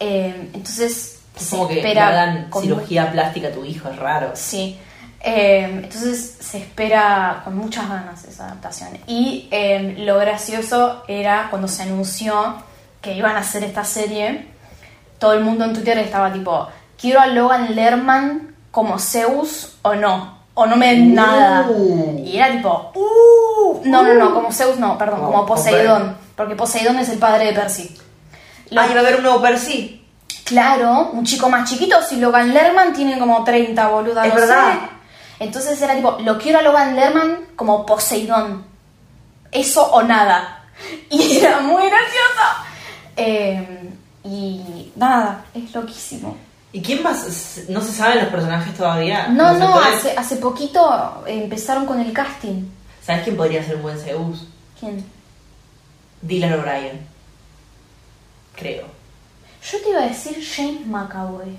Eh, 0.00 0.50
entonces, 0.52 1.20
Es 1.36 1.42
se 1.44 1.56
como 1.56 1.68
que 1.68 1.74
le 1.74 1.80
espera 1.80 2.08
hagan 2.08 2.50
con 2.50 2.62
cirugía 2.62 3.10
plástica 3.12 3.48
a 3.48 3.52
tu 3.52 3.64
hijo, 3.64 3.88
es 3.88 3.96
raro. 3.96 4.32
Sí. 4.34 4.78
Eh, 5.24 5.64
entonces 5.84 6.36
se 6.40 6.58
espera 6.58 7.42
con 7.44 7.56
muchas 7.56 7.88
ganas 7.88 8.24
esa 8.24 8.46
adaptación. 8.46 8.90
Y 9.06 9.48
eh, 9.52 9.94
lo 9.98 10.18
gracioso 10.18 11.04
era 11.06 11.46
cuando 11.48 11.68
se 11.68 11.82
anunció 11.84 12.56
que 13.00 13.14
iban 13.14 13.36
a 13.36 13.40
hacer 13.40 13.62
esta 13.64 13.84
serie, 13.84 14.48
todo 15.18 15.34
el 15.34 15.44
mundo 15.44 15.64
en 15.64 15.74
Twitter 15.74 15.96
estaba 15.98 16.32
tipo, 16.32 16.68
quiero 17.00 17.20
a 17.20 17.26
Logan 17.28 17.74
Lerman 17.76 18.56
como 18.72 18.98
Zeus 18.98 19.76
o 19.82 19.94
no, 19.94 20.38
o 20.54 20.66
no 20.66 20.76
me 20.76 20.88
den 20.88 21.14
nada. 21.14 21.66
Uh. 21.68 22.20
Y 22.24 22.36
era 22.36 22.50
tipo, 22.50 22.90
uh, 22.94 23.80
no, 23.84 24.02
no, 24.02 24.14
no, 24.14 24.34
como 24.34 24.50
Zeus 24.52 24.78
no, 24.78 24.98
perdón, 24.98 25.20
Como- 25.20 25.46
Poseidón, 25.46 26.16
porque 26.36 26.56
Poseidón 26.56 26.98
es 26.98 27.08
el 27.10 27.18
padre 27.18 27.46
de 27.46 27.52
Percy. 27.52 27.96
Lo- 28.70 28.80
Ah, 28.80 28.86
iba 28.90 28.96
a 29.00 29.02
haber 29.02 29.16
un 29.16 29.22
nuevo 29.22 29.40
Percy. 29.40 30.04
Claro, 30.44 31.10
un 31.12 31.24
chico 31.24 31.48
más 31.48 31.68
chiquito, 31.70 31.96
si 32.02 32.16
Logan 32.16 32.52
Lerman 32.52 32.92
tiene 32.92 33.18
como 33.18 33.44
30 33.44 33.88
boludas. 33.88 34.26
Es 34.26 34.34
no 34.34 34.40
sé. 34.40 34.46
Entonces 35.42 35.82
era 35.82 35.96
tipo, 35.96 36.18
lo 36.20 36.38
quiero 36.38 36.60
a 36.60 36.62
Logan 36.62 36.94
Lerman 36.94 37.46
como 37.56 37.84
Poseidón. 37.84 38.64
Eso 39.50 39.84
o 39.92 40.02
nada. 40.02 40.58
Y 41.10 41.38
era 41.38 41.60
muy 41.60 41.82
gracioso. 41.82 42.46
Eh, 43.16 43.90
y 44.24 44.92
nada, 44.94 45.44
es 45.52 45.74
loquísimo. 45.74 46.36
¿Y 46.72 46.80
quién 46.80 47.02
más? 47.02 47.60
¿No 47.68 47.80
se 47.80 47.92
saben 47.92 48.20
los 48.20 48.28
personajes 48.28 48.74
todavía? 48.76 49.28
No, 49.28 49.50
¿Los 49.50 49.58
no, 49.58 49.80
hace, 49.80 50.12
hace 50.16 50.36
poquito 50.36 51.24
empezaron 51.26 51.86
con 51.86 52.00
el 52.00 52.12
casting. 52.12 52.64
¿Sabes 53.04 53.24
quién 53.24 53.36
podría 53.36 53.64
ser 53.64 53.76
un 53.76 53.82
buen 53.82 53.98
Zeus? 53.98 54.46
¿Quién? 54.78 55.04
Dylan 56.22 56.52
O'Brien. 56.52 57.06
Creo. 58.54 58.86
Yo 59.70 59.80
te 59.82 59.90
iba 59.90 60.02
a 60.02 60.08
decir 60.08 60.36
James 60.54 60.86
McAvoy. 60.86 61.56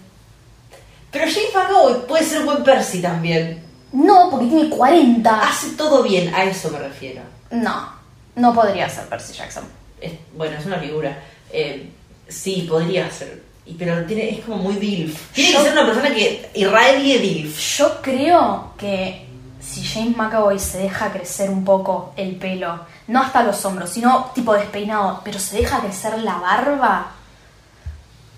Pero 1.12 1.26
James 1.26 1.54
McAvoy 1.54 2.08
puede 2.08 2.24
ser 2.24 2.40
un 2.40 2.46
buen 2.46 2.64
Percy 2.64 3.02
también. 3.02 3.73
No, 3.94 4.30
porque 4.30 4.48
tiene 4.48 4.70
40. 4.70 5.42
Hace 5.48 5.70
todo 5.72 6.04
bien, 6.04 6.34
a 6.34 6.44
eso 6.44 6.70
me 6.72 6.80
refiero. 6.80 7.22
No, 7.52 7.90
no 8.36 8.54
podría 8.54 8.90
ser 8.90 9.06
Percy 9.08 9.34
Jackson. 9.34 9.64
Es- 10.02 10.14
bueno, 10.36 10.58
es 10.58 10.66
una 10.66 10.78
figura. 10.80 11.18
Eh, 11.52 11.90
sí, 12.28 12.66
podría 12.70 13.10
ser. 13.12 13.42
Y- 13.66 13.76
Pero 13.76 14.04
tiene, 14.06 14.30
es 14.40 14.44
como 14.46 14.58
muy 14.58 14.76
DILF. 14.76 15.32
Tiene 15.34 15.52
Yo- 15.54 15.60
que 15.60 15.64
ser 15.66 15.74
una 15.74 15.86
persona 15.86 16.10
que 16.14 16.50
irradie 16.56 17.20
DILF. 17.20 17.78
Yo 17.78 18.02
creo 18.02 18.74
que 18.78 19.26
si 19.62 19.84
James 19.86 20.18
McAvoy 20.18 20.60
se 20.60 20.80
deja 20.80 21.12
crecer 21.14 21.50
un 21.50 21.64
poco 21.64 22.14
el 22.18 22.36
pelo, 22.36 22.80
no 23.08 23.22
hasta 23.22 23.44
los 23.44 23.64
hombros, 23.64 23.92
sino 23.92 24.32
tipo 24.36 24.54
despeinado, 24.54 25.22
pero 25.24 25.40
se 25.40 25.58
deja 25.58 25.80
crecer 25.80 26.18
la 26.20 26.36
barba, 26.40 27.12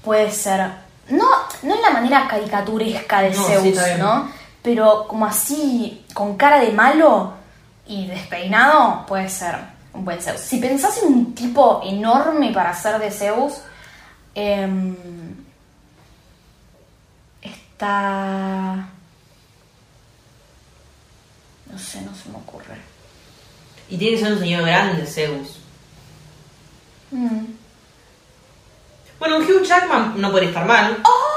puede 0.03 0.29
ser. 0.31 0.69
No, 1.09 1.25
no 1.63 1.75
en 1.75 1.81
la 1.81 1.89
manera 1.91 2.27
caricaturesca 2.27 3.21
de 3.21 3.31
No, 3.31 3.35
sí, 3.47 3.51
Zeus, 3.53 3.63
bien. 3.63 3.99
¿no? 3.99 4.29
Pero 4.65 5.07
como 5.07 5.27
así, 5.27 6.03
con 6.15 6.35
cara 6.37 6.59
de 6.59 6.71
malo 6.71 7.33
y 7.85 8.07
despeinado, 8.07 9.05
puede 9.05 9.29
ser 9.29 9.55
un 9.93 10.03
buen 10.03 10.19
Zeus. 10.19 10.41
Si 10.41 10.57
pensás 10.57 11.03
en 11.03 11.13
un 11.13 11.35
tipo 11.35 11.81
enorme 11.85 12.51
para 12.51 12.73
ser 12.73 12.97
de 12.97 13.11
Zeus, 13.11 13.61
em, 14.33 14.95
está. 17.43 18.89
No 21.71 21.77
sé, 21.77 22.01
no 22.01 22.15
se 22.15 22.29
me 22.29 22.37
ocurre. 22.37 22.77
Y 23.87 23.99
tiene 23.99 24.17
que 24.17 24.23
ser 24.23 24.33
un 24.33 24.39
señor 24.39 24.65
grande, 24.65 25.05
Zeus. 25.05 25.59
Mm. 27.11 27.45
Bueno, 29.19 29.37
un 29.37 29.43
Hugh 29.43 29.63
Jackman 29.63 30.19
no 30.19 30.31
podría 30.31 30.49
estar 30.49 30.65
mal. 30.65 31.03
¡Oh! 31.03 31.34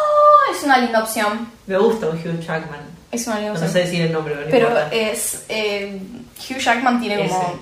Una 0.79 0.85
linda 0.87 1.03
opción. 1.03 1.49
Me 1.67 1.77
gusta 1.79 2.07
un 2.09 2.17
Hugh 2.17 2.41
Jackman. 2.41 2.81
Es 3.11 3.27
una 3.27 3.37
linda 3.37 3.49
No 3.53 3.55
opción. 3.59 3.73
sé 3.73 3.79
decir 3.81 4.01
el 4.03 4.13
nombre, 4.13 4.35
pero 4.51 4.71
no 4.71 4.79
es. 4.91 5.45
eh, 5.49 6.01
Hugh 6.49 6.59
Jackman 6.59 7.01
tiene 7.01 7.29
como. 7.29 7.59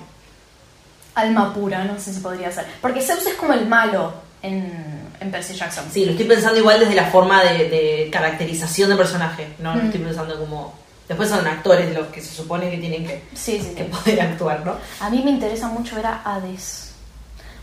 Alma 1.15 1.51
pura, 1.53 1.83
no 1.83 1.99
sé 1.99 2.13
si 2.13 2.19
podría 2.19 2.51
ser. 2.51 2.65
Porque 2.79 3.01
Zeus 3.01 3.25
es 3.25 3.33
como 3.33 3.53
el 3.53 3.65
malo 3.65 4.13
en, 4.43 5.09
en 5.19 5.31
Percy 5.31 5.55
Jackson. 5.55 5.85
Sí, 5.91 6.05
lo 6.05 6.11
estoy 6.11 6.27
pensando 6.27 6.59
igual 6.59 6.79
desde 6.79 6.93
la 6.93 7.05
forma 7.05 7.43
de, 7.43 7.69
de 7.69 8.09
caracterización 8.11 8.89
del 8.89 8.99
personaje. 8.99 9.47
No 9.59 9.73
lo 9.75 9.81
Mm. 9.81 9.85
estoy 9.87 10.01
pensando 10.01 10.37
como. 10.39 10.75
Después 11.07 11.29
son 11.29 11.47
actores 11.47 11.91
los 11.95 12.07
que 12.07 12.21
se 12.21 12.35
supone 12.35 12.69
que 12.69 12.77
tienen 12.77 13.07
que, 13.07 13.23
Sí, 13.33 13.59
sí, 13.61 13.73
que 13.75 13.85
sí. 13.85 13.89
poder 13.89 14.21
actuar, 14.21 14.63
¿no? 14.65 14.75
A 14.99 15.09
mí 15.09 15.21
me 15.23 15.31
interesa 15.31 15.69
mucho 15.69 15.95
ver 15.95 16.05
a 16.05 16.21
Hades. 16.23 16.91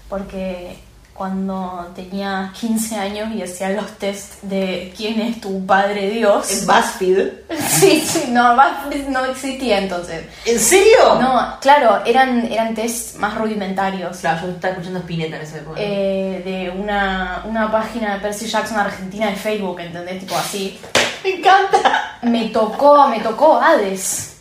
Porque 0.09 0.79
cuando 1.15 1.93
tenía 1.95 2.53
15 2.59 2.97
años 2.97 3.29
y 3.35 3.41
hacía 3.43 3.71
los 3.71 3.87
test 3.99 4.43
de 4.43 4.93
quién 4.97 5.21
es 5.21 5.41
tu 5.41 5.65
padre 5.65 6.11
Dios. 6.11 6.51
En 6.51 6.67
BuzzFeed. 6.67 7.29
Sí, 7.75 8.05
sí, 8.07 8.25
no, 8.31 8.57
va- 8.57 8.85
no 9.09 9.25
existía 9.25 9.79
entonces. 9.79 10.25
¿En 10.45 10.59
serio? 10.61 11.17
No, 11.21 11.57
claro, 11.61 12.01
eran, 12.05 12.51
eran 12.51 12.75
test 12.75 13.17
más 13.17 13.37
rudimentarios. 13.37 14.17
Claro, 14.19 14.47
yo 14.47 14.53
estaba 14.53 14.73
escuchando 14.73 15.01
Spinetta 15.01 15.37
en 15.37 15.43
esa 15.43 15.57
época. 15.59 15.77
Eh, 15.81 16.43
de 16.45 16.71
una, 16.81 17.43
una 17.47 17.71
página 17.71 18.15
de 18.15 18.21
Percy 18.21 18.47
Jackson 18.47 18.79
Argentina 18.79 19.27
de 19.29 19.37
Facebook, 19.37 19.81
¿entendés? 19.81 20.21
Tipo 20.21 20.37
así. 20.37 20.79
Me 21.23 21.31
encanta. 21.37 22.19
Me 22.23 22.49
tocó, 22.49 23.09
me 23.09 23.21
tocó 23.21 23.61
Hades. 23.61 24.37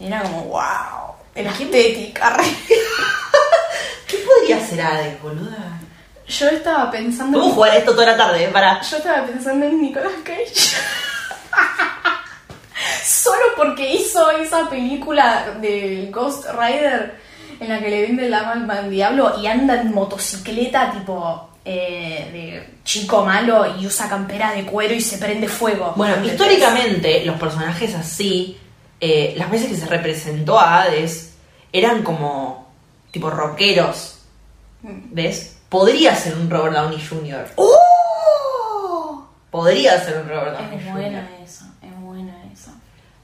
Y 0.00 0.06
era 0.06 0.22
como, 0.22 0.44
wow, 0.44 1.14
era 1.34 1.50
estética. 1.50 2.36
¿Qué 4.06 4.16
podría 4.18 4.64
ser 4.66 4.80
Hades, 4.82 5.22
boluda? 5.22 5.77
Yo 6.28 6.48
estaba 6.48 6.90
pensando. 6.90 7.38
Vamos 7.38 7.52
a 7.52 7.54
jugar 7.56 7.76
esto 7.76 7.92
toda 7.92 8.06
la 8.06 8.16
tarde, 8.16 8.44
¿eh? 8.44 8.48
Para. 8.48 8.80
Yo 8.82 8.98
estaba 8.98 9.26
pensando 9.26 9.66
en 9.66 9.80
Nicolas 9.80 10.12
Cage. 10.22 10.52
Solo 13.04 13.42
porque 13.56 13.94
hizo 13.94 14.30
esa 14.30 14.68
película 14.68 15.56
de 15.60 16.10
Ghost 16.12 16.46
Rider 16.52 17.14
en 17.58 17.68
la 17.68 17.80
que 17.80 17.90
le 17.90 18.02
vende 18.02 18.26
el 18.26 18.34
alma 18.34 18.74
al 18.74 18.90
diablo 18.90 19.40
y 19.40 19.46
anda 19.46 19.80
en 19.80 19.92
motocicleta 19.92 20.92
tipo 20.92 21.48
eh, 21.64 22.28
de 22.32 22.78
chico 22.84 23.24
malo 23.24 23.76
y 23.78 23.86
usa 23.86 24.08
campera 24.08 24.52
de 24.52 24.64
cuero 24.64 24.94
y 24.94 25.00
se 25.00 25.18
prende 25.18 25.48
fuego. 25.48 25.94
Bueno, 25.96 26.24
históricamente 26.24 27.24
los 27.24 27.38
personajes 27.38 27.94
así, 27.94 28.58
eh, 29.00 29.34
las 29.36 29.50
veces 29.50 29.68
que 29.68 29.76
se 29.76 29.86
representó 29.86 30.58
a 30.58 30.82
Hades, 30.82 31.34
eran 31.72 32.02
como 32.02 32.70
tipo 33.10 33.30
rockeros. 33.30 34.20
¿Ves? 34.82 35.57
Podría 35.68 36.14
ser 36.14 36.34
un 36.34 36.48
Robert 36.50 36.74
Downey 36.74 36.98
Jr. 37.06 37.46
¡Oh! 37.56 39.24
Podría 39.50 40.02
ser 40.02 40.18
un 40.22 40.28
Robert 40.28 40.58
Downey 40.58 40.76
Es 40.78 40.82
Jr. 40.84 40.92
buena 40.94 41.28
esa, 41.44 41.64
es 41.82 42.00
buena 42.00 42.34
esa. 42.52 42.72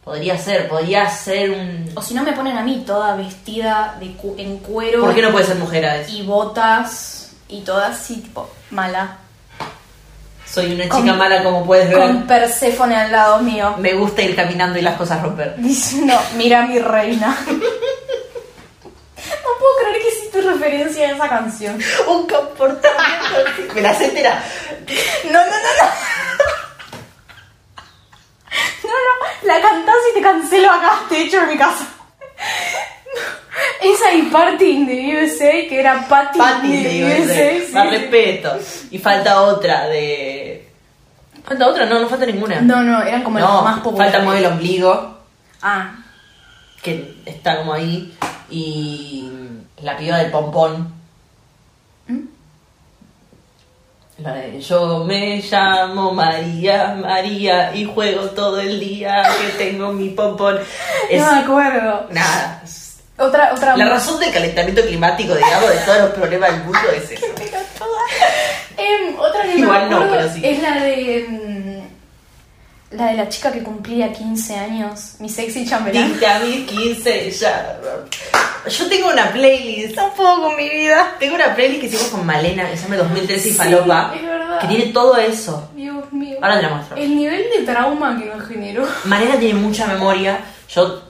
Podría 0.04 0.36
ser, 0.38 0.68
podría 0.68 1.08
ser 1.10 1.50
un... 1.50 1.90
O 1.94 2.02
si 2.02 2.12
no 2.14 2.22
me 2.22 2.32
ponen 2.32 2.56
a 2.58 2.62
mí 2.62 2.82
toda 2.86 3.16
vestida 3.16 3.96
de 4.00 4.12
cu- 4.16 4.34
en 4.38 4.58
cuero 4.58 5.00
¿Por 5.00 5.14
qué 5.14 5.22
no 5.22 5.30
puede 5.32 5.46
ser 5.46 5.56
mujer 5.56 5.86
Hades? 5.86 6.10
y 6.10 6.22
botas 6.22 7.32
y 7.48 7.60
toda 7.62 7.88
así 7.88 8.16
tipo 8.16 8.50
mala. 8.70 9.18
Soy 10.46 10.74
una 10.74 10.88
Con- 10.88 11.00
chica 11.02 11.14
mala 11.14 11.42
como 11.42 11.64
puedes 11.64 11.88
ver. 11.88 11.98
Con 11.98 12.26
Perséfone 12.26 12.94
al 12.96 13.10
lado 13.12 13.38
mío. 13.40 13.74
Me 13.78 13.94
gusta 13.94 14.20
ir 14.22 14.36
caminando 14.36 14.78
y 14.78 14.82
las 14.82 14.96
cosas 14.96 15.22
romper. 15.22 15.56
Diciendo, 15.56 16.14
mira 16.36 16.66
mi 16.66 16.78
reina. 16.78 17.36
Hiciste 20.34 20.50
referencia 20.52 21.08
a 21.08 21.12
esa 21.12 21.28
canción. 21.28 21.78
Un 22.08 22.26
comportamiento. 22.26 23.72
Me 23.74 23.80
la 23.82 23.94
sé 23.94 24.06
entera. 24.06 24.42
No, 25.26 25.32
no, 25.32 25.38
no, 25.38 25.50
no. 25.80 25.88
No, 28.84 28.90
no, 28.90 29.48
la 29.48 29.60
cantás 29.60 29.94
y 30.10 30.14
te 30.14 30.22
cancelo 30.22 30.70
acá, 30.70 31.00
te 31.08 31.22
echo 31.22 31.40
de 31.40 31.46
mi 31.48 31.56
casa. 31.58 31.86
Esa 33.80 34.12
y 34.12 34.22
Party 34.22 34.84
de 34.86 35.24
USA, 35.24 35.50
que 35.68 35.80
era 35.80 36.06
Patty, 36.08 36.38
Patty 36.38 36.82
de 36.82 36.88
de 36.88 37.22
USA. 37.22 37.72
Más 37.72 37.84
sí. 37.90 37.96
respeto. 37.96 38.58
Y 38.90 38.98
falta 38.98 39.42
otra 39.42 39.86
de. 39.88 40.68
¿Falta 41.44 41.66
otra? 41.68 41.86
No, 41.86 41.98
no 42.00 42.08
falta 42.08 42.26
ninguna. 42.26 42.60
No, 42.60 42.82
no, 42.82 43.02
eran 43.02 43.22
como 43.22 43.38
No, 43.38 43.54
las 43.56 43.64
más 43.64 43.80
populares. 43.80 44.12
falta 44.12 44.24
Mueve 44.24 44.40
el 44.40 44.52
ombligo, 44.52 45.18
Ah, 45.62 45.92
que 46.82 47.16
está 47.26 47.58
como 47.58 47.72
ahí. 47.72 48.16
Y 48.50 49.28
la 49.84 49.96
piba 49.96 50.16
del 50.18 50.30
pompón. 50.30 50.92
¿Mm? 52.08 52.20
La 54.18 54.32
de 54.34 54.60
yo 54.60 55.04
me 55.04 55.42
llamo 55.42 56.12
María, 56.12 56.96
María, 57.00 57.74
y 57.74 57.84
juego 57.84 58.30
todo 58.30 58.60
el 58.60 58.80
día 58.80 59.22
que 59.40 59.64
tengo 59.64 59.92
mi 59.92 60.08
pompón. 60.10 60.58
Es 61.10 61.20
no 61.22 61.32
me 61.32 61.38
acuerdo. 61.40 62.06
nada. 62.10 62.62
Otra, 63.18 63.52
otra. 63.54 63.76
La 63.76 63.90
razón 63.90 64.18
del 64.18 64.32
calentamiento 64.32 64.82
climático, 64.82 65.34
digamos, 65.34 65.70
de 65.70 65.76
todos 65.78 66.00
los 66.00 66.10
problemas 66.10 66.50
del 66.50 66.64
mundo 66.64 66.90
es 66.96 67.10
eso. 67.12 67.26
Em, 68.76 69.16
otra 69.16 69.42
que 69.42 69.56
Igual 69.56 69.88
me 69.88 69.90
no, 69.90 70.10
pero 70.10 70.32
sí. 70.32 70.40
es 70.44 70.60
la 70.60 70.80
de. 70.82 71.28
La 72.96 73.06
de 73.06 73.14
la 73.16 73.28
chica 73.28 73.50
que 73.50 73.62
cumplía 73.62 74.12
15 74.12 74.56
años, 74.56 75.14
mi 75.18 75.28
sexy 75.28 75.66
chambelán. 75.66 76.12
Mis 76.46 76.66
15 76.66 77.30
ya. 77.32 77.80
Yo 78.68 78.88
tengo 78.88 79.08
una 79.10 79.30
playlist. 79.32 79.96
Con 80.16 80.56
mi 80.56 80.68
vida. 80.68 81.14
Tengo 81.18 81.34
una 81.34 81.54
playlist 81.54 81.80
que 81.80 81.86
hicimos 81.88 82.06
con 82.08 82.24
Malena, 82.24 82.70
que 82.70 82.76
se 82.76 82.84
llama 82.84 82.96
2013 82.96 83.48
y 83.48 83.52
Sí, 83.52 83.56
Falopa. 83.58 84.12
es 84.16 84.22
verdad. 84.22 84.60
Que 84.60 84.66
tiene 84.68 84.84
todo 84.92 85.16
eso. 85.16 85.70
Dios 85.74 86.12
mío. 86.12 86.38
Ahora 86.40 86.56
te 86.56 86.62
la 86.62 86.68
muestro. 86.70 86.96
El 86.96 87.16
nivel 87.16 87.44
de 87.56 87.64
trauma 87.64 88.18
que 88.18 88.26
nos 88.26 88.46
generó. 88.46 88.86
Malena 89.04 89.36
tiene 89.38 89.54
mucha 89.58 89.86
memoria. 89.86 90.38
Yo 90.68 91.02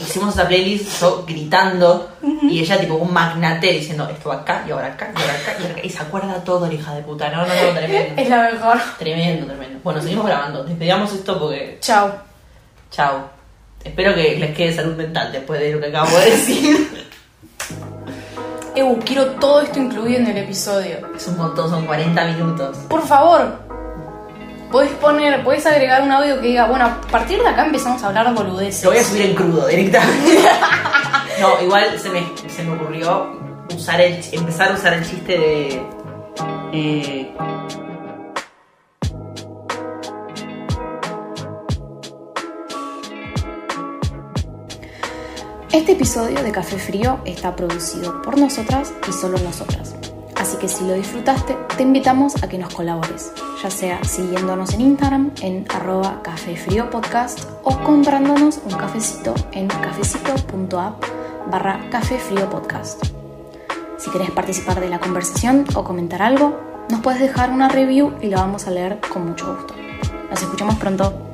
hicimos 0.00 0.34
esa 0.34 0.46
playlist, 0.46 1.00
yo 1.00 1.24
gritando. 1.26 2.10
Y 2.42 2.60
ella, 2.60 2.78
tipo, 2.78 2.94
un 2.94 3.12
magnate 3.12 3.72
diciendo 3.72 4.08
esto 4.10 4.28
va 4.28 4.36
acá 4.36 4.64
y 4.66 4.70
ahora 4.70 4.88
acá 4.88 5.12
y 5.16 5.20
ahora 5.20 5.34
acá 5.34 5.54
y 5.58 5.62
ahora 5.62 5.74
acá. 5.74 5.86
Y 5.86 5.90
se 5.90 5.98
acuerda 6.02 6.44
todo, 6.44 6.66
la 6.66 6.74
hija 6.74 6.94
de 6.94 7.02
puta. 7.02 7.30
No, 7.30 7.46
no, 7.46 7.46
no, 7.46 7.70
tremendo. 7.74 8.20
Es 8.20 8.28
la 8.28 8.42
mejor. 8.50 8.78
Tremendo, 8.98 9.46
tremendo. 9.46 9.80
Bueno, 9.82 10.00
seguimos 10.00 10.26
grabando. 10.26 10.64
Despedamos 10.64 11.12
esto 11.12 11.38
porque. 11.38 11.78
Chao. 11.80 12.12
Chao. 12.90 13.30
Espero 13.82 14.14
que 14.14 14.36
les 14.38 14.54
quede 14.54 14.74
salud 14.74 14.94
mental 14.94 15.32
después 15.32 15.60
de 15.60 15.72
lo 15.72 15.80
que 15.80 15.86
acabo 15.86 16.16
de 16.18 16.24
decir. 16.26 17.06
Eu, 18.74 18.98
quiero 19.04 19.32
todo 19.32 19.60
esto 19.60 19.78
incluido 19.78 20.20
en 20.20 20.28
el 20.28 20.38
episodio. 20.38 20.96
Es 21.14 21.28
un 21.28 21.36
montón, 21.36 21.68
son 21.68 21.84
40 21.84 22.24
minutos. 22.24 22.78
Por 22.88 23.06
favor, 23.06 23.58
podés 24.72 24.90
poner, 24.92 25.44
podés 25.44 25.64
agregar 25.66 26.02
un 26.02 26.10
audio 26.10 26.40
que 26.40 26.48
diga, 26.48 26.66
bueno, 26.66 26.86
a 26.86 27.00
partir 27.02 27.40
de 27.40 27.48
acá 27.48 27.66
empezamos 27.66 28.02
a 28.02 28.08
hablar 28.08 28.34
boludeces. 28.34 28.82
Lo 28.82 28.90
voy 28.90 28.98
a 28.98 29.04
subir 29.04 29.22
en 29.22 29.34
crudo 29.34 29.66
directamente. 29.68 30.38
no, 31.40 31.62
igual 31.62 31.98
se 32.00 32.08
me, 32.08 32.24
se 32.48 32.64
me 32.64 32.72
ocurrió 32.74 33.38
usar 33.76 34.00
el, 34.00 34.20
empezar 34.32 34.72
a 34.72 34.74
usar 34.74 34.94
el 34.94 35.08
chiste 35.08 35.38
de. 35.38 35.82
eh, 36.72 37.34
Este 45.72 45.92
episodio 45.92 46.42
de 46.42 46.52
Café 46.52 46.78
Frío 46.78 47.20
está 47.24 47.56
producido 47.56 48.20
por 48.22 48.38
nosotras 48.38 48.92
y 49.08 49.12
solo 49.12 49.38
nosotras. 49.38 49.94
Así 50.52 50.60
que 50.60 50.68
si 50.68 50.86
lo 50.86 50.92
disfrutaste, 50.92 51.56
te 51.78 51.82
invitamos 51.82 52.42
a 52.42 52.46
que 52.46 52.58
nos 52.58 52.74
colabores, 52.74 53.32
ya 53.62 53.70
sea 53.70 54.04
siguiéndonos 54.04 54.74
en 54.74 54.82
Instagram 54.82 55.30
en 55.40 55.64
arroba 55.74 56.20
Café 56.22 56.56
Frío 56.56 56.90
Podcast 56.90 57.48
o 57.64 57.78
comprándonos 57.78 58.60
un 58.62 58.72
cafecito 58.72 59.34
en 59.52 59.68
cafecito.app 59.68 61.04
barra 61.50 61.80
Café 61.90 62.18
Frío 62.18 62.50
Podcast. 62.50 63.02
Si 63.96 64.10
querés 64.10 64.30
participar 64.32 64.78
de 64.78 64.90
la 64.90 65.00
conversación 65.00 65.64
o 65.74 65.84
comentar 65.84 66.20
algo, 66.20 66.60
nos 66.90 67.00
puedes 67.00 67.22
dejar 67.22 67.50
una 67.50 67.70
review 67.70 68.12
y 68.20 68.26
la 68.26 68.42
vamos 68.42 68.66
a 68.66 68.72
leer 68.72 69.00
con 69.10 69.28
mucho 69.28 69.56
gusto. 69.56 69.74
Nos 70.28 70.42
escuchamos 70.42 70.74
pronto. 70.74 71.31